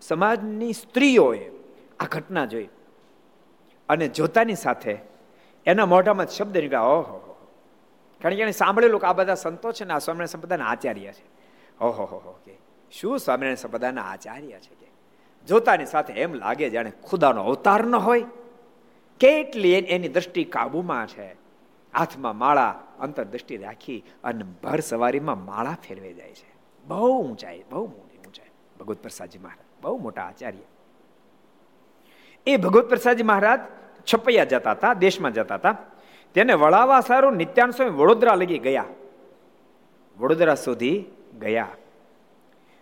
સમાજની 0.00 0.72
સ્ત્રીઓએ 0.72 1.50
આ 2.00 2.04
ઘટના 2.10 2.44
જોઈ. 2.44 2.68
અને 3.88 4.08
જોતાની 4.08 4.54
સાથે 4.54 4.98
એના 5.66 5.86
મોઢામાં 5.86 6.26
શબ્દ 6.26 6.58
નીકળ્યા, 6.58 6.80
ઓહો 6.80 7.48
કારણ 8.22 8.34
કે 8.34 8.42
એને 8.42 8.52
સાંભળેલું 8.52 9.00
કે 9.00 9.06
આ 9.06 9.12
બધા 9.12 9.34
સંતો 9.34 9.72
છે 9.72 9.84
ને, 9.84 9.92
આ 9.92 9.98
સ્વામિનારાયણ 9.98 10.26
સંપ્રદાયના 10.26 10.66
આચાર્ય 10.66 11.12
છે. 11.12 11.24
ઓહો, 11.80 12.04
હો 12.04 12.38
કે 12.44 12.58
શું 12.90 13.18
સ્વામિનારાયણ 13.18 13.56
સંપ્રદાયના 13.56 14.02
આચાર્ય 14.02 14.58
છે? 14.60 14.83
જોતાની 15.48 15.86
સાથે 15.86 16.12
એમ 16.12 16.34
લાગે 16.34 16.70
જાણે 16.70 16.92
ખુદાનો 17.02 17.44
અવતાર 17.44 17.84
ન 17.84 17.94
હોય. 17.94 18.24
કેટલી 19.20 19.72
એની 19.72 20.08
દ્રષ્ટિ 20.08 20.44
કાબુમાં 20.44 21.06
છે. 21.06 21.44
હાથમાં 21.98 22.38
માળા 22.38 22.82
અંતર 23.00 23.24
દ્રષ્ટિ 23.24 23.56
રાખી 23.56 24.04
અને 24.24 24.44
ભર 24.62 24.80
સવારીમાં 24.80 25.44
માળા 25.44 25.76
ફેરવે 25.88 26.12
જાય 26.12 26.30
છે. 26.30 26.54
બહુ 26.86 27.22
ઊંચાઈ, 27.22 27.62
બહુ 27.70 27.86
મોટી 27.86 28.18
ઊંચાઈ. 28.18 28.46
ભગવત 28.80 28.98
પ્રસાદજી 28.98 29.38
મહારાજ, 29.38 29.82
બહુ 29.82 29.98
મોટા 29.98 30.22
આચાર્ય. 30.22 30.58
એ 32.46 32.56
ભગવત 32.56 32.88
પ્રસાદજી 32.88 33.22
મહારાજ 33.22 33.60
છપૈયા 34.14 34.44
જતા 34.44 34.70
હતા, 34.70 34.94
દેશમાં 34.94 35.32
જતા 35.32 35.54
હતા. 35.54 35.76
તેને 36.34 36.52
વળાવવા 36.52 37.00
સારું 37.00 37.32
નિત્યાન 37.32 37.70
સ્વામી 37.70 37.90
વડોદરા 37.90 38.34
લગી 38.34 38.58
ગયા. 38.58 38.84
વડોદરા 40.18 40.54
સુધી 40.54 41.04
ગયા. 41.40 41.68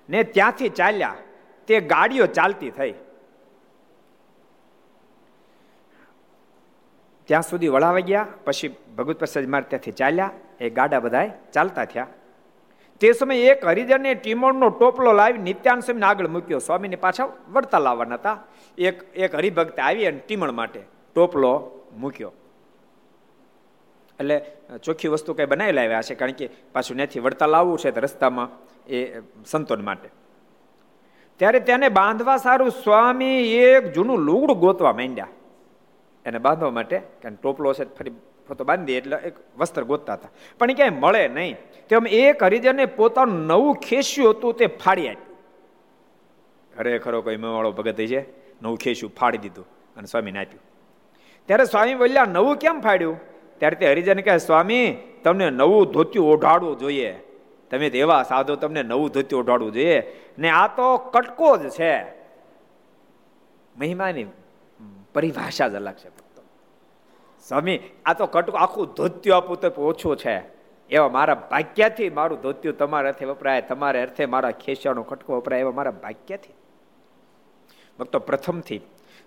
ને 0.09 0.23
ત્યાંથી 0.23 0.69
ચાલ્યા. 0.69 1.15
તે 1.67 1.81
ગાડીઓ 1.93 2.27
ચાલતી 2.27 2.71
થઈ. 2.71 2.95
ત્યાં 7.29 7.43
સુધી 7.43 7.69
વળાવા 7.69 8.09
ગયા, 8.09 8.27
પછી 8.45 8.71
ભગવત 8.97 9.19
પ્રસાદ 9.19 9.47
માર 9.49 9.65
ત્યાંથી 9.71 9.99
ચાલ્યા, 10.01 10.33
એ 10.61 10.71
ગાડા 10.71 11.01
બધા 11.01 11.29
ચાલતા 11.55 11.85
થયા. 11.85 12.09
તે 13.01 13.13
સમયે 13.13 13.47
એક 13.53 13.65
હરિજને 13.65 14.15
ટીમોણનો 14.15 14.69
ટોપલો 14.69 15.13
લાવી 15.13 15.43
નિત્યાન 15.49 15.81
સ્વામીને 15.81 16.07
આગળ 16.07 16.29
મૂક્યો. 16.29 16.59
સ્વામીને 16.59 16.97
પાછા 16.97 17.29
વળતા 17.55 17.81
લાવવાના 17.87 18.19
હતા. 18.21 18.37
એક 18.79 18.97
એક 19.15 19.35
હરિભક્ત 19.35 19.79
આવી 19.79 20.07
અને 20.07 20.21
ટીમણ 20.27 20.55
માટે 20.61 20.81
ટોપલો 21.17 21.53
મૂક્યો. 22.03 22.33
એટલે 24.21 24.37
ચોખ્ખી 24.85 25.13
વસ્તુ 25.15 25.35
કંઈ 25.35 25.51
બનાવી 25.53 25.77
લાવ્યા 25.79 26.07
છે 26.09 26.15
કારણ 26.15 26.39
કે 26.41 26.51
પાછું 26.73 26.97
ત્યાંથી 26.97 27.25
વળતા 27.27 27.49
લાવવું 27.55 27.79
છે 27.79 27.91
રસ્તામાં 28.07 28.51
એ 28.87 29.23
સંતોન 29.47 29.85
માટે. 29.85 30.09
ત્યારે 31.43 31.61
તેને 31.61 31.89
બાંધવા 31.89 32.37
સારું, 32.37 32.71
સ્વામી, 32.71 33.43
એક 33.55 33.93
જૂનું 33.93 34.19
લુગડું 34.19 34.59
ગોતવા 34.59 34.93
માંડ્યા. 34.93 35.29
એને 36.27 36.39
બાંધવા 36.39 36.71
માટે 36.71 36.99
કારણ 36.99 37.35
ટોપલો 37.35 37.73
છે 37.73 37.95
ફરી 37.95 38.11
ફોતો 38.49 38.65
બાંધી 38.65 38.93
એટલે 38.93 39.17
એક 39.17 39.33
વસ્ત્ર 39.59 39.83
ગોતતા 39.83 40.13
હતા. 40.13 40.29
પણ 40.59 40.71
એ 40.71 40.75
ક્યાંય 40.75 40.91
મળે 40.91 41.29
નહીં. 41.29 41.57
તેમ 41.89 42.07
એક 42.07 42.43
હરિજને 42.43 42.87
પોતાનું 42.87 43.47
નવું 43.47 43.75
ખેસ્યું 43.75 44.31
હતું 44.31 44.55
તે 44.55 44.67
ફાડી 44.67 45.09
આપ્યું. 45.09 45.39
ખરેખરો 46.77 47.23
કોઈ 47.23 47.37
મેવાળો 47.37 47.73
ભગત 47.73 47.99
છે 47.99 48.21
નવું 48.63 48.79
ખેસ્યું 48.79 49.15
ફાડી 49.15 49.39
દીધું 49.39 49.67
અને 49.97 50.07
સ્વામીને 50.07 50.39
આપ્યું. 50.39 50.61
ત્યારે 51.47 51.65
સ્વામી 51.65 51.95
બોલ્યા, 51.95 52.25
નવું 52.25 52.57
કેમ 52.57 52.81
ફાડ્યું? 52.81 53.21
ત્યારે 53.59 53.77
તે 53.77 53.93
હરિજન 53.93 54.21
કહે, 54.21 54.39
સ્વામી, 54.39 54.97
તમને 55.25 55.51
નવું 55.51 55.87
ધોત્યું 55.87 56.27
ઓઢાડવું 56.27 56.79
જોઈએ. 56.79 57.19
તમે 57.73 57.91
તો 57.91 57.97
એવા 57.97 58.23
સાધો 58.23 58.55
તમને 58.55 58.83
નવું 58.83 59.11
ધોત્યું 59.11 59.43
ઓઢાડવું 59.43 59.73
જોઈએ. 59.73 60.21
ને 60.39 60.49
આ 60.49 60.67
તો 60.77 60.97
કટકો 60.97 61.57
જ 61.57 61.69
છે. 61.69 62.03
મહિમાની 63.77 64.27
પરિભાષા 65.15 65.69
જ 65.69 65.75
અલગ 65.75 65.95
છે 65.95 66.09
સ્વામી, 67.49 67.81
આ 68.05 68.13
તો 68.13 68.27
કટકો, 68.27 68.57
આખું 68.57 68.87
ધોત્યું 68.87 69.37
આપવું 69.37 69.61
તો 69.61 69.69
ઓછું 69.69 70.17
છે. 70.17 70.37
એવા 70.91 71.09
મારા 71.09 71.35
ભાગ્યાથી 71.35 72.11
મારું 72.11 72.41
ધોત્યું 72.41 72.77
તમારા 72.77 73.09
અર્થે 73.09 73.25
વપરાય, 73.25 73.63
તમારે 73.63 74.03
અર્થે 74.03 74.27
મારા 74.27 74.51
ખેસિયાનો 74.51 75.03
કટકો 75.03 75.37
વપરાય 75.37 75.61
એવા 75.61 75.73
મારા 75.73 75.91
ભાગ્યથી. 75.91 76.55
ભક્તો, 77.99 78.19
પ્રથમથી 78.19 78.81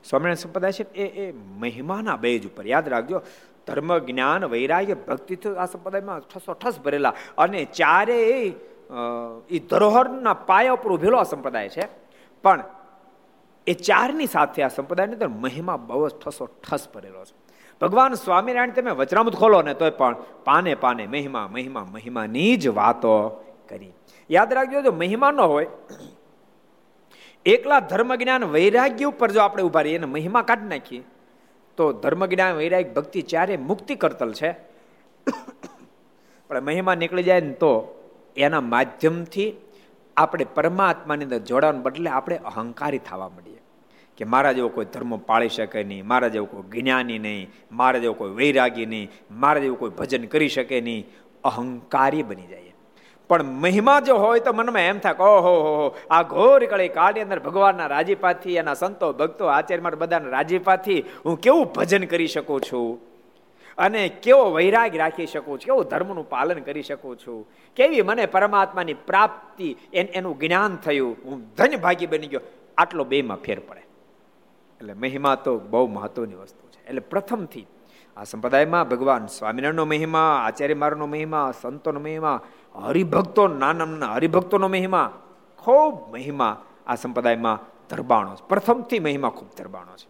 સ્વામિનારાયણ 0.04 0.36
સંપ્રદાય 0.36 0.72
છે 0.72 0.94
એ 0.94 1.06
એ 1.22 1.32
મહિમાના 1.32 2.16
બેજ 2.16 2.48
ઉપર. 2.48 2.68
યાદ 2.68 2.90
રાખજો 2.90 3.22
ધર્મ 3.68 3.90
જ્ઞાન 4.00 4.46
વૈરાગ્ય, 4.46 4.96
ભક્તિ 5.08 5.36
આ 5.58 5.66
સંપ્રદાયમાં 5.66 6.20
ઠસો 6.32 6.54
ઠસ 6.54 6.78
ભરેલા. 6.80 7.14
અને 7.38 7.62
ચારે 7.78 8.20
એ 9.50 9.60
ધરોહરના 9.70 10.36
પાયા 10.50 10.78
ઉપર 10.78 10.92
ઉભેલો 10.92 11.18
આ 11.18 11.30
સંપ્રદાય 11.34 11.70
છે. 11.70 11.86
પણ 12.44 12.64
એ 13.68 13.74
ચારની 13.88 14.30
સાથે 14.36 14.60
આ 14.64 14.72
સંપ્રદાયની 14.78 15.18
અંદર 15.18 15.32
મહિમા 15.46 15.78
બહુ 15.88 16.04
જ 16.10 16.14
ઠસો 16.24 16.46
ઠસ 16.64 16.84
ભરેલો 16.94 17.24
છે. 17.26 17.34
ભગવાન 17.82 18.14
સ્વામિનારાયણ 18.16 18.76
તમે 18.76 18.92
વચરામૃત 18.92 19.36
ખોલો 19.36 19.62
ને 19.62 19.74
તોય 19.74 19.94
પણ 20.00 20.16
પાને 20.46 20.74
પાને 20.76 21.04
મહિમા 21.08 21.48
મહિમા, 21.48 21.86
મહિમાની 21.94 22.54
જ 22.58 22.68
વાતો 22.78 23.16
કરી. 23.70 23.94
યાદ 24.30 24.54
રાખજો 24.54 24.82
જો 24.82 24.92
મહિમા 24.94 25.32
ન 25.32 25.42
હોય, 25.42 25.68
એકલા 27.46 27.82
ધર્મ 27.92 28.12
જ્ઞાન 28.16 28.44
વૈરાગ્ય 28.56 29.06
ઉપર 29.06 29.30
જો 29.32 29.40
આપણે 29.42 29.64
ઊભા 29.64 29.84
રહીએ 29.88 29.98
એને 30.00 30.08
મહિમા 30.08 30.44
કાઢી 30.50 30.72
નાખીએ 30.74 31.04
તો 31.78 31.92
ધર્મ 31.94 32.26
જ્ઞાન 32.26 32.56
વૈરાગ, 32.56 32.94
ભક્તિ 32.94 33.22
ચારે 33.22 33.58
મુક્તિ 33.58 33.96
કરતલ 33.96 34.34
છે. 34.34 34.52
પણ 36.48 36.62
મહિમા 36.62 36.96
નીકળી 36.96 37.24
જાય 37.24 37.42
ને 37.42 37.54
તો 37.54 37.72
એના 38.38 38.62
માધ્યમથી 38.62 39.54
આપણે 40.18 40.46
પરમાત્માની 40.56 41.24
અંદર 41.24 41.38
જોડાવાને 41.38 41.82
બદલે 41.82 42.10
આપણે 42.10 42.38
અહંકારી 42.38 42.98
થવા 42.98 43.30
મળીએ 43.30 43.62
કે 44.18 44.24
મારા 44.24 44.52
જેવો 44.52 44.70
કોઈ 44.70 44.86
ધર્મ 44.86 45.18
પાળી 45.18 45.50
શકે 45.50 45.84
નહીં, 45.84 46.08
મારા 46.08 46.28
જેવો 46.28 46.46
કોઈ 46.46 46.82
જ્ઞાની 46.82 47.20
નહીં, 47.20 47.50
મારા 47.72 48.00
જેવો 48.00 48.14
કોઈ 48.14 48.32
વૈરાગી 48.32 48.86
નહીં, 48.86 49.10
મારા 49.32 49.60
જેવું 49.60 49.80
કોઈ 49.80 49.90
ભજન 49.90 50.26
કરી 50.26 50.50
શકે 50.50 50.82
નહીં. 50.82 51.06
અહંકારી 51.44 52.24
બની 52.24 52.48
જાય. 52.48 52.65
પણ 53.28 53.44
મહિમા 53.44 54.00
જો 54.00 54.16
હોય 54.16 54.40
તો 54.40 54.54
મનમાં 54.54 54.82
એમ 54.82 55.00
થાય 55.00 55.14
ઓહો, 55.14 55.52
હો 55.52 55.96
આ 56.12 56.24
ઘોર 56.24 56.66
કળી 56.66 56.90
કાળની 56.90 57.22
અંદર 57.22 57.40
ભગવાનના 57.40 57.88
રાજીપાથી, 57.88 58.56
એના 58.56 58.74
સંતો, 58.74 59.14
ભક્તો 59.14 59.46
આચાર્ય 59.46 59.82
બધાના 59.82 60.30
રાજીપાથી 60.30 61.04
હું 61.26 61.42
કેવું 61.42 61.74
ભજન 61.74 62.04
કરી 62.04 62.28
શકું 62.28 62.62
છું? 62.62 63.00
અને 63.78 64.10
કેવો 64.10 64.52
વૈરાગ 64.52 64.96
રાખી 64.96 65.26
શકું 65.26 65.54
છું? 65.54 65.66
કેવું 65.66 65.86
ધર્મનું 65.86 66.30
પાલન 66.30 66.60
કરી 66.60 66.84
શકું 66.84 67.18
છું? 67.18 67.48
કેવી 67.76 68.02
મને 68.02 68.26
પરમાત્માની 68.26 68.94
પ્રાપ્તિ 68.94 69.76
એનું 69.94 70.40
જ્ઞાન 70.40 70.76
થયું? 70.76 71.18
હું 71.26 71.56
ધન્ય 71.56 71.76
ભાગી 71.76 72.06
બની 72.06 72.28
ગયો. 72.28 72.42
આટલો 72.78 73.04
બેમાં 73.04 73.38
ફેર 73.38 73.60
પડે. 73.60 73.80
એટલે 74.80 74.94
મહિમા 74.94 75.36
તો 75.36 75.60
બહુ 75.60 75.88
મહત્વની 75.88 76.36
વસ્તુ 76.36 76.68
છે. 76.68 76.88
એટલે 76.88 77.00
પ્રથમથી 77.00 77.68
આ 78.18 78.24
સંપ્રદાયમાં 78.24 78.90
ભગવાન 78.90 79.26
સ્વામિનારાયણનો 79.26 79.86
મહિમા, 79.86 80.44
આચાર્ય 80.46 80.74
મારનો 80.74 81.06
મહિમા, 81.06 81.54
સંતોનો 81.62 82.00
મહિમા, 82.00 82.42
હરિભક્તો 82.76 83.48
નાના 83.48 84.14
હરિભક્તોનો 84.14 84.68
મહિમા, 84.68 85.14
ખૂબ 85.58 86.14
મહિમા 86.14 86.64
આ 86.88 86.96
સંપ્રદાયમાં 86.96 87.60
ધરબાણો 87.90 88.36
છે. 88.36 88.48
પ્રથમથી 88.48 89.00
મહિમા 89.00 89.30
ખૂબ 89.30 89.48
ધરબાણો 89.58 89.96
છે. 89.96 90.10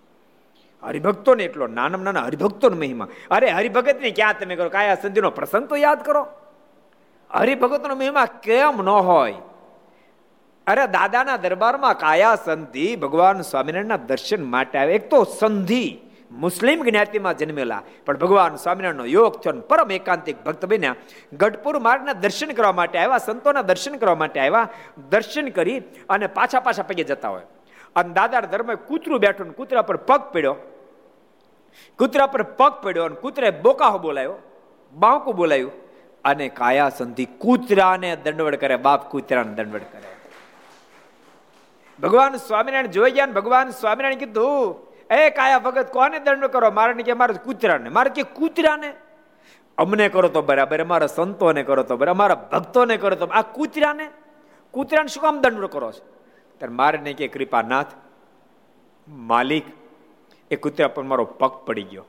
હરિભક્તોને 0.84 1.44
એટલો 1.44 1.68
નાના 1.68 1.98
નાના 1.98 2.22
હરિભક્તોનો 2.22 2.78
મહિમા. 2.78 3.08
અરે 3.32 3.50
હરિભગતને 3.50 4.12
ક્યાં 4.12 4.36
તમે 4.40 4.56
કરો? 4.56 4.70
કાયા 4.70 4.96
સંધિનો 4.96 5.30
પ્રસંગ 5.30 5.68
તો 5.68 5.76
યાદ 5.76 6.06
કરો. 6.06 6.28
હરિભગતનો 7.32 7.96
મહિમા 7.96 8.26
કેમ 8.26 8.82
ન 8.82 8.90
હોય? 8.90 9.36
અરે 10.68 10.88
દાદાના 10.88 11.38
દરબારમાં 11.38 11.98
કાયા 11.98 12.36
સંધિ 12.36 12.96
ભગવાન 12.96 13.42
સ્વામિનારાયણના 13.42 13.98
દર્શન 13.98 14.44
માટે 14.44 14.80
આવે. 14.80 14.96
એક 14.96 15.10
તો 15.10 15.24
સંધિ 15.24 16.00
મુસ્લિમ 16.32 16.84
જ્ઞાતિમાં 16.84 17.38
જન્મેલા. 17.38 17.84
પણ 18.06 18.18
ભગવાન 18.18 18.56
સ્વામિનારાયણનો 18.56 19.06
યોગ 19.06 19.40
થયો 19.40 19.62
પરમ 19.62 19.92
એકાંતિક 19.92 20.44
ભક્ત 20.44 20.66
બન્યા. 20.66 20.96
ગઢપુર 21.34 21.80
માર્ગના 21.80 22.14
દર્શન 22.14 22.52
કરવા 22.52 22.72
માટે 22.72 23.00
આવ્યા, 23.00 23.18
સંતોના 23.18 23.62
દર્શન 23.62 23.96
કરવા 23.96 24.16
માટે 24.16 24.40
આવ્યા. 24.40 24.70
દર્શન 25.10 25.48
કરી 25.48 25.80
અને 26.10 26.28
પાછા 26.28 26.60
પાછા 26.60 26.84
પગે 26.84 27.04
જતા 27.04 27.30
હોય. 27.30 27.42
અને 27.96 28.14
દાદા 28.14 28.40
ધર્મે 28.40 28.76
કૂતરું 28.76 29.20
બેઠું 29.20 29.56
કૂતરા 29.56 29.82
પર 29.82 29.98
પગ 29.98 30.22
પડ્યો. 30.34 30.56
કૂતરા 32.00 32.28
પર 32.28 32.44
પગ 32.44 32.72
પડ્યો 32.84 33.04
અને 33.04 33.16
કૂતરે 33.16 33.52
બોકાહો 33.52 34.00
બોલાયો 34.00 34.36
બાંકુ 34.94 35.34
બોલાયું 35.34 35.72
અને 36.26 36.50
કાયા 36.50 36.90
સંધિ 36.90 37.26
કૂતરાને 37.26 38.16
દંડવડ 38.16 38.56
કરે, 38.56 38.76
બાપ 38.76 39.12
કૂતરાને 39.12 39.54
દંડવડ 39.54 39.80
કરે. 39.80 40.16
ભગવાન 42.04 42.36
સ્વામિનારાયણ 42.36 42.88
જોઈ 42.88 43.12
ગયા 43.12 43.26
ભગવાન 43.26 43.70
સ્વામિનારાયણ 43.70 44.20
કીધું 44.20 44.95
એ 45.10 45.30
કાયા 45.30 45.60
ભગત 45.60 45.90
કોને 45.92 46.20
દંડ 46.20 46.46
કરો? 46.46 46.72
મારે 46.72 47.04
કે 47.04 47.14
મારે 47.14 47.34
કૂતરાને. 47.34 47.90
મારે 47.90 48.10
કે 48.10 48.24
કૂતરાને? 48.24 48.94
અમને 49.78 50.10
કરો 50.10 50.30
તો 50.30 50.42
બરાબર, 50.42 50.82
અમારા 50.82 51.08
સંતોને 51.08 51.64
કરો 51.64 51.84
તો 51.84 51.98
બરાબર, 51.98 52.16
અમારા 52.16 52.36
ભક્તોને 52.36 52.98
કરો 52.98 53.16
તો 53.16 53.26
આ 53.26 53.42
કૂતરાને? 53.42 54.10
કૂતરાને 54.72 55.08
શું 55.08 55.24
કામ 55.24 55.42
દંડ 55.42 55.66
કરો 55.66 55.92
છો? 55.92 56.04
ત્યારે 56.58 56.74
મારે 56.74 56.98
નહીં 56.98 57.18
કે 57.18 57.28
કૃપાનાથ, 57.28 57.88
માલિક, 59.08 59.64
એ 60.52 60.56
કૂતરા 60.56 60.88
પર 60.88 61.04
મારો 61.04 61.26
પગ 61.26 61.52
પડી 61.66 61.84
ગયો. 61.84 62.06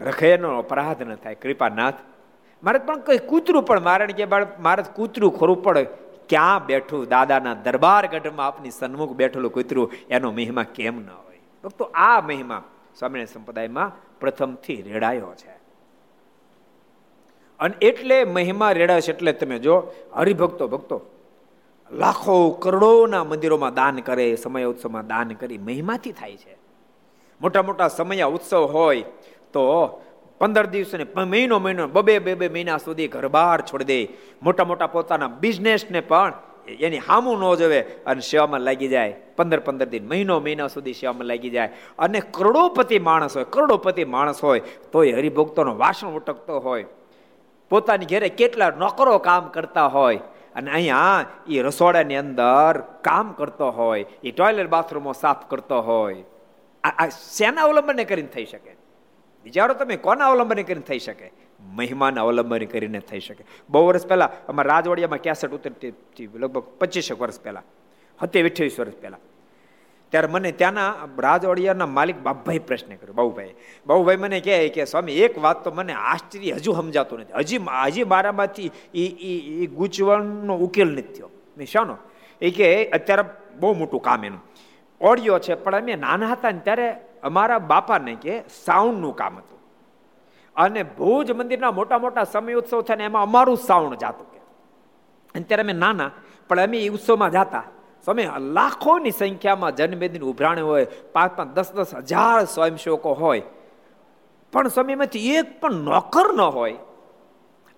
રખેનો 0.00 0.58
અપરાધ 0.58 1.02
ન 1.02 1.14
થાય. 1.14 1.34
કૃપાનાથ, 1.34 1.94
મારે 2.62 2.78
પણ 2.78 3.00
કઈ 3.00 3.18
કૂતરું 3.18 3.62
પણ 3.62 3.80
મારે 3.80 4.06
કે 4.06 4.24
મારે 4.58 4.82
કૂતરું 4.94 5.38
ખોરું 5.38 5.62
પડે. 5.62 5.86
ક્યાં 6.30 6.66
બેઠું? 6.66 7.08
દાદાના 7.08 7.54
દરબાર 7.54 8.06
ગઢમાં 8.06 8.46
આપની 8.46 8.70
સન્મુખ 8.70 9.12
બેઠેલું 9.12 9.52
કૂતરું, 9.52 9.92
એનો 10.10 10.30
મહિમા 10.30 10.62
કેમ 10.62 11.00
ન 11.00 11.08
હોય? 11.10 11.40
તો 11.78 11.84
આ 11.84 12.20
મહિમા 12.20 12.64
સ્વામી 12.98 13.26
સંપ્રદાયમાં 13.26 13.92
પ્રથમથી 14.20 14.82
રેડાયો 14.82 15.34
છે. 15.34 15.60
અને 17.60 17.74
એટલે 17.82 18.24
મહિમા 18.24 18.72
રેડાય 18.72 19.00
છે 19.00 19.12
એટલે 19.12 19.32
તમે 19.32 19.58
જો, 19.58 19.92
હરિભક્તો, 20.12 20.68
ભક્તો, 20.68 21.00
લાખો, 21.92 22.50
કરોડોના 22.50 23.24
મંદિરોમાં 23.24 23.74
દાન 23.74 23.96
કરે, 23.96 24.36
સમય 24.36 24.64
ઉત્સવમાં 24.64 25.06
દાન 25.06 25.28
કરી, 25.28 25.58
મહિમાથી 25.58 26.12
થાય 26.12 26.36
છે. 26.36 26.58
મોટા 27.40 27.62
મોટા 27.62 27.88
સમય 27.88 28.22
ઉત્સવ 28.22 28.60
હોય 28.60 29.02
તો 29.52 29.62
પંદર 30.40 30.66
દિવસ 30.66 30.94
ને 30.94 31.06
મહિનો 31.24 31.58
મહિનો 31.58 31.86
બબે 31.86 32.18
બે 32.18 32.34
બે 32.34 32.48
મહિના 32.48 32.76
સુધી 32.76 33.08
ઘર 33.08 33.28
બહાર 33.28 33.60
છોડી 33.60 33.84
દે. 33.84 34.08
મોટા 34.42 34.64
મોટા 34.64 34.86
પોતાના 34.86 35.28
બિઝનેસને 35.28 36.00
પણ 36.00 36.32
એની 36.68 36.98
હામું 36.98 37.38
ન 37.38 37.54
જોવે 37.54 37.80
અને 37.80 38.20
સેવામાં 38.20 38.60
લાગી 38.60 38.88
જાય. 38.88 39.12
પંદર 39.36 39.60
પંદર 39.60 39.86
દિન, 39.86 40.08
મહિનો, 40.08 40.40
મહિના 40.40 40.68
સુધી 40.68 40.92
સેવામાં 40.92 41.26
લાગી 41.26 41.50
જાય. 41.50 41.68
અને 41.98 42.20
કરોડોપતિ 42.20 42.98
માણસ 42.98 43.36
હોય, 43.36 43.44
કરોડોપતિ 43.44 44.04
માણસ 44.04 44.44
હોય, 44.44 44.60
તોય 44.92 45.12
હરિભક્તોનો 45.12 45.76
વાસણ 45.76 46.08
ઉટકતો 46.08 46.58
હોય. 46.58 46.84
પોતાની 47.70 48.06
ઘેરે 48.06 48.28
કેટલા 48.28 48.70
નોકરો 48.70 49.18
કામ 49.18 49.48
કરતા 49.48 49.86
હોય 49.86 50.16
અને 50.54 50.70
અહીંયા 50.70 51.24
એ 51.48 51.62
રસોડાની 51.62 52.16
અંદર 52.16 52.80
કામ 53.00 53.32
કરતો 53.32 53.70
હોય 53.70 54.06
એ 54.24 54.30
ટોયલેટ 54.30 54.68
બાથરૂમો 54.68 55.12
સાફ 55.12 55.46
કરતો 55.50 55.80
હોય. 55.80 56.24
આ 56.84 57.08
શેના 57.08 57.62
અવલંબને 57.62 58.04
કરીને 58.04 58.28
થઈ 58.28 58.44
શકે? 58.44 58.79
વિચારો 59.44 59.74
તમે 59.74 59.96
કોના 59.96 60.26
અવલંબન 60.26 60.62
કરીને 60.62 60.80
થઈ 60.80 60.98
શકે? 60.98 61.30
મહિમાના 61.60 62.20
અવલંબન 62.20 62.64
કરીને 62.64 62.98
થઈ 62.98 63.20
શકે. 63.20 63.44
બહુ 63.70 63.86
વર્ષ 63.86 64.06
પહેલા 64.06 64.30
અમારા 64.48 64.74
રાજવાડિયામાં 64.74 65.18
કેસેટ 65.18 65.50
ઉતરતી 65.50 65.92
લગભગ 66.34 66.62
પચીસેક 66.62 67.20
વર્ષ 67.20 67.40
પહેલા. 67.40 67.62
હતી 68.22 68.42
અઠ્યાવીસ 68.42 68.80
વર્ષ 68.80 68.92
પહેલા. 68.94 69.16
ત્યારે 70.10 70.26
મને 70.26 70.52
ત્યાંના 70.52 70.94
રાજવાડિયાના 71.18 71.86
માલિક 71.86 72.18
બાપભાઈ 72.18 72.58
પ્રશ્ન 72.58 72.94
કર્યો. 72.94 73.12
બાબુભાઈ 73.12 73.54
બાબુભાઈ 73.86 74.16
મને 74.16 74.40
કહે 74.40 74.68
કે, 74.68 74.84
સ્વામી, 74.84 75.12
એક 75.12 75.38
વાત 75.38 75.64
તો 75.64 75.72
મને 75.72 75.92
આશ્ચર્ય 75.92 76.52
હજુ 76.52 76.72
સમજાતું 76.72 77.20
નથી. 77.20 77.32
હજી 77.36 77.58
હજી 77.86 78.04
મારામાંથી 78.04 78.70
એ 78.94 79.06
એ 79.62 79.66
ગૂંચવણનો 79.66 80.56
ઉકેલ 80.56 80.88
નથી 80.88 81.02
થયો. 81.02 81.30
મેં 81.56 81.66
શાનો? 81.66 81.96
એ 82.42 82.50
કે, 82.50 82.90
અત્યારે 82.90 83.24
બહુ 83.60 83.74
મોટું 83.74 84.02
કામ 84.02 84.24
એનું. 84.24 84.40
ઓડિયો 85.00 85.38
છે, 85.38 85.54
પણ 85.54 85.82
અમે 85.82 85.94
નાના 85.94 86.32
હતા 86.32 86.50
ને 86.50 86.58
ત્યારે 86.58 86.96
અમારા 87.22 87.58
બાપાને 87.58 88.14
કે 88.14 88.42
સાઉન્ડનું 88.64 89.16
કામ 89.16 89.36
હતું. 89.36 89.58
અને 90.56 90.82
ભુજ 90.82 91.30
મંદિરના 91.30 91.70
મોટા 91.70 91.98
મોટા 91.98 92.24
સમય 92.24 92.54
ઉત્સવ 92.54 92.82
થાય 92.82 92.96
ને 92.96 93.04
એમાં 93.04 93.22
અમારું 93.22 93.56
સાઉન્ડ 93.56 93.98
જાતું 93.98 94.30
કે. 94.30 94.40
અત્યારે 95.34 95.62
અમે 95.62 95.72
નાના, 95.72 96.10
પણ 96.48 96.60
અમે 96.60 96.78
એ 96.78 96.88
ઉત્સવમાં 96.88 97.30
જાતા. 97.30 97.62
સમય 98.04 98.30
લાખોની 98.38 99.10
સંખ્યામાં 99.10 99.74
જન્મદિન 99.74 100.22
ઉભરાણે 100.22 100.60
હોય, 100.60 100.84
પાંચ 100.84 101.36
પાંચ, 101.36 101.54
દસ 101.54 101.72
દસ 101.72 101.94
હજાર 101.94 102.44
સ્વયંસેવકો 102.44 103.12
હોય. 103.12 103.42
પણ 104.52 104.68
સમયમાંથી 104.68 105.34
એક 105.34 105.60
પણ 105.60 105.72
નોકર 105.72 106.34
ન 106.34 106.40
હોય. 106.40 106.76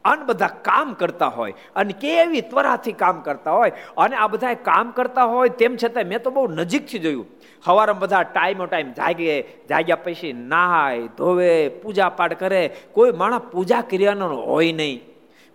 અને 0.05 0.25
બધા 0.25 0.47
કામ 0.47 0.93
કરતા 0.93 1.27
હોય 1.27 1.55
અને 1.77 1.93
કેવી 2.01 2.41
ત્વરાથી 2.41 2.93
કામ 2.93 3.21
કરતા 3.21 3.51
હોય 3.51 3.73
અને 3.97 4.17
આ 4.17 4.27
બધા 4.27 4.55
કામ 4.55 4.91
કરતા 4.91 5.25
હોય 5.25 5.49
તેમ 5.49 5.77
છતાં 5.77 6.05
મેં 6.05 6.23
તો 6.23 6.31
બહુ 6.31 6.49
નજીકથી 6.49 6.99
જોયું. 6.99 7.27
સવારમાં 7.65 7.99
બધા 7.99 8.23
ટાઈમો 8.23 8.67
ટાઈમ 8.67 8.93
જાગે, 8.93 9.43
જાગ્યા 9.69 9.97
પછી 9.97 10.33
નાહાય, 10.33 11.09
ધોવે 11.19 11.69
પૂજા 11.69 12.09
પાઠ 12.09 12.39
કરે. 12.39 12.77
કોઈ 12.93 13.13
માણસ 13.13 13.49
પૂજા 13.53 13.81
ક્રિયાનો 13.81 14.29
હોય 14.29 14.73
નહીં. 14.73 15.01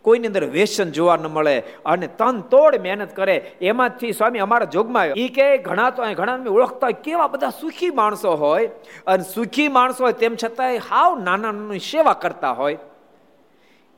કોઈની 0.01 0.28
અંદર 0.28 0.45
વ્યસન 0.45 0.91
જોવા 0.91 1.15
ન 1.15 1.28
મળે 1.28 1.59
અને 1.86 2.07
તન 2.07 2.41
તોડ 2.41 2.76
મહેનત 2.82 3.15
કરે. 3.15 3.51
એમાંથી 3.61 4.11
સ્વામી 4.11 4.39
અમારા 4.39 4.65
જોગમાં 4.65 5.05
એ 5.05 5.28
કે 5.28 5.57
ઘણા 5.57 5.89
તો 5.89 6.03
ઘણા 6.13 6.38
ઓળખતા 6.49 6.88
હોય 6.88 6.93
કેવા 6.93 7.28
બધા 7.28 7.49
સુખી 7.49 7.89
માણસો 7.89 8.36
હોય 8.36 8.67
અને 9.07 9.24
સુખી 9.24 9.67
માણસો 9.67 10.03
હોય 10.03 10.13
તેમ 10.13 10.36
છતાંય 10.43 10.78
હાવ 10.78 11.19
નાના 11.24 11.51
નાની 11.51 11.80
સેવા 11.80 12.13
કરતા 12.13 12.51
હોય. 12.51 12.78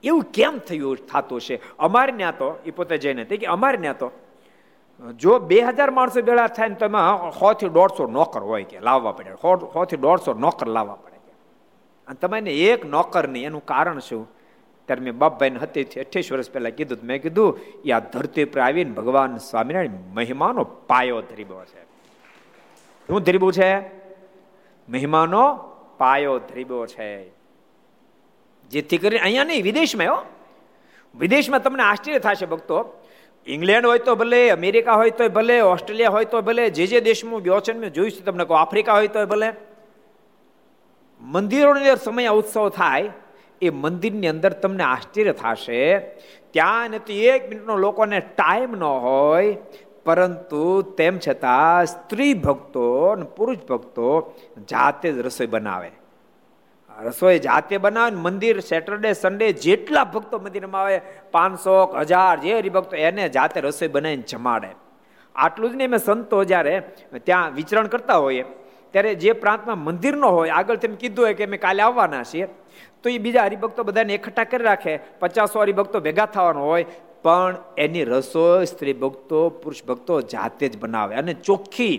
એવું 0.04 0.24
કેમ 0.24 0.58
થયું 0.58 0.98
થતું 0.98 1.42
છે 1.42 1.78
અમારે 1.78 2.12
ત્યાં 2.12 2.38
તો 2.38 2.60
એ 2.66 2.72
પોતે 2.72 2.98
જઈને 2.98 3.24
કે 3.24 3.46
અમારે 3.46 3.78
ત્યાં 3.78 3.98
તો. 3.98 4.12
જો 5.18 5.40
બે 5.40 5.62
હજાર 5.62 5.92
માણસો 5.92 6.22
ભેળા 6.22 6.48
થાય 6.48 6.70
ને 6.70 6.76
તો 6.76 6.86
એમાં 6.86 7.32
સો 7.32 7.54
થી 7.54 7.70
દોઢસો 7.70 8.08
નોકર 8.08 8.42
હોય 8.42 8.64
કે 8.64 8.80
લાવવા 8.80 9.12
પડે. 9.12 9.34
સો 9.34 9.86
થી 9.86 9.98
દોઢસો 9.98 10.34
નોકર 10.34 10.68
લાવવા 10.68 10.96
પડે. 10.96 11.16
કે 11.16 11.32
અને 12.08 12.16
તમે 12.16 12.40
એક 12.40 12.86
નોકર 12.86 13.28
નહીં, 13.28 13.46
એનું 13.46 13.66
કારણ 13.66 14.00
શું? 14.00 14.30
ત્યારે 14.86 15.02
મેં 15.02 15.18
બાપભાઈને 15.18 15.60
હતી 15.60 15.84
અઠ્યાવીસ 15.84 16.32
વર્ષ 16.32 16.52
પહેલા 16.52 16.70
કીધું 16.70 16.98
મેં 17.04 17.22
કીધું 17.22 17.60
એ 17.86 17.92
આ 17.92 18.00
ધરતી 18.00 18.46
પર 18.46 18.62
આવીને 18.62 18.92
ભગવાન 18.92 19.38
સ્વામિનારાયણ 19.38 19.90
મહિમાનો 20.14 20.64
પાયો 20.64 21.22
ધરીબો 21.22 21.66
છે. 21.66 21.84
શું 23.08 23.22
ધરીબું 23.22 23.54
છે? 23.54 23.80
મહિમાનો 24.90 25.58
પાયો 25.98 26.40
ધરીબો 26.40 26.86
છે. 26.86 27.39
જેથી 28.70 28.98
કરીને 28.98 29.22
અહીંયા 29.22 29.44
નહીં, 29.44 29.64
વિદેશમાં 29.64 30.08
હો. 30.08 30.26
વિદેશમાં 31.20 31.64
તમને 31.64 31.84
આશ્ચર્ય 31.84 32.20
થશે 32.20 32.46
ભક્તો. 32.46 33.06
ઇંગ્લેન્ડ 33.48 33.86
હોય 33.86 34.00
તો 34.00 34.16
ભલે, 34.16 34.50
અમેરિકા 34.50 34.94
હોય 34.94 35.10
તો 35.10 35.30
ભલે, 35.30 35.62
ઓસ્ટ્રેલિયા 35.62 36.10
હોય 36.10 36.26
તો 36.26 36.42
ભલે, 36.42 36.70
જે 36.70 36.88
જે 36.88 37.02
દેશમાં 37.02 37.40
ગયો 37.40 37.60
છે 37.60 37.74
મેં 37.74 37.94
જોઈશું 37.94 38.26
તમને 38.26 38.46
કહું, 38.46 38.60
આફ્રિકા 38.60 38.94
હોય 38.94 39.08
તો 39.08 39.26
ભલે. 39.26 39.54
મંદિરોની 41.22 41.80
અંદર 41.80 41.96
સમય 41.96 42.28
ઉત્સવ 42.28 42.70
થાય, 42.70 43.10
એ 43.62 43.70
મંદિરની 43.70 44.28
અંદર 44.28 44.54
તમને 44.54 44.84
આશ્ચર્ય 44.84 45.32
થશે. 45.32 46.00
ત્યાં 46.52 46.90
નથી 46.90 47.26
એક 47.26 47.50
મિનિટનો 47.50 47.78
લોકોને 47.78 48.20
ટાઈમ 48.20 48.72
ન 48.72 48.84
હોય, 48.84 49.58
પરંતુ 50.06 50.82
તેમ 50.82 51.20
છતાં 51.28 51.86
સ્ત્રી 51.86 52.34
ભક્તો 52.34 53.16
પુરુષ 53.16 53.58
ભક્તો 53.58 54.34
જાતે 54.70 55.12
જ 55.12 55.18
રસોઈ 55.18 55.48
બનાવે. 55.48 55.92
રસોઈ 57.08 57.40
જાતે 57.40 57.76
બનાવે 57.78 58.16
મંદિર 58.16 58.60
સેટરડે 58.60 59.14
સન્ડે 59.14 59.48
જેટલા 59.54 60.04
ભક્તો 60.04 60.40
મંદિરમાં 60.40 60.82
આવે, 60.82 61.02
પાંચસો 61.32 61.76
હજાર 62.00 62.36
જે 62.40 62.54
હરિભક્તો 62.60 62.96
એને 62.98 63.30
જાતે 63.30 63.60
રસોઈ 63.62 63.88
બનાવીને 63.88 64.28
જમાડે. 64.28 64.72
આટલું 65.36 65.72
જ 65.72 65.76
નહીં 65.76 65.90
મેં 65.90 66.00
સંતો 66.00 66.44
જ્યારે 66.44 66.76
ત્યાં 67.26 67.56
વિચરણ 67.56 67.88
કરતા 67.88 68.18
હોઈએ, 68.18 68.46
ત્યારે 68.92 69.16
જે 69.16 69.32
પ્રાંતમાં 69.34 69.84
મંદિર 69.84 70.16
ન 70.16 70.26
હોય, 70.26 70.50
આગળ 70.50 70.76
તેમ 70.76 70.96
કીધું 70.96 71.26
હોય 71.26 71.34
કે 71.34 71.46
અમે 71.46 71.58
કાલે 71.58 71.84
આવવાના 71.84 72.24
છીએ, 72.24 72.48
તો 73.04 73.10
એ 73.10 73.18
બીજા 73.18 73.46
હરિભક્તો 73.46 73.84
બધાને 73.84 74.14
એકઠા 74.14 74.44
કરી 74.44 74.64
રાખે. 74.64 74.94
પચાસો 75.20 75.62
હરિભક્તો 75.62 76.00
ભેગા 76.00 76.26
થવાનો 76.26 76.64
હોય, 76.66 76.86
પણ 77.24 77.56
એની 77.78 78.04
રસોઈ 78.04 78.66
સ્ત્રી 78.66 78.94
ભક્તો, 78.94 79.50
પુરુષ 79.50 79.84
ભક્તો 79.84 80.22
જાતે 80.22 80.66
જ 80.68 80.78
બનાવે. 80.78 81.16
અને 81.16 81.34
ચોખ્ખી 81.34 81.98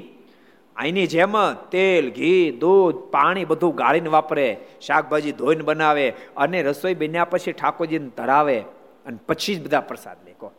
અહીંની 0.81 1.07
જેમ 1.07 1.35
તેલ, 1.71 2.11
ઘી, 2.11 2.51
દૂધ, 2.61 2.97
પાણી 3.13 3.45
બધું 3.45 3.75
ગાળીને 3.75 4.11
વાપરે, 4.11 4.47
શાકભાજી 4.87 5.33
ધોઈને 5.33 5.63
બનાવે 5.63 6.07
અને 6.37 6.63
રસોઈ 6.63 6.95
બન્યા 6.95 7.25
પછી 7.25 7.53
ઠાકોરજીને 7.53 8.11
ધરાવે 8.17 8.59
અને 9.07 9.19
પછી 9.27 9.55
જ 9.55 9.65
બધા 9.67 9.81
પ્રસાદ 9.81 10.17
લે 10.27 10.35
કહો 10.41 10.53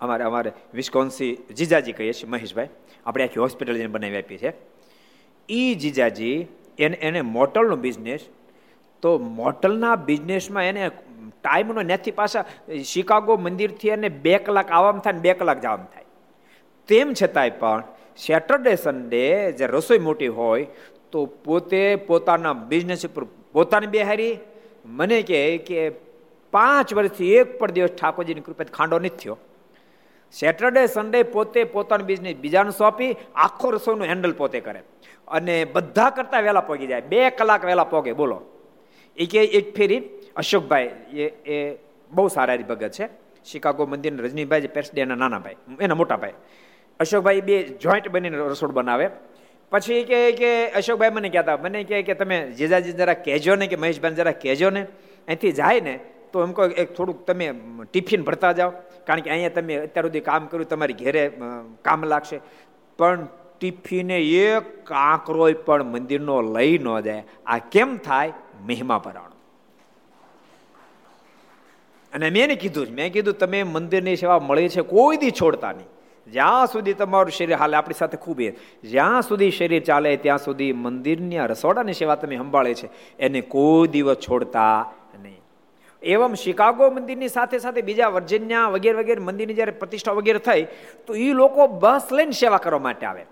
અમારે 0.00 0.24
અમારે 0.24 0.52
વિસ્કોન્સી 0.74 1.32
જીજાજી 1.56 1.92
કહીએ 1.92 2.12
છીએ, 2.12 2.30
મહેશભાઈ. 2.30 2.68
આપણે 3.06 3.24
આખી 3.24 3.40
હોસ્પિટલ 3.40 3.74
જઈને 3.74 3.86
બનાવી 3.86 4.22
આપી 4.22 4.38
છે. 4.38 4.52
એ 5.48 5.74
જીજાજી 5.74 6.46
એને 6.78 6.96
એને 7.02 7.20
મોટલનો 7.20 7.76
બિઝનેસ 7.76 8.28
તો 9.02 9.18
મોટલના 9.18 9.96
બિઝનેસમાં 9.96 10.64
એને 10.64 10.88
ટાઈમનો 11.42 11.82
નથી 11.82 12.10
પાછા 12.10 12.44
શિકાગો 12.84 13.36
મંદિરથી 13.36 13.88
એને 13.88 14.08
બે 14.08 14.38
કલાક 14.38 14.70
આવવામાં 14.70 15.02
થાય 15.02 15.12
ને 15.12 15.20
બે 15.20 15.32
કલાક 15.32 15.60
જવામાં 15.60 15.92
થાય. 15.94 16.04
તેમ 16.88 17.12
છતાંય 17.22 17.50
પણ 17.50 17.82
સેટરડે 18.16 18.74
સન્ડે 18.76 19.52
જે 19.52 19.66
રસોઈ 19.66 19.98
મોટી 19.98 20.26
હોય, 20.26 20.66
તો 21.12 21.26
પોતે 21.26 21.96
પોતાના 22.08 22.52
બિઝનેસ 22.52 23.06
ઉપર 23.06 23.24
પોતાની 23.52 23.86
બેહારી 23.86 24.34
મને 24.86 25.18
કહે 25.22 25.58
કે 25.58 25.80
પાંચ 26.52 26.94
વર્ષથી 26.94 27.34
એક 27.34 27.58
પણ 27.58 27.70
દિવસ 27.70 27.90
ઠાકોરજીની 27.90 28.40
કૃપા 28.40 28.64
ખાંડો 28.64 28.98
નથી 28.98 29.08
થયો. 29.08 29.36
સેટરડે 30.34 30.82
સન્ડે 30.86 31.22
પોતે 31.22 31.60
પોતાનો 31.64 32.04
બિઝનેસ 32.04 32.36
બીજાને 32.36 32.70
સોંપી, 32.70 33.12
આખો 33.34 33.70
રસોઈનું 33.70 34.06
હેન્ડલ 34.06 34.32
પોતે 34.32 34.60
કરે. 34.60 34.82
અને 35.28 35.64
બધા 35.64 36.10
કરતા 36.10 36.40
વહેલા 36.40 36.60
પહોંચી 36.60 36.86
જાય. 36.86 37.00
બે 37.12 37.30
કલાક 37.30 37.64
વહેલા 37.64 37.84
પહોંચે 37.84 38.12
બોલો. 38.12 38.38
એ 39.16 39.26
કે 39.26 39.40
એક 39.58 39.66
ફેરી, 39.76 40.02
અશોકભાઈ, 40.36 40.90
એ 41.22 41.24
એ 41.46 41.56
બહુ 42.10 42.28
સારા 42.28 42.56
ભગત 42.56 42.92
છે. 42.98 43.08
શિકાગો 43.44 43.86
મંદિરના 43.86 44.24
રજનીભાઈ 44.26 44.60
જે 44.60 44.70
પેરસડે 44.76 45.00
એના 45.00 45.14
નાના 45.14 45.38
ભાઈ, 45.38 45.56
એના 45.80 45.94
મોટા 45.94 46.16
ભાઈ. 46.16 46.34
અશોકભાઈ 47.00 47.40
બે 47.40 47.62
જોઈન્ટ 47.62 48.08
બનીને 48.08 48.36
રસોડ 48.38 48.70
બનાવે. 48.70 49.10
પછી 49.70 50.04
કે 50.04 50.32
કે, 50.32 50.70
અશોકભાઈ 50.70 51.10
મને 51.10 51.28
કહેતા, 51.28 51.56
મને 51.56 51.84
કહે 51.84 52.02
કે 52.02 52.14
તમે 52.14 52.52
જીજાજી 52.52 52.92
જરા 52.92 53.14
કહેજો 53.14 53.54
ને 53.54 53.66
કે 53.66 53.76
મહેશભાઈ 53.76 54.14
જરા 54.14 54.32
કહેજો 54.32 54.70
ને. 54.70 54.82
અહીંથી 55.26 55.52
જાય 55.52 55.80
ને 55.80 56.00
તો 56.32 56.42
એમ 56.42 56.52
કહો 56.52 56.66
એક 56.66 56.94
થોડુંક 56.94 57.26
તમે 57.26 57.52
ટિફિન 57.92 58.22
ભરતા 58.22 58.52
જાઓ. 58.52 58.70
કારણ 59.06 59.20
કે 59.20 59.30
અહીંયા 59.30 59.48
તમે 59.48 59.76
અત્યાર 59.76 60.06
સુધી 60.06 60.20
કામ 60.20 60.46
કર્યું, 60.46 60.68
તમારી 60.68 60.92
ઘેરે 60.92 61.32
કામ 61.82 62.04
લાગશે. 62.04 62.40
પણ 62.98 63.28
ટિફિને 63.58 64.18
એક 64.20 64.84
કાંકરોય 64.84 65.52
પણ 65.52 65.84
મંદિરનો 65.84 66.42
લઈ 66.42 66.78
ન 66.78 67.00
જાય. 67.00 67.24
આ 67.46 67.58
કેમ 67.58 67.96
થાય? 67.96 68.32
મહેમા 68.66 68.98
પરાણો. 68.98 69.36
અને 72.12 72.30
મેં 72.30 72.58
કીધું 72.58 72.86
મેં 72.90 73.12
કીધું, 73.12 73.34
તમે 73.34 73.62
મંદિરની 73.62 74.16
સેવા 74.16 74.38
મળી 74.38 74.68
છે, 74.68 74.80
કોઈ 74.80 75.16
દી 75.16 75.30
છોડતા 75.30 75.72
નહીં. 75.72 75.86
જ્યાં 76.32 76.66
સુધી 76.66 76.92
તમારું 76.92 77.30
શરીર 77.30 77.56
હાલે, 77.56 77.76
આપણી 77.76 77.94
સાથે 77.94 78.16
ખૂબ 78.16 78.40
એ. 78.40 78.50
જ્યાં 78.84 79.22
સુધી 79.22 79.50
શરીર 79.50 79.82
ચાલે, 79.82 80.16
ત્યાં 80.16 80.38
સુધી 80.38 80.72
મંદિરની 80.72 81.38
આ 81.38 81.46
રસોડાની 81.46 81.92
સેવા 81.92 82.14
તમે 82.14 82.36
સંભાળે 82.36 82.74
છે. 82.74 83.18
એને 83.18 83.40
કોઈ 83.40 83.88
દિવસ 83.88 84.16
છોડતા 84.16 84.92
નહીં. 85.22 85.40
એવમ 86.02 86.34
શિકાગો 86.34 86.90
મંદિરની 86.90 87.28
સાથે 87.28 87.58
સાથે 87.58 87.80
બીજા 87.80 88.08
વર્જિનિયા 88.08 88.66
વગેરે 88.66 88.98
વગેરે 88.98 89.20
મંદિરની 89.20 89.54
જ્યારે 89.54 89.70
પ્રતિષ્ઠા 89.70 90.12
વગેરે 90.12 90.38
થઈ, 90.38 90.66
તો 91.06 91.14
એ 91.14 91.32
લોકો 91.32 91.66
બસ 91.66 92.02
લઈને 92.12 92.30
સેવા 92.30 92.56
કરવા 92.56 92.78
માટે 92.78 93.06
આવે. 93.06 93.26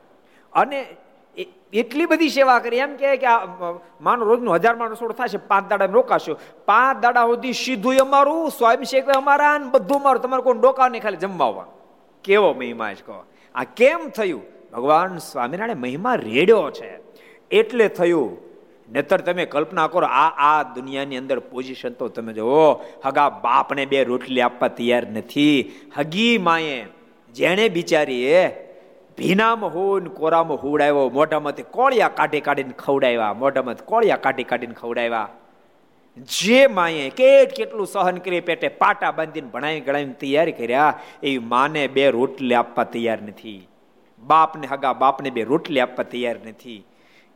અને 0.53 0.87
એટલી 1.73 2.07
બધી 2.07 2.29
સેવા 2.29 2.59
કરી, 2.59 2.77
એમ 2.77 2.97
કે 2.97 3.27
આ, 3.27 3.47
માનો 4.01 4.25
રોજનું 4.25 4.55
હજાર 4.55 4.77
માણસ 4.77 4.91
રસોડું 4.91 5.17
થશે, 5.17 5.37
પાંચ 5.37 5.69
દાડા 5.69 5.85
રોકાશો. 5.85 6.39
પાંચ 6.67 7.03
દાડા 7.03 7.27
સુધી 7.27 7.53
સીધું 7.53 7.97
અમારું, 7.99 8.51
સ્વયંસેવક 8.51 9.09
અમારા 9.09 9.59
બધું 9.59 9.99
અમારું, 9.99 10.23
તમારે 10.23 10.43
કોઈ 10.43 10.55
ડોકા 10.59 10.89
નહીં 10.89 11.03
ખાલી 11.03 11.17
જમવા 11.17 11.67
કેવો 12.25 12.53
મહિમા 12.53 12.95
છે 12.95 13.03
કહો. 13.07 13.25
આ 13.55 13.65
કેમ 13.65 14.09
થયું? 14.09 14.43
ભગવાન 14.73 15.17
સ્વામિનારાયણ 15.17 15.77
મહિમા 15.77 16.15
રેડ્યો 16.15 16.71
છે. 16.71 16.99
એટલે 17.51 17.89
થયું. 17.89 18.45
નતર 18.93 19.21
તમે 19.21 19.47
કલ્પના 19.47 19.87
કરો, 19.87 20.07
આ 20.07 20.59
આ 20.59 20.63
દુનિયાની 20.63 21.17
અંદર 21.17 21.39
પોઝિશન 21.39 21.89
તો 21.89 22.09
તમે 22.09 22.33
જુઓ, 22.33 22.73
હગા 23.05 23.29
બાપને 23.29 23.87
બે 23.87 24.05
રોટલી 24.05 24.41
આપવા 24.41 24.69
તૈયાર 24.69 25.07
નથી. 25.07 25.73
હગી 25.97 26.39
માએ 26.39 26.85
જેણે 27.35 27.69
બિચારીએ 27.69 28.49
ભીનામાં 29.19 29.71
હોન 29.71 30.05
કોરામાં 30.05 30.59
હુવડાવ્યો, 30.59 31.11
મોઢામાંથી 31.11 31.63
કોળિયા 31.63 32.09
કાઢી 32.09 32.41
કાઢીને 32.41 32.71
ખવડાવ્યા, 32.71 33.33
મોઢામાંથી 33.33 33.85
કોળિયા 33.85 34.17
કાઢી 34.17 34.45
કાઢીને 34.45 34.75
ખવડાવ્યા. 34.75 35.29
જે 36.17 36.67
માએ 36.67 37.11
કેટ 37.11 37.57
કેટલું 37.57 37.87
સહન 37.87 38.17
કરી 38.17 38.41
પેટે 38.41 38.69
પાટા 38.69 39.13
બાંધીને 39.13 39.49
ભણાવી 39.49 39.81
ગણાવીને 39.81 40.13
તૈયારી 40.13 40.53
કર્યા 40.53 41.01
એ 41.23 41.39
માને 41.39 41.87
બે 41.87 42.11
રોટલી 42.11 42.55
આપવા 42.55 42.85
તૈયાર 42.85 43.23
નથી. 43.23 43.69
બાપને 44.19 44.67
હગા 44.67 44.93
બાપને 44.93 45.31
બે 45.31 45.43
રોટલી 45.43 45.81
આપવા 45.81 46.05
તૈયાર 46.05 46.37
નથી. 46.47 46.87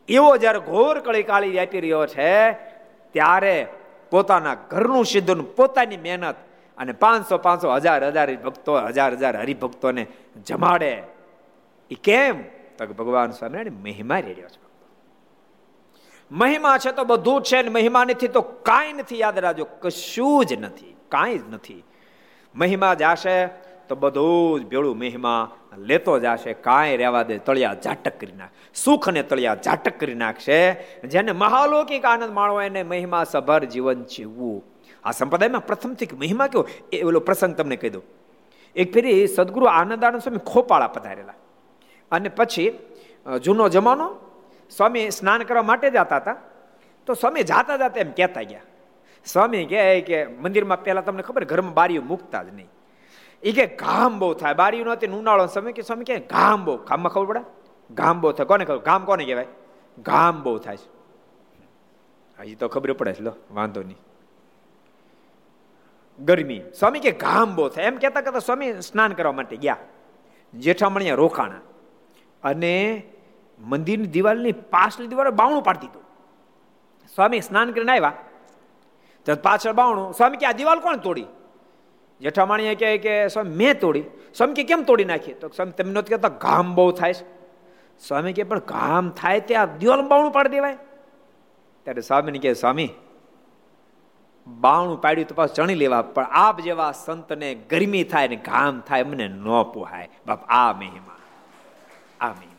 એવો 0.09 0.37
જ્યારે 0.37 0.59
ઘોર 0.59 1.01
કળી 1.01 1.23
કાળી 1.23 1.59
આપી 1.59 1.81
રહ્યો 1.81 2.07
છે, 2.07 2.53
ત્યારે 3.13 3.67
પોતાના 4.11 4.55
ઘરનું 4.55 5.05
સિદ્ધું 5.05 5.57
પોતાની 5.57 5.97
મહેનત 5.97 6.35
અને 6.79 6.93
પાંચસો 6.93 7.39
પાંચસો 7.39 7.75
હજાર 7.75 8.05
હજાર 8.05 8.37
ભક્તો, 8.37 8.79
હજાર 8.79 9.13
હજાર 9.13 9.41
હરિભક્તોને 9.41 10.07
જમાડે. 10.47 11.03
એ 11.91 11.95
કેમ? 11.95 12.43
તો 12.79 12.87
ભગવાન 12.87 13.31
સ્વામિનારાયણ 13.31 13.73
મહિમા 13.73 14.19
રેડ્યો 14.19 14.49
છે. 14.49 14.68
મહિમા 16.33 16.79
છે 16.79 16.93
તો 16.93 17.05
બધું 17.05 17.43
છે 17.43 17.63
ને 17.63 17.69
મહિમા 17.69 18.05
નથી 18.05 18.29
તો 18.29 18.41
કાંઈ 18.41 18.93
નથી. 18.93 19.19
યાદ 19.19 19.39
રાખજો, 19.39 19.65
કશું 19.65 20.45
જ 20.47 20.53
નથી, 20.53 20.97
કાંઈ 21.09 21.39
જ 21.39 21.43
નથી. 21.51 21.85
મહિમા 22.55 22.95
જાશે 22.95 23.47
તો 23.89 23.95
બધું 23.95 24.61
જ 24.61 24.67
ભેળું 24.67 24.99
મહિમા 24.99 25.51
લેતો 25.79 26.19
જશે. 26.19 26.53
કાંઈ 26.53 26.97
રહેવા 26.97 27.23
દે, 27.23 27.39
તળિયા 27.39 27.75
ઝાટક 27.75 28.21
કરી 28.21 28.33
નાખ. 28.33 28.51
સુખ 28.75 29.09
અને 29.09 29.23
તળિયા 29.23 29.57
ઝાટક 29.65 30.01
કરી 30.01 30.15
નાખશે. 30.15 30.73
જેને 31.05 31.33
મહાલૌકિક 31.33 32.05
આનંદ 32.05 32.33
માણવો 32.33 32.61
એને 32.63 32.83
મહિમા 32.83 33.25
સભર 33.25 33.65
જીવન 33.65 34.05
જીવવું. 34.05 34.65
આ 35.05 35.11
સંપ્રદાયમાં 35.11 35.67
પ્રથમથી 35.67 36.09
મહિમા 36.17 36.47
કયો? 36.47 36.69
એ 36.93 37.03
ઓલો 37.03 37.21
પ્રસંગ 37.21 37.55
તમને 37.57 37.77
કહી 37.77 37.91
દઉં. 37.91 38.03
એક 38.77 38.93
ફેરી 38.95 39.27
સદગુરુ 39.27 39.67
આનંદાનંદ 39.67 40.21
સ્વામી 40.21 40.39
ખોપાળા 40.51 40.89
પધારેલા. 40.89 41.35
અને 42.13 42.29
પછી 42.29 42.79
જૂનો 43.45 43.69
જમાનો 43.69 44.09
સ્વામી 44.71 45.11
સ્નાન 45.11 45.43
કરવા 45.43 45.63
માટે 45.63 45.91
જતા 45.91 46.17
હતા. 46.17 46.37
તો 47.07 47.15
સ્વામી 47.15 47.43
જાતા 47.43 47.77
જાતા 47.77 48.01
એમ 48.01 48.11
કહેતા 48.11 48.43
ગયા. 48.43 48.61
સ્વામી 49.25 49.65
કહે 49.65 50.01
કે 50.01 50.27
મંદિરમાં 50.27 50.85
પહેલા 50.85 51.01
તમને 51.01 51.23
ખબર 51.23 51.45
ઘરમાં 51.45 51.75
બારીઓ 51.75 52.03
મૂકતા 52.03 52.43
જ 52.43 52.55
નહીં. 52.55 52.69
એ 53.43 53.53
કે 53.53 53.67
ઘામ 53.67 54.19
બહુ 54.19 54.35
થાય. 54.35 54.55
બારીઓ 54.55 54.85
નહોતી 54.85 55.07
ઉનાળો 55.07 55.47
સમય 55.47 55.73
કે 55.73 55.83
સ્વામી 55.83 56.05
કે 56.05 56.19
ઘામ 56.19 56.65
બહુ. 56.65 56.77
ઘામમાં 56.77 57.13
ખબર 57.13 57.27
પડે? 57.27 57.41
ઘામ 57.95 58.21
બહુ 58.21 58.33
થાય. 58.33 58.47
કોને 58.47 58.65
ખબર? 58.65 58.79
ઘામ 58.79 59.05
કોને 59.05 59.25
કહેવાય? 59.25 59.47
ઘામ 59.99 60.43
બહુ 60.43 60.59
થાય 60.59 60.77
છે. 60.77 60.99
હજી 62.41 62.55
તો 62.55 62.69
ખબર 62.69 62.93
પડે 62.93 63.13
છે 63.13 63.23
લો. 63.23 63.33
વાંધો 63.51 63.83
નહીં. 63.83 63.99
ગરમી. 66.25 66.63
સ્વામી 66.79 67.01
કે 67.01 67.11
ઘામ 67.11 67.57
બહુ 67.57 67.69
થાય. 67.69 67.85
એમ 67.85 67.97
કહેતા 67.97 68.21
કહેતા 68.21 68.39
સ્વામી 68.39 68.81
સ્નાન 68.81 69.13
કરવા 69.13 69.33
માટે 69.33 69.57
ગયા. 69.57 69.77
જેઠામણીયા 70.55 71.15
રોકાણા. 71.15 71.61
અને 72.43 73.03
મંદિરની 73.61 74.07
દિવાલની 74.07 74.53
પાછલી 74.53 75.07
દિવાલ 75.07 75.31
બાવણું 75.31 75.63
પાડી 75.63 75.79
દીધું. 75.79 76.03
સ્વામી 77.15 77.41
સ્નાન 77.41 77.71
કરીને 77.71 77.93
આવ્યા. 77.93 78.13
તો 79.25 79.37
પાછળ 79.43 79.73
બાવણું. 79.73 80.13
સ્વામી 80.13 80.37
કે, 80.37 80.47
આ 80.47 80.53
દિવાલ 80.53 80.81
કોણ 80.81 80.97
તોડી? 80.97 81.27
જેઠામાણીએ 82.21 82.75
કહે 82.75 82.99
કે, 82.99 83.29
સ્વામી, 83.29 83.51
મેં 83.51 83.81
તોડી. 83.81 84.05
સ્વામી 84.35 84.55
કે, 84.55 84.65
કેમ 84.65 84.83
તોડી 84.83 85.05
નાખી? 85.05 85.33
તો 85.33 85.49
સ્વામી 85.49 85.73
તમે 85.73 85.93
નથી 85.93 86.09
કહેતા 86.09 86.29
ઘામ 86.29 86.75
બહુ 86.75 86.91
થાય 86.91 87.15
છે. 87.15 87.25
સ્વામી 88.09 88.33
કે, 88.33 88.43
પણ 88.43 88.59
ઘામ 88.59 89.11
થાય 89.11 89.41
તે 89.41 89.55
આ 89.55 89.65
દિવાલ 89.65 90.09
બાવણું 90.09 90.33
પાડી 90.33 90.49
દેવાય. 90.49 90.79
ત્યારે 91.85 92.03
સ્વામીને 92.03 92.39
કહે, 92.39 92.53
સ્વામી, 92.53 92.91
બાવણું 94.47 95.01
પાડ્યું 95.01 95.29
તો 95.29 95.35
પાછું 95.35 95.55
ચણી 95.55 95.75
લેવા, 95.75 96.03
પણ 96.03 96.27
આપ 96.31 96.61
જેવા 96.61 96.93
સંતને 96.93 97.55
ગરમી 97.55 98.05
થાય 98.05 98.29
ને 98.29 98.37
ઘામ 98.37 98.81
થાય 98.81 99.03
મને 99.03 99.29
ન 99.29 99.63
પોહાય. 99.75 100.09
બાપ, 100.27 100.45
આ 100.49 100.73
મહિમા 100.73 101.17
આ 102.21 102.29
મહિમા. 102.29 102.58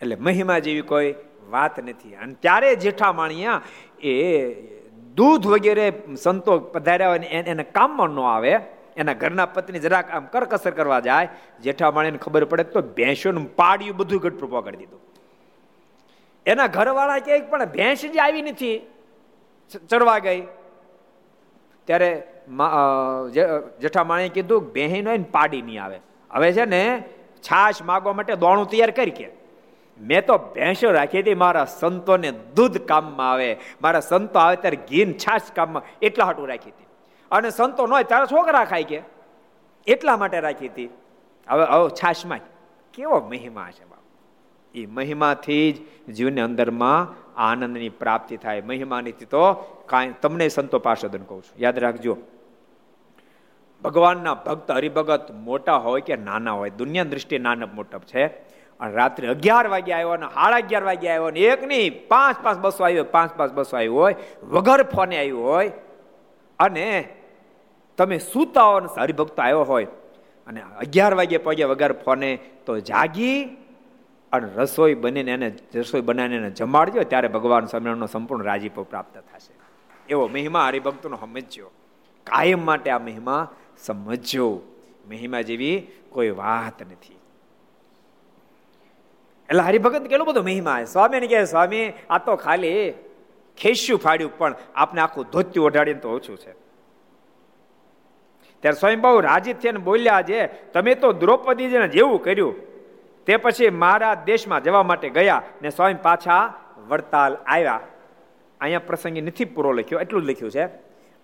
એટલે 0.00 0.16
મહિમા 0.16 0.58
જેવી 0.58 0.86
કોઈ 0.90 1.14
વાત 1.50 1.80
નથી. 1.80 2.14
અને 2.14 2.34
ત્યારે 2.34 2.74
જેઠામાણિયા 2.74 3.62
એ 4.02 4.14
દૂધ 5.14 5.46
વગેરે 5.46 5.86
સંતો 6.22 6.58
પધાર્યા 6.74 7.08
હોય 7.08 7.18
એને 7.52 7.64
કામમાં 7.76 8.10
ન 8.10 8.20
આવે. 8.20 8.52
એના 8.96 9.14
ઘરના 9.14 9.46
પત્ની 9.46 9.78
જરાક 9.78 10.10
આમ 10.10 10.24
કરકસર 10.26 10.70
કરવા 10.70 11.00
જાય. 11.00 11.28
જેઠામાણીને 11.62 12.18
ખબર 12.18 12.44
પડે 12.44 12.64
તો 12.64 12.80
ભેંસોનું 12.96 13.46
પાડ્યું, 13.56 13.96
બધું 13.96 14.20
ગઢપ્રભા 14.20 14.60
કરી 14.60 14.76
દીધું. 14.76 15.00
એના 16.46 16.66
ઘરવાળા 16.66 17.18
કે 17.18 17.40
પણ 17.40 17.64
ભેંસ 17.64 18.02
જ 18.04 18.18
આવી 18.18 18.42
નથી. 18.42 18.76
ચડવા 19.90 20.18
ગઈ. 20.18 20.40
ત્યારે 21.86 22.10
જેઠામાણીએ 23.80 24.28
કીધું 24.28 24.72
બહેન 24.72 25.08
હોય 25.08 25.18
ને 25.18 25.26
પાડી 25.32 25.62
નહીં 25.62 25.82
આવે. 25.84 25.98
હવે 26.30 26.52
છે 26.52 26.64
ને 26.64 26.82
છાશ 27.46 27.82
માગવા 27.82 28.12
માટે 28.12 28.34
દોણું 28.36 28.66
તૈયાર 28.70 28.90
કરી 28.90 29.10
કે. 29.10 29.28
મેં 30.00 30.26
તો 30.26 30.38
ભેંસો 30.38 30.90
રાખી 30.90 31.20
હતી, 31.20 31.34
મારા 31.34 31.64
સંતોને 31.64 32.30
દૂધ 32.30 32.78
કામમાં 32.78 33.30
આવે. 33.30 33.56
મારા 33.82 34.00
સંતો 34.00 34.38
આવે 34.38 34.56
ત્યારે 34.56 34.76
ઘીન 34.76 35.12
છાશ 35.12 35.40
કામમાં 35.54 35.82
એટલા 36.02 36.24
હાટું 36.24 36.48
રાખી 36.48 36.70
હતી. 36.70 36.86
અને 37.30 37.50
સંતો 37.50 37.86
ન 37.86 37.90
હોય 37.90 38.04
ત્યારે 38.04 38.26
છોકરા 38.26 38.64
ખાય 38.64 38.84
કે. 38.84 39.02
એટલા 39.86 40.16
માટે 40.16 40.40
રાખી 40.40 40.68
હતી. 40.68 40.88
હવે 41.48 41.64
હવે 41.64 41.88
છાશમાં 41.88 42.40
કેવો 42.94 43.20
મહિમા 43.20 43.70
છે 43.70 43.84
બાપ. 43.84 44.00
એ 44.74 44.86
મહિમાથી 44.86 45.72
જ 45.72 46.12
જીવની 46.12 46.40
અંદરમાં 46.40 47.14
આનંદની 47.40 47.88
પ્રાપ્તિ 47.88 48.36
થાય. 48.36 48.60
મહિમાની 48.60 49.12
તો 49.12 49.52
કાંઈ 49.86 50.14
તમને 50.22 50.48
સંતો 50.48 50.78
પાર્ષદન 50.78 51.22
કહું 51.22 51.42
છું. 51.42 51.62
યાદ 51.62 51.78
રાખજો. 51.78 52.16
ભગવાનના 53.82 54.34
ભક્ત 54.34 54.70
હરિભગત 54.70 55.30
મોટા 55.30 55.76
હોય 55.76 56.00
કે 56.00 56.16
નાના 56.16 56.52
હોય, 56.52 56.70
દુનિયા 56.70 57.04
દ્રષ્ટિએ 57.04 57.38
નાના 57.38 57.66
મોટપ 57.66 58.00
છે. 58.00 58.49
અને 58.80 58.92
રાત્રે 58.92 59.28
અગિયાર 59.28 59.68
વાગે 59.68 59.92
આવ્યો 59.92 60.10
અને 60.10 60.26
સાડા 60.26 60.56
અગિયાર 60.56 60.84
વાગે 60.84 61.08
આવ્યો 61.08 61.30
ને 61.30 61.40
એક 61.40 61.64
નહીં, 61.64 62.08
પાંચ 62.08 62.42
પાંચ 62.42 62.58
બસો 62.58 62.84
આવ્યો, 62.84 63.04
પાંચ 63.04 63.34
પાંચ 63.34 63.52
બસો 63.52 63.76
આવ્યો 63.76 63.94
હોય, 63.94 64.14
વગર 64.42 64.82
ફોને 64.82 65.18
આવ્યું 65.18 65.44
હોય. 65.44 65.72
અને 66.58 67.08
તમે 67.98 68.18
સૂતા 68.18 68.62
હો 68.62 68.76
અને 68.76 68.88
હરિભક્તો 69.00 69.42
આવ્યો 69.42 69.62
હોય 69.62 69.84
અને 70.46 70.60
અગિયાર 70.78 71.14
વાગે 71.14 71.38
પહોંચ્યા 71.38 71.66
વગર 71.66 71.92
ફોને 71.92 72.38
તો 72.66 72.78
જાગી 72.80 73.44
અને 74.32 74.48
રસોઈ 74.56 74.94
બનીને 74.94 75.30
એને, 75.30 75.52
રસોઈ 75.74 76.00
બનાવીને 76.00 76.36
એને 76.36 76.50
જમાડજો, 76.50 77.02
ત્યારે 77.02 77.28
ભગવાન 77.28 77.66
સ્વામિનારાયણનો 77.66 78.06
સંપૂર્ણ 78.06 78.44
રાજીપો 78.44 78.82
પ્રાપ્ત 78.82 79.18
થશે. 79.18 79.54
એવો 80.08 80.28
મહિમા 80.28 80.66
હરિભક્તનો 80.66 81.16
સમજ્યો 81.16 81.70
કાયમ 82.24 82.64
માટે 82.64 82.90
આ 82.90 82.98
મહિમા 82.98 83.48
સમજજો. 83.78 84.60
મહિમા 85.08 85.40
જેવી 85.40 85.86
કોઈ 86.10 86.30
વાત 86.30 86.82
નથી. 86.82 87.16
એટલે 89.50 89.62
હરિભગત 89.62 90.06
કેટલો 90.06 90.24
બધો 90.24 90.42
મહિમા 90.42 90.84
સ્વામીને 90.84 91.26
કહે, 91.26 91.44
સ્વામી, 91.44 91.92
આ 92.10 92.18
તો 92.18 92.36
ખાલી 92.36 92.94
ખેસ્યું 93.58 94.00
ફાડ્યું, 94.00 94.38
પણ 94.38 94.54
આપને 94.74 95.00
આખું 95.00 95.24
ધોત્યું 95.32 95.66
ઓઢાડીને 95.66 96.00
તો 96.00 96.10
ઓછું 96.10 96.36
છે. 96.36 96.52
ત્યારે 98.60 98.96
બહુ 98.96 99.20
રાજી 99.20 99.52
થઈને 99.52 99.78
બોલ્યા 99.78 100.22
છે, 100.22 100.46
તમે 100.46 100.94
તો 100.94 101.12
દ્રૌપદીજીને 101.12 101.88
જેવું 101.88 102.22
કર્યું, 102.22 102.54
તે 103.26 103.36
પછી 103.36 103.70
મારા 103.70 104.14
દેશમાં 104.14 104.62
જવા 104.62 104.82
માટે 104.82 105.08
ગયા 105.08 105.42
ને 105.62 105.70
સ્વામી 105.70 105.94
પાછા 105.94 106.54
વડતાલ 106.88 107.36
આવ્યા. 107.46 107.80
અહીંયા 108.60 108.78
પ્રસંગે 108.86 109.20
નથી 109.20 109.44
પૂરો 109.44 109.72
લખ્યો, 109.72 110.00
એટલું 110.00 110.22
જ 110.22 110.30
લખ્યું 110.30 110.50
છે. 110.50 110.68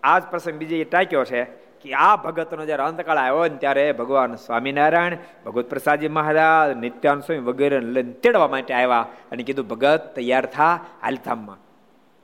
આ 0.03 0.19
જ 0.19 0.23
પ્રસંગ 0.31 0.55
બીજે 0.55 0.85
ટાંક્યો 0.85 1.25
છે. 1.25 1.66
કે 1.87 1.95
આ 1.95 2.17
ભગતનો 2.17 2.67
જ્યારે 2.67 2.83
અંતકાળ 2.83 3.17
આવ્યો 3.17 3.43
ને 3.43 3.57
ત્યારે 3.57 3.93
ભગવાન 3.93 4.35
સ્વામિનારાયણ, 4.35 5.17
ભગવત 5.47 5.69
પ્રસાદજી 5.69 6.09
મહારાજ 6.09 6.77
નિત્યાન 6.77 7.21
સ્વામી 7.21 7.43
વગેરે 7.43 7.81
લઈને 7.81 8.13
તેડવા 8.13 8.49
માટે 8.49 8.75
આવ્યા 8.75 9.07
અને 9.33 9.43
કીધું, 9.43 9.69
ભગત, 9.69 10.15
તૈયાર 10.17 10.47
થા 10.47 10.85
હાલધામમાં 11.03 11.57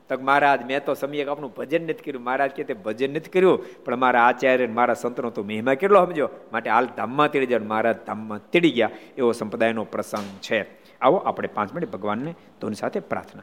તો 0.09 0.25
મહારાજ, 0.25 0.67
મેં 0.67 0.85
તો 0.85 0.95
સમય 0.95 1.25
આપનું 1.25 1.55
ભજન 1.55 1.83
નથી 1.83 1.93
કર્યું. 1.93 2.25
મહારાજ 2.25 2.51
કે 2.51 2.65
તે 2.65 2.75
ભજન 2.75 3.11
નથી 3.11 3.31
કર્યું, 3.31 3.85
પણ 3.85 3.97
મારા 3.97 4.23
આચાર્ય 4.23 4.67
મારા 4.67 4.95
સંતનો 4.95 5.31
તો 5.31 5.43
મહિમા 5.43 5.75
કેટલો 5.75 6.05
સમજો? 6.05 6.29
માટે 6.53 6.71
હાલ 6.71 6.87
ધામમાં 6.87 7.31
તેડી 7.31 7.47
જાય 7.47 7.59
મહારાજ 7.59 7.97
ધામમાં 8.07 8.39
તેડી 8.51 8.71
ગયા. 8.71 8.91
એવો 9.19 9.33
સંપ્રદાયનો 9.33 9.85
પ્રસંગ 9.85 10.41
છે. 10.41 10.67
આવો, 11.01 11.17
આપણે 11.17 11.49
પાંચ 11.49 11.75
મિનિટ 11.75 11.91
ભગવાનને 11.91 12.35
ધોની 12.61 12.75
સાથે 12.75 13.01
પ્રાર્થના. 13.01 13.43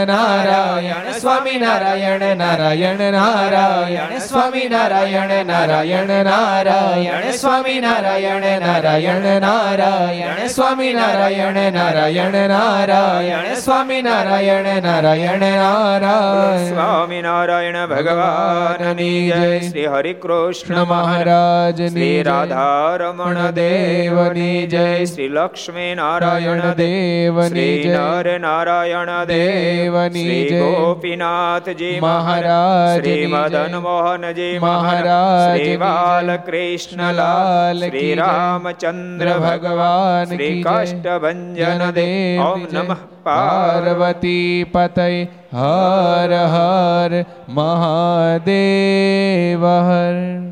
નારાયણ 0.05 1.11
સ્વામી 1.13 1.57
નારાયણ 1.57 2.37
નારાયણ 2.37 3.01
નારાયણ 3.11 4.17
સ્વામી 4.19 4.67
નારાયણ 4.69 5.45
નારાયણ 5.45 6.11
નારાયણ 6.23 7.31
સ્વામી 7.33 7.79
નારાયણ 7.79 8.45
નારાયણ 8.61 9.27
નારાયણ 9.41 10.47
સ્વામી 10.47 10.93
નારાયણ 10.93 11.59
નારાયણ 11.73 12.37
નારાયણ 12.49 13.53
સ્વામી 13.57 14.01
નારાયણ 14.01 14.69
નારાયણ 14.83 15.45
નારાયણ 15.55 16.67
સ્વામી 16.69 17.21
નારાયણ 17.21 17.79
ભગવાનની 17.87 19.11
જય 19.29 19.59
શ્રી 19.61 19.87
હરિ 19.87 20.13
કૃષ્ણ 20.21 20.81
મહારાજ 20.85 21.81
શ્રી 21.87 22.23
રાધારમણ 22.23 23.41
દેવની 23.53 24.67
જય 24.67 24.85
શ્રી 25.05 25.27
લક્ષ્મી 25.29 25.95
નારાયણ 25.95 26.61
દેવની 26.75 27.69
જય. 27.83 27.97
નર 27.97 28.39
નારાયણ 28.39 29.11
દેવની 29.25 29.90
દેવની 29.91 30.49
જય. 30.49 30.59
ગોપીનાથજી 30.59 31.99
મહારાજ 31.99 32.99
શ્રી. 32.99 33.25
મદન 33.25 33.77
મોહનજી 33.77 34.59
મહારાજ 34.59 35.59
શ્રી. 35.59 35.77
બાલકૃષ્ણ 35.77 37.13
લાલ 37.13 37.89
શ્રી 37.89 38.13
રામચંદ્ર 38.13 39.37
ભગવાન 39.37 40.23
શ્રી 40.23 40.63
કી 40.63 41.53
જય. 41.53 41.91
દેવ 41.91 42.41
ઓમ 42.41 42.67
નમઃ 42.73 42.95
પાર્વતી 43.23 44.65
પતય 44.71 45.27
હર 45.53 46.33
હર 46.33 47.25
મહાદેવ 47.49 49.65
હર 49.65 50.50